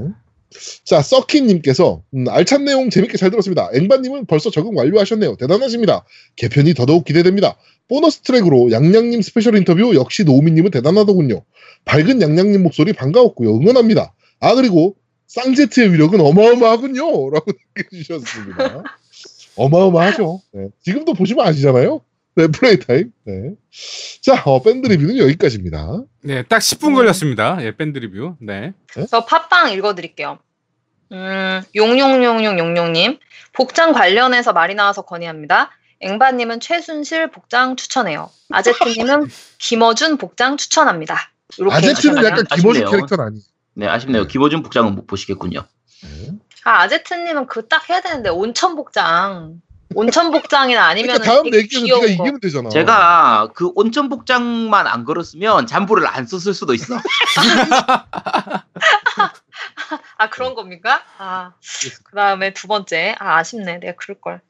[0.86, 3.70] 자, 서키님께서, 음, 알찬 내용 재밌게 잘 들었습니다.
[3.74, 5.36] 앵바님은 벌써 적응 완료하셨네요.
[5.38, 6.06] 대단하십니다.
[6.36, 7.58] 개편이 더더욱 기대됩니다.
[7.89, 11.43] 보너스 트랙으로 양양님 스페셜 인터뷰 역시 노우미님은 대단하더군요.
[11.86, 13.56] 밝은 양양님 목소리 반가웠고요.
[13.56, 14.14] 응원합니다.
[14.39, 14.95] 아, 그리고
[15.28, 17.30] 쌍제트의 위력은 어마어마하군요.
[17.32, 18.84] 라고 남겨주셨습니다.
[19.56, 20.41] 어마어마하죠.
[20.54, 20.68] 네.
[20.84, 22.01] 지금도 보시면 아시잖아요.
[22.36, 23.12] 네, 플레이 타임.
[23.26, 23.52] 네.
[24.22, 26.02] 자, 어, 밴드 리뷰는 여기까지입니다.
[26.22, 27.58] 네, 딱 10분 걸렸습니다.
[27.62, 28.36] 예, 밴드 리뷰.
[28.42, 28.74] 네.
[29.10, 30.40] 저 팟빵 읽어드릴게요.
[31.12, 33.20] 음, 용용용용용용님
[33.54, 35.70] 복장 관련해서 말이 나와서 건의합니다.
[36.00, 38.30] 앵바님은 최순실 복장 추천해요.
[38.50, 39.28] 아제트님은
[39.60, 41.32] 김어준 복장 추천합니다.
[41.60, 42.24] 이렇게 아제트는?
[42.26, 42.90] 약간 김어준 아쉽네요.
[42.90, 43.44] 캐릭터는 아니에요.
[43.76, 44.28] 네 아쉽네요.
[44.28, 45.64] 김호준 복장은 못 보시겠군요.
[46.04, 46.32] 네.
[46.66, 49.62] 아 아제트님은 그 딱 해야 되는데 온천 복장.
[49.96, 52.70] 온천 복장이나 아니면 그러니까 다음 내기에서 네가 이기면 되잖아.
[52.70, 56.96] 제가 그 온천 복장만 안 걸었으면 잠보를 안 썼을 수도 있어.
[60.18, 61.04] 아 그런 겁니까?
[61.18, 61.54] 아
[62.06, 64.41] 그다음에 두 번째 아 아쉽네 내가 그럴 걸.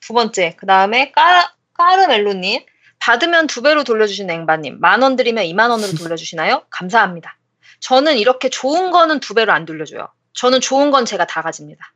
[0.00, 2.64] 두 번째 그다음에 까 까르멜로님
[2.98, 6.64] 받으면 두 배로 돌려주시는 앵바님 만 원 드리면 2만 원으로 돌려주시나요?
[6.70, 7.36] 감사합니다.
[7.80, 10.08] 저는 이렇게 좋은 거는 두 배로 안 돌려줘요.
[10.34, 11.92] 저는 좋은 건 제가 다 가집니다.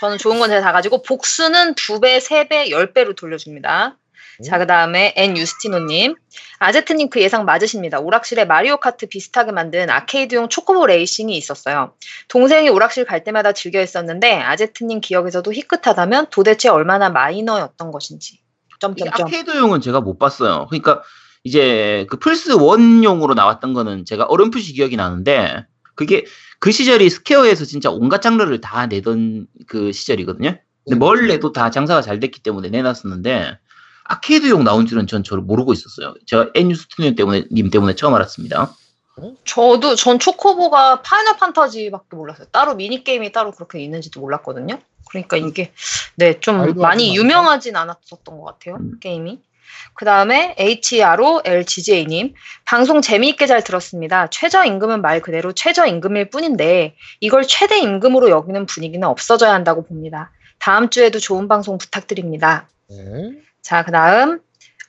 [0.00, 3.96] 저는 좋은 건 제가 다 가지고 복수는 두 배, 세 배, 열 배로 돌려줍니다.
[4.44, 6.16] 자, 그 다음에 엔 유스티노님.
[6.58, 8.00] 아제트님 그 예상 맞으십니다.
[8.00, 11.94] 오락실에 마리오 카트 비슷하게 만든 아케이드용 초코보 레이싱이 있었어요.
[12.28, 18.40] 동생이 오락실 갈 때마다 즐겨 했었는데 아제트님 기억에서도 희끗하다면 도대체 얼마나 마이너였던 것인지.
[18.80, 19.26] 점점점.
[19.26, 20.66] 아케이드용은 제가 못 봤어요.
[20.68, 21.02] 그러니까
[21.44, 26.24] 이제 그 플스 one용으로 나왔던 거는 제가 어렴풋이 기억이 나는데 그게
[26.62, 30.56] 그 시절이 스퀘어에서 진짜 온갖 장르를 다 내던 그 시절이거든요.
[30.84, 33.58] 근데 뭘 내도 다 장사가 잘 됐기 때문에 내놨었는데
[34.04, 36.14] 아케이드용 나온 줄은 전 저를 모르고 있었어요.
[36.24, 38.72] 제가 엔뉴스 투님 때문에 님 때문에 처음 알았습니다.
[39.44, 42.46] 저도 전 초코보가 파이널 판타지밖에 몰랐어요.
[42.52, 44.78] 따로 미니 게임이 따로 그렇게 있는지도 몰랐거든요.
[45.08, 45.72] 그러니까 이게
[46.14, 48.76] 네 좀 많이 유명하진 않았었던 것 같아요.
[48.76, 49.00] 음.
[49.00, 49.40] 게임이.
[49.94, 54.28] 그 다음에 HROLGJ님 방송 재미있게 잘 들었습니다.
[54.28, 60.30] 최저임금은 말 그대로 최저임금일 뿐인데 이걸 최대임금으로 여기는 분위기는 없어져야 한다고 봅니다.
[60.58, 62.68] 다음 주에도 좋은 방송 부탁드립니다.
[62.88, 63.32] 네.
[63.62, 64.40] 자, 그 다음,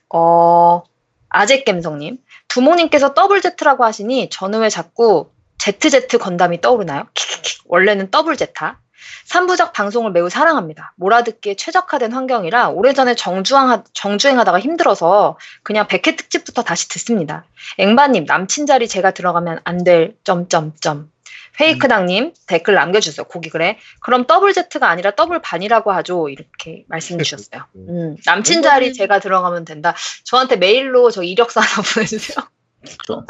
[0.09, 0.83] 어,
[1.29, 2.17] 아재겜성님.
[2.47, 7.07] 두모님께서 더블 Z라고 하시니 저는 왜 자꾸 ZZ 건담이 떠오르나요?
[7.13, 7.63] 킥킥킥.
[7.65, 8.79] 원래는 더블 제타.
[9.27, 10.93] 3부작 방송을 매우 사랑합니다.
[10.97, 17.45] 몰아듣기에 최적화된 환경이라 오래전에 정주행, 정주행하다가 힘들어서 그냥 100회 특집부터 다시 듣습니다.
[17.77, 21.11] 앵바님, 남친 자리 제가 들어가면 안 될, 점점점.
[21.55, 23.25] 페이크당님, 댓글 남겨주세요.
[23.25, 23.77] 고기 그래.
[23.99, 26.29] 그럼 더블 Z가 아니라 더블 반이라고 하죠.
[26.29, 27.65] 이렇게 말씀 주셨어요.
[27.75, 29.95] 음, 남친 자리 제가 들어가면 된다.
[30.23, 32.37] 저한테 메일로 저 이력서 하나 보내주세요.
[32.81, 33.25] 그렇죠.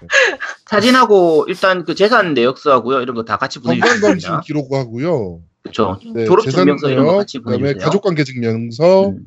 [0.66, 5.40] 사진하고 일단 그 재산 내역서하고요 이런 거 다 같이 보내주시면 기록하고요.
[5.62, 5.98] 그렇죠.
[6.14, 7.84] 네, 졸업 증명서 이런 거 같이 그다음에 보내주세요.
[7.84, 9.18] 가족관계 증명서, 음.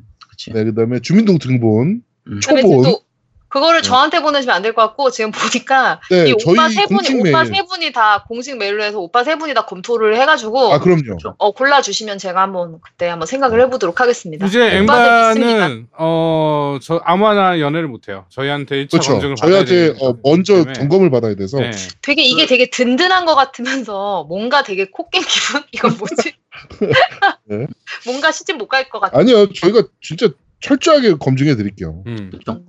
[0.54, 2.40] 네, 그다음에 주민등록본, 음.
[2.40, 2.96] 그다음에 초본.
[3.52, 3.88] 또 그거를 네.
[3.88, 7.56] 저한테 보내시면 안 될 것 같고 지금 보니까 네, 이 오빠 세 분이 오빠 메일.
[7.56, 11.02] 세 분이 다 공식 메일로 해서 오빠 세 분이 다 검토를 해가지고 아, 그럼요.
[11.04, 11.36] 그렇죠.
[11.40, 14.46] 어 골라 주시면 제가 한번 그때 한번 생각을 해보도록 하겠습니다.
[14.46, 15.32] 이제 믿습니다.
[15.32, 18.26] 엠바는 어, 저 아무나 연애를 못 해요.
[18.30, 19.12] 저희한테 1차 그렇죠.
[19.14, 20.20] 검증을 받아야 저희한테 어, 때문에.
[20.24, 21.58] 먼저 점검을 받아야 돼서.
[21.60, 21.72] 네.
[22.02, 26.34] 되게 이게 되게 든든한 것 같으면서 뭔가 되게 코깽 기분 이건 뭐지?
[27.46, 27.66] 네.
[28.06, 29.18] 뭔가 시집 못 갈 것 같아.
[29.18, 30.28] 아니요, 저희가 진짜
[30.62, 32.04] 철저하게 검증해 드릴게요.
[32.08, 32.30] 음.
[32.32, 32.62] 그렇죠.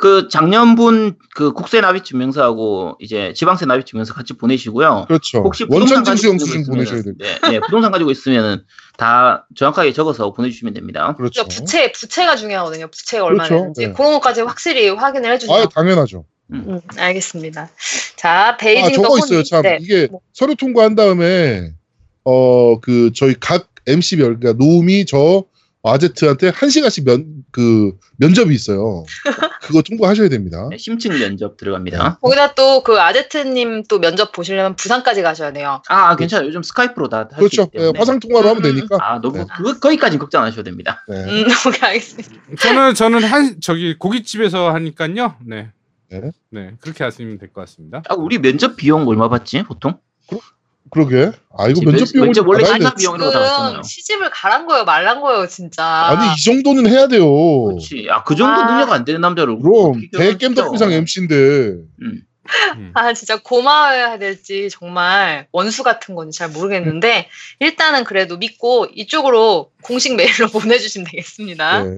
[0.00, 5.04] 그 작년분 그 국세 납입 증명서하고 이제 지방세 납입 증명서 같이 보내시고요.
[5.06, 5.38] 그렇죠.
[5.38, 7.14] 혹시 원천 부동산 징수 가지고 영수증 보내셔야 돼요.
[7.18, 8.62] 네, 네, 부동산 가지고 있으면은
[8.96, 11.14] 다 정확하게 적어서 보내주시면 됩니다.
[11.16, 11.44] 그렇죠.
[11.44, 12.88] 그러니까 부채 부채가 중요하거든요.
[12.88, 13.62] 부채가 얼마나 그렇죠.
[13.62, 13.92] 되는지 네.
[13.92, 15.56] 그런 것까지 확실히 확인을 해주세요.
[15.56, 16.24] 아, 당연하죠.
[16.52, 17.70] 음, 알겠습니다.
[18.16, 19.42] 자 아, 베이징 저거 더보니- 있어요.
[19.44, 19.78] 참 네.
[19.80, 20.20] 이게 뭐.
[20.32, 21.70] 서류 통과한 다음에
[22.24, 25.44] 어 그 저희 각 MC별 그러니까 노미 저
[25.88, 29.04] 아제트한테 한 시간씩 면, 그, 면접이 있어요.
[29.62, 30.68] 그거 통보하셔야 됩니다.
[30.70, 32.18] 네, 심층 면접 들어갑니다.
[32.20, 35.82] 거기다 또 그 아제트님 또 면접 보시려면 부산까지 가셔야 돼요.
[35.88, 36.46] 아, 아, 괜찮아요.
[36.48, 37.62] 요즘 스카이프로 다 그렇죠.
[37.62, 37.98] 있기 예, 때문에.
[37.98, 38.74] 화상 통화로 하면 음.
[38.74, 38.98] 되니까.
[39.00, 39.44] 아, 너무 네.
[39.56, 41.04] 그거 거기까지 걱정 안 하셔도 됩니다.
[41.08, 41.16] 네.
[41.24, 42.34] 음, 오케이, 알겠습니다.
[42.60, 45.36] 저는 저는 한 저기 고깃집에서 하니까요.
[45.44, 45.70] 네.
[46.10, 46.20] 네.
[46.50, 46.72] 네.
[46.80, 48.02] 그렇게 하시면 될 것 같습니다.
[48.08, 49.98] 아, 우리 면접 비용 얼마 받지 보통?
[50.90, 51.32] 그러게.
[51.58, 52.64] 아, 이거 면- 면접 비용을 원래.
[52.96, 53.82] 비용 이런 거다 지금 왔잖아요.
[53.82, 55.84] 시집을 가란 거예요, 말란 거예요, 진짜.
[55.84, 57.64] 아니, 이 정도는 해야 돼요.
[57.64, 58.06] 그렇지.
[58.10, 58.66] 아, 그 정도 아.
[58.66, 60.18] 능력 안 되는 남자를 그럼, 결혼시켜?
[60.18, 61.34] 대겜덕비상 MC인데.
[62.02, 62.22] 음.
[62.76, 62.92] 음.
[62.94, 67.28] 아, 진짜 고마워야 될지 정말 원수 같은 건지 잘 모르겠는데,
[67.60, 71.82] 일단은 그래도 믿고 이쪽으로 공식 메일로 보내주시면 되겠습니다.
[71.84, 71.90] 네.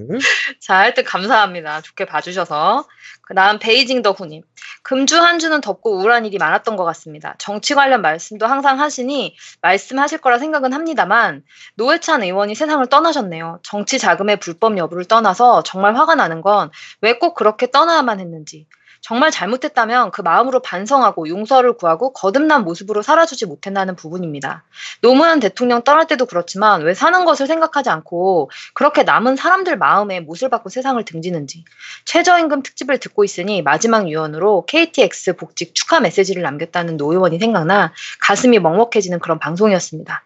[0.61, 1.81] 자, 하여튼 감사합니다.
[1.81, 2.87] 좋게 봐주셔서.
[3.21, 4.41] 그 다음 베이징 더후님.
[4.81, 7.35] 금주 한 주는 덥고 우울한 일이 많았던 것 같습니다.
[7.37, 11.43] 정치 관련 말씀도 항상 하시니 말씀하실 거라 생각은 합니다만
[11.75, 13.59] 노회찬 의원이 세상을 떠나셨네요.
[13.61, 16.71] 정치 자금의 불법 여부를 떠나서 정말 화가 나는 건
[17.01, 18.65] 왜 꼭 그렇게 떠나야만 했는지.
[19.01, 24.63] 정말 잘못했다면 그 마음으로 반성하고 용서를 구하고 거듭난 모습으로 살아주지 못했다는 부분입니다.
[25.01, 30.49] 노무현 대통령 떠날 때도 그렇지만 왜 사는 것을 생각하지 않고 그렇게 남은 사람들 마음에 못을
[30.49, 31.65] 받고 세상을 등지는지
[32.05, 38.59] 최저임금 특집을 듣고 있으니 마지막 유언으로 KTX 복직 축하 메시지를 남겼다는 노 의원이 생각나 가슴이
[38.59, 40.23] 먹먹해지는 그런 방송이었습니다.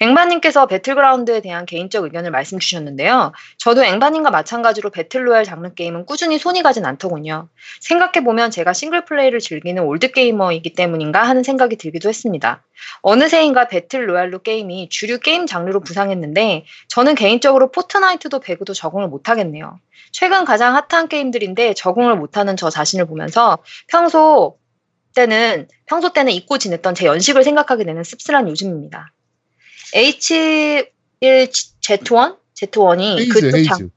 [0.00, 3.32] 앵바님께서 Battleground에 대한 개인적 의견을 말씀 주셨는데요.
[3.58, 7.48] 저도 앵바님과 마찬가지로 battle royale 장르 게임은 꾸준히 손이 가진 않더군요.
[7.80, 12.62] 생각해보면 제가 single play를 즐기는 old gamer이기 때문인가 하는 생각이 들기도 했습니다.
[13.02, 19.78] 어느새인가 battle royale로 게임이 주류 게임 장르로 부상했는데 저는 개인적으로 Fortnite도 배그도 적응을 못하겠네요.
[20.10, 24.58] 최근 가장 핫한 게임들인데 적응을 못하는 저 자신을 보면서 평소
[25.14, 29.12] 때는 평소 때는 잊고 지냈던 제 연식을 생각하게 되는 씁쓸한 요즘입니다.
[29.94, 33.88] H1Z1 Z1이 헤이즈, 그쪽 장 헤이즈.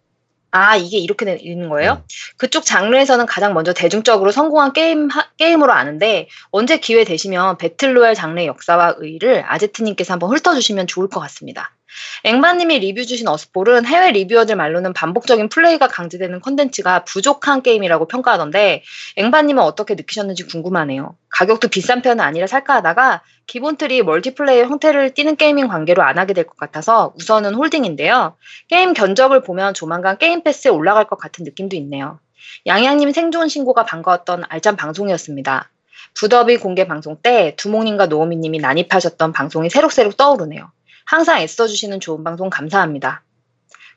[0.51, 1.95] 아 이게 이렇게 되- 있는 거예요?
[1.95, 2.01] 네.
[2.37, 8.15] 그쪽 장르에서는 가장 먼저 대중적으로 성공한 게임 하- 게임으로 아는데 언제 기회 되시면 battle royale
[8.15, 11.75] 장르의 역사와 의의를 아제트님께서 한번 훑어주시면 좋을 것 같습니다.
[12.23, 18.83] 앵바님이 리뷰 주신 Earthfall은 해외 reviewer들 말로는 반복적인 플레이가 강제되는 컨텐츠가 부족한 게임이라고 평가하던데
[19.17, 21.15] 앵바님은 어떻게 느끼셨는지 궁금하네요.
[21.29, 26.33] 가격도 비싼 편은 아니라 살까 하다가 기본 틀이 multiplay 형태를 띠는 게임인 관계로 안 하게
[26.33, 28.35] 될 것 같아서 우선은 holding인데요.
[28.69, 32.19] 게임 견적을 보면 조만간 Game Pass에 올라갈 것 같은 느낌도 있네요.
[32.65, 35.69] 양양님 생존 신고가 반가웠던 알찬 방송이었습니다.
[36.15, 40.71] 부더비 공개 방송 때 두목님과 노우미님이 난입하셨던 방송이 새록새록 떠오르네요.
[41.05, 43.23] 항상 애써주시는 좋은 방송 감사합니다.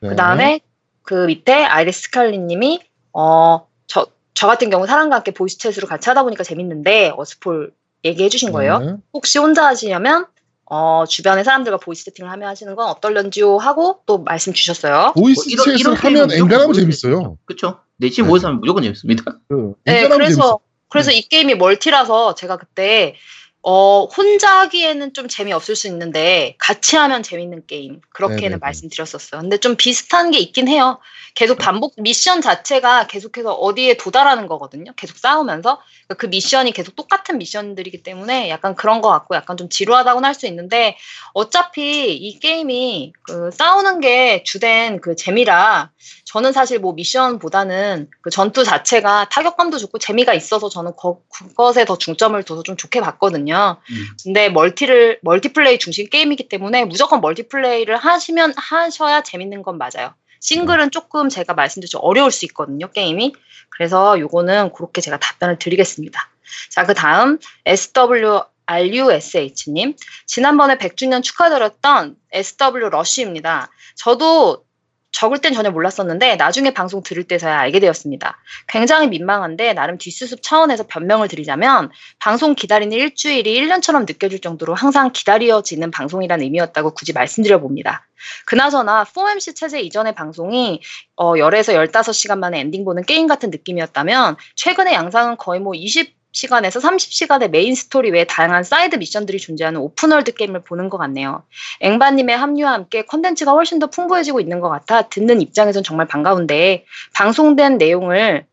[0.01, 0.09] 네.
[0.09, 0.59] 그 다음에
[1.03, 2.81] 그 밑에 아이리스 스칼리님이
[3.13, 7.73] 어, 저, 저 같은 경우 사람과 함께 voice chat으로 같이 하다 보니까 재밌는데 Earthfall
[8.05, 8.77] 얘기해 주신 거예요.
[8.79, 8.93] 네.
[9.13, 10.27] 혹시 혼자 하시려면
[10.65, 15.13] 어, 주변에 사람들과 voice 채팅을 하며 하시는 건 어떨런지요 하고 또 말씀 주셨어요.
[15.15, 17.37] voice 뭐 이런- 하면 무조건 재밌어요.
[17.45, 17.79] 그쵸?
[17.97, 18.21] 넷이 네.
[18.23, 19.23] 모여서 하면 무조건 재밌습니다.
[19.49, 20.17] 그, 네, 재밌어요.
[20.17, 20.59] 그래서
[20.89, 23.15] 그래서 이 게임이 멀티라서 제가 그때
[23.61, 28.57] 어, 혼자 하기에는 좀 재미없을 수 있는데 같이 하면 재밌는 게임 그렇게는 네네네.
[28.61, 29.41] 말씀드렸었어요.
[29.41, 30.99] 근데 좀 비슷한 게 있긴 해요.
[31.35, 34.93] 계속 반복 미션 자체가 계속해서 어디에 도달하는 거거든요.
[34.95, 39.69] 계속 싸우면서 그러니까 그 미션이 계속 똑같은 미션들이기 때문에 약간 그런 거 같고 약간 좀
[39.69, 40.95] 지루하다고는 할 수 있는데
[41.33, 45.91] 어차피 이 게임이 그 싸우는 게 주된 그 재미라
[46.31, 51.97] 저는 사실 뭐 미션보다는 그 전투 자체가 타격감도 좋고 재미가 있어서 저는 거- 그것에 더
[51.97, 53.77] 중점을 둬서 좀 좋게 봤거든요.
[53.89, 54.05] 음.
[54.23, 60.13] 근데 multi를 multiplay 중심 게임이기 때문에 무조건 multiplay를 하시면 하셔야 재밌는 건 맞아요.
[60.41, 63.33] 싱글은 조금 제가 말씀드렸죠 어려울 수 있거든요 게임이.
[63.69, 66.29] 그래서 요거는 그렇게 제가 답변을 드리겠습니다.
[66.69, 69.95] 자 그 다음 SW RUSH님
[70.27, 73.69] 지난번에 100주년 축하드렸던 SW 러쉬입니다.
[73.95, 74.63] 저도
[75.11, 78.37] 적을 땐 전혀 몰랐었는데 나중에 방송 들을 때서야 알게 되었습니다.
[78.67, 85.91] 굉장히 민망한데 나름 뒷수습 차원에서 변명을 드리자면 방송 기다리는 일주일이 1년처럼 느껴질 정도로 항상 기다려지는
[85.91, 88.07] 방송이라는 의미였다고 굳이 말씀드려 봅니다.
[88.45, 90.81] 그나저나 4MC 체제 이전의 방송이
[91.15, 96.79] 어, 열에서 15시간 만에 엔딩 보는 게임 같은 느낌이었다면 최근의 양상은 거의 뭐 20 시간에서
[96.79, 101.43] 30시간의 메인 스토리 외에 다양한 사이드 미션들이 존재하는 open world 게임을 보는 것 같네요.
[101.81, 107.77] 앵바님의 합류와 함께 컨텐츠가 훨씬 더 풍부해지고 있는 것 같아 듣는 입장에선 정말 반가운데 방송된
[107.77, 108.45] 내용을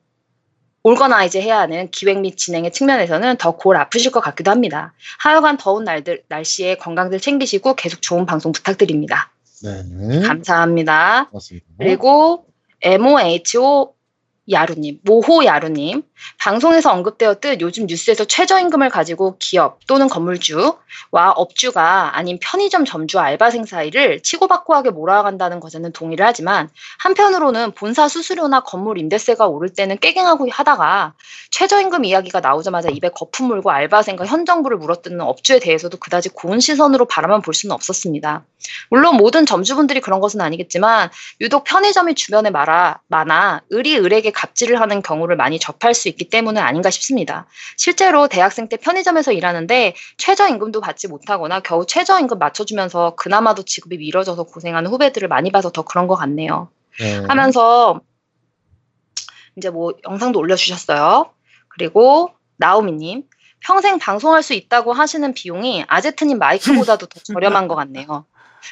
[0.82, 4.92] organize 해야 하는 기획 및 진행의 측면에서는 더 골 아프실 것 같기도 합니다.
[5.18, 9.30] 하여간 더운 날들, 날씨에 건강들 챙기시고 계속 좋은 방송 부탁드립니다.
[9.64, 10.20] 네.
[10.22, 11.30] 감사합니다.
[11.32, 11.66] 맞습니다.
[11.78, 12.46] 그리고
[12.82, 13.96] MOHO
[14.48, 16.02] 야루님, 모호 야루님.
[16.38, 24.22] 방송에서 언급되었듯 요즘 뉴스에서 최저임금을 가지고 기업 또는 건물주와 업주가 아닌 편의점 점주와 알바생 사이를
[24.22, 26.68] 치고받고하게 몰아간다는 것에는 동의를 하지만
[27.00, 31.14] 한편으로는 본사 수수료나 건물 임대세가 오를 때는 꾀갱하고 하다가
[31.50, 37.06] 최저임금 이야기가 나오자마자 입에 거품 물고 알바생과 현 정부를 물어뜯는 업주에 대해서도 그다지 고운 시선으로
[37.06, 38.44] 바라만 볼 수는 없었습니다.
[38.90, 41.10] 물론 모든 점주분들이 그런 것은 아니겠지만
[41.40, 46.62] 유독 편의점이 주변에 많아, 많아 을이 을에게 갑질을 하는 경우를 많이 접할 수 있기 때문은
[46.62, 47.46] 아닌가 싶습니다.
[47.76, 54.90] 실제로 대학생 때 편의점에서 일하는데 최저임금도 받지 못하거나 겨우 최저임금 맞춰주면서 그나마도 지급이 미뤄져서 고생하는
[54.90, 56.70] 후배들을 많이 봐서 더 그런 것 같네요.
[56.98, 57.16] 네.
[57.28, 58.00] 하면서
[59.56, 61.30] 이제 뭐 영상도 올려주셨어요.
[61.68, 63.24] 그리고 나오미님
[63.60, 68.26] 평생 방송할 수 있다고 하시는 비용이 아제트님 마이크보다도 더 저렴한 것 같네요.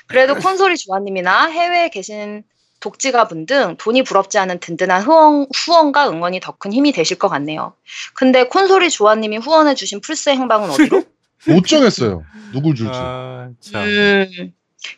[0.06, 2.44] 그래도 콘솔이 조아님이나 해외에 계신
[2.84, 7.72] 독지가분 등 돈이 부럽지 않은 든든한 후원, 후원과 응원이 더 큰 힘이 되실 것 같네요.
[8.14, 11.02] 근데 콘솔이 조아님이 후원해주신 플스 행방은 어디로?
[11.48, 12.24] 못 정했어요.
[12.52, 12.92] 누굴 줄지.
[12.94, 13.82] 아, 참.
[13.82, 14.52] 음,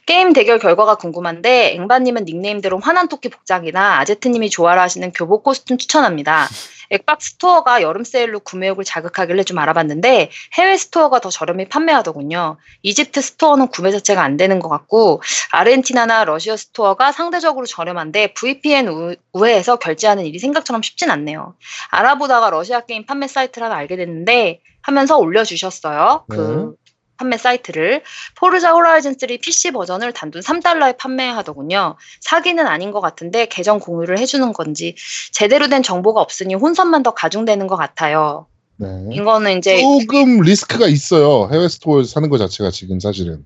[0.04, 6.48] 게임 대결 결과가 궁금한데 앵바님은 닉네임대로 화난 토끼 복장이나 아제트님이 좋아라 하시는 교복 costume 추천합니다.
[6.90, 12.56] 엑박 store가 여름 세일로 구매욕을 자극하길래 좀 알아봤는데 해외 store가 더 저렴히 판매하더군요.
[12.82, 15.22] 이집트 store는 구매 자체가 안 되는 것 같고
[15.52, 21.54] 아르헨티나나 러시아 store가 상대적으로 저렴한데 VPN 우- 우회해서 결제하는 일이 생각처럼 쉽진 않네요.
[21.90, 26.24] 알아보다가 러시아 게임 판매 사이트를 하나 알게 됐는데 하면서 올려주셨어요.
[26.28, 26.74] 그
[27.18, 28.02] 판매 사이트를
[28.36, 31.96] 포르자 호라이즌 3 PC 버전을 단돈 3달러에 판매하더군요.
[32.20, 34.94] 사기는 아닌 것 같은데 계정 공유를 해주는 건지
[35.32, 38.46] 제대로 된 정보가 없으니 혼선만 더 가중되는 것 같아요.
[38.78, 38.88] 네.
[39.12, 41.48] 이거는 이제 조금 리스크가 있어요.
[41.52, 43.44] 해외 스토어에서 사는 것 자체가 지금 사실은.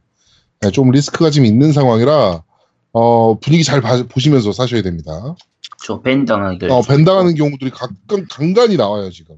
[0.60, 2.42] 네, 좀 리스크가 지금 있는 상황이라
[2.92, 5.34] 어, 분위기 잘 봐- 보시면서 사셔야 됩니다.
[5.86, 6.66] 저 밴 당하기.
[6.68, 9.36] 어, 밴 당하는 경우들이 가끔 간간히 나와요 지금.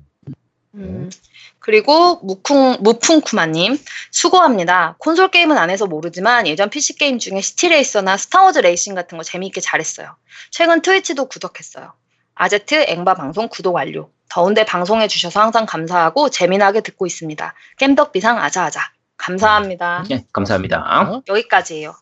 [0.74, 1.11] 음,
[1.59, 3.78] 그리고 무쿵 무풍쿠마님
[4.11, 4.97] 수고합니다.
[4.99, 9.19] 콘솔 게임은 안 해서 모르지만 예전 PC 게임 중에 City Racer나 Star Wars racing 같은
[9.19, 10.16] 거 재미있게 잘했어요.
[10.51, 11.93] 최근 Twitch도 구독했어요.
[12.35, 14.11] 아제트 앵바 방송 구독 완료.
[14.31, 17.55] 더운데 방송해 주셔서 항상 감사하고 재미나게 듣고 있습니다.
[17.78, 18.81] 겜덕 비상 아자아자.
[19.19, 20.05] 감사합니다.
[20.09, 20.78] 네, 감사합니다.
[21.03, 21.23] 어?
[21.28, 21.94] 여기까지예요.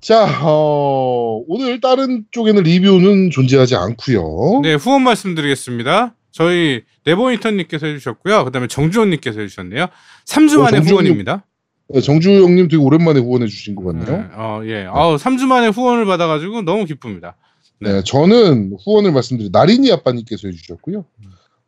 [0.00, 4.60] 자, 어, 오늘 다른 쪽에는 리뷰는 존재하지 않고요.
[4.62, 6.14] 네, 후원 말씀드리겠습니다.
[6.32, 8.44] 저희 네버인턴님께서 해주셨고요.
[8.44, 9.86] 그다음에 정주원님께서 해주셨네요.
[10.26, 11.12] 3주 어, 만에 정주원님.
[11.12, 11.44] 후원입니다.
[11.92, 14.16] 네, 정주 형님 되게 오랜만에 후원해 주신 것 같네요.
[14.16, 14.86] 네, 어, 예.
[14.88, 17.36] 아우, 3주 만에 후원을 받아가지고 너무 기쁩니다.
[17.80, 21.04] 네, 저는 후원을 말씀드린 나린이 아빠님께서 해주셨고요.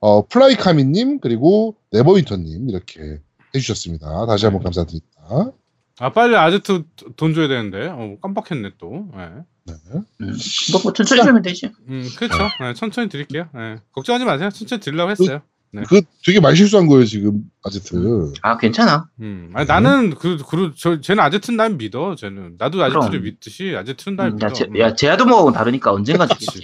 [0.01, 3.19] 어, 플라이카미님 그리고 네버윈터님 이렇게
[3.55, 4.27] 해주셨습니다.
[4.27, 5.53] 다시 한번 감사드립니다.
[5.99, 6.85] 아, 빨리 아제트
[7.17, 7.89] 돈 줘야 되는데.
[7.89, 9.09] 어, 깜빡했네, 또.
[9.17, 9.31] 예.
[9.65, 9.75] 네.
[10.23, 10.37] 음,
[10.73, 11.71] 뭐, 뭐 천천히 주면 되지.
[11.89, 12.37] 음, 그렇죠.
[12.61, 13.49] 네, 천천히 드릴게요.
[13.57, 13.79] 예.
[13.93, 14.51] 걱정하지 마세요.
[14.51, 15.43] 천천히 드리려고 했어요.
[15.75, 15.83] 네.
[15.89, 18.33] 그 되게 많이 실수한 거예요 지금 아제트.
[18.43, 19.09] 아 괜찮아.
[19.21, 22.15] 음, 아니, 나는 그, 그, 저, 쟤는 아제트는 난 믿어.
[22.15, 23.23] 쟤는 나도 아제트를 그럼.
[23.23, 24.49] 믿듯이 아제트는 날 음, 믿어.
[24.49, 26.27] 야, 제, 야 제아도모하고는 다르니까 언젠가.
[26.27, 26.63] 되겠지.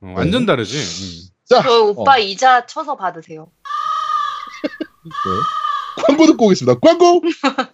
[0.00, 0.78] 어, 완전 다르지.
[0.78, 1.28] 음.
[1.44, 3.52] 자, 저 오빠 어, 이자 쳐서 받으세요.
[5.04, 6.02] 네.
[6.06, 6.80] 광고 듣고 오겠습니다.
[6.80, 7.22] 광고.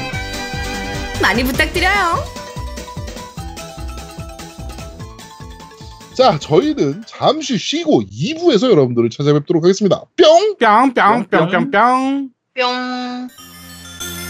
[1.21, 2.23] 많이 부탁드려요.
[6.13, 10.01] 자, 저희는 잠시 쉬고 2부에서 여러분들을 찾아뵙도록 하겠습니다.
[10.17, 10.55] 뿅.
[10.59, 12.29] 뿅 뿅 뿅 뿅 뿅.
[12.53, 13.29] 뿅.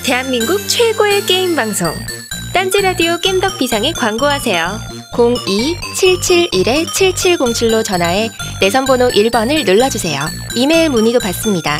[0.06, 1.92] 대한민국 최고의 게임 방송
[2.54, 4.80] 딴지 라디오 겜덕 비상에 광고하세요.
[5.14, 10.20] 02-771-7707로 전화해 내선 번호 1번을 눌러주세요.
[10.56, 11.80] 이메일 문의도 받습니다.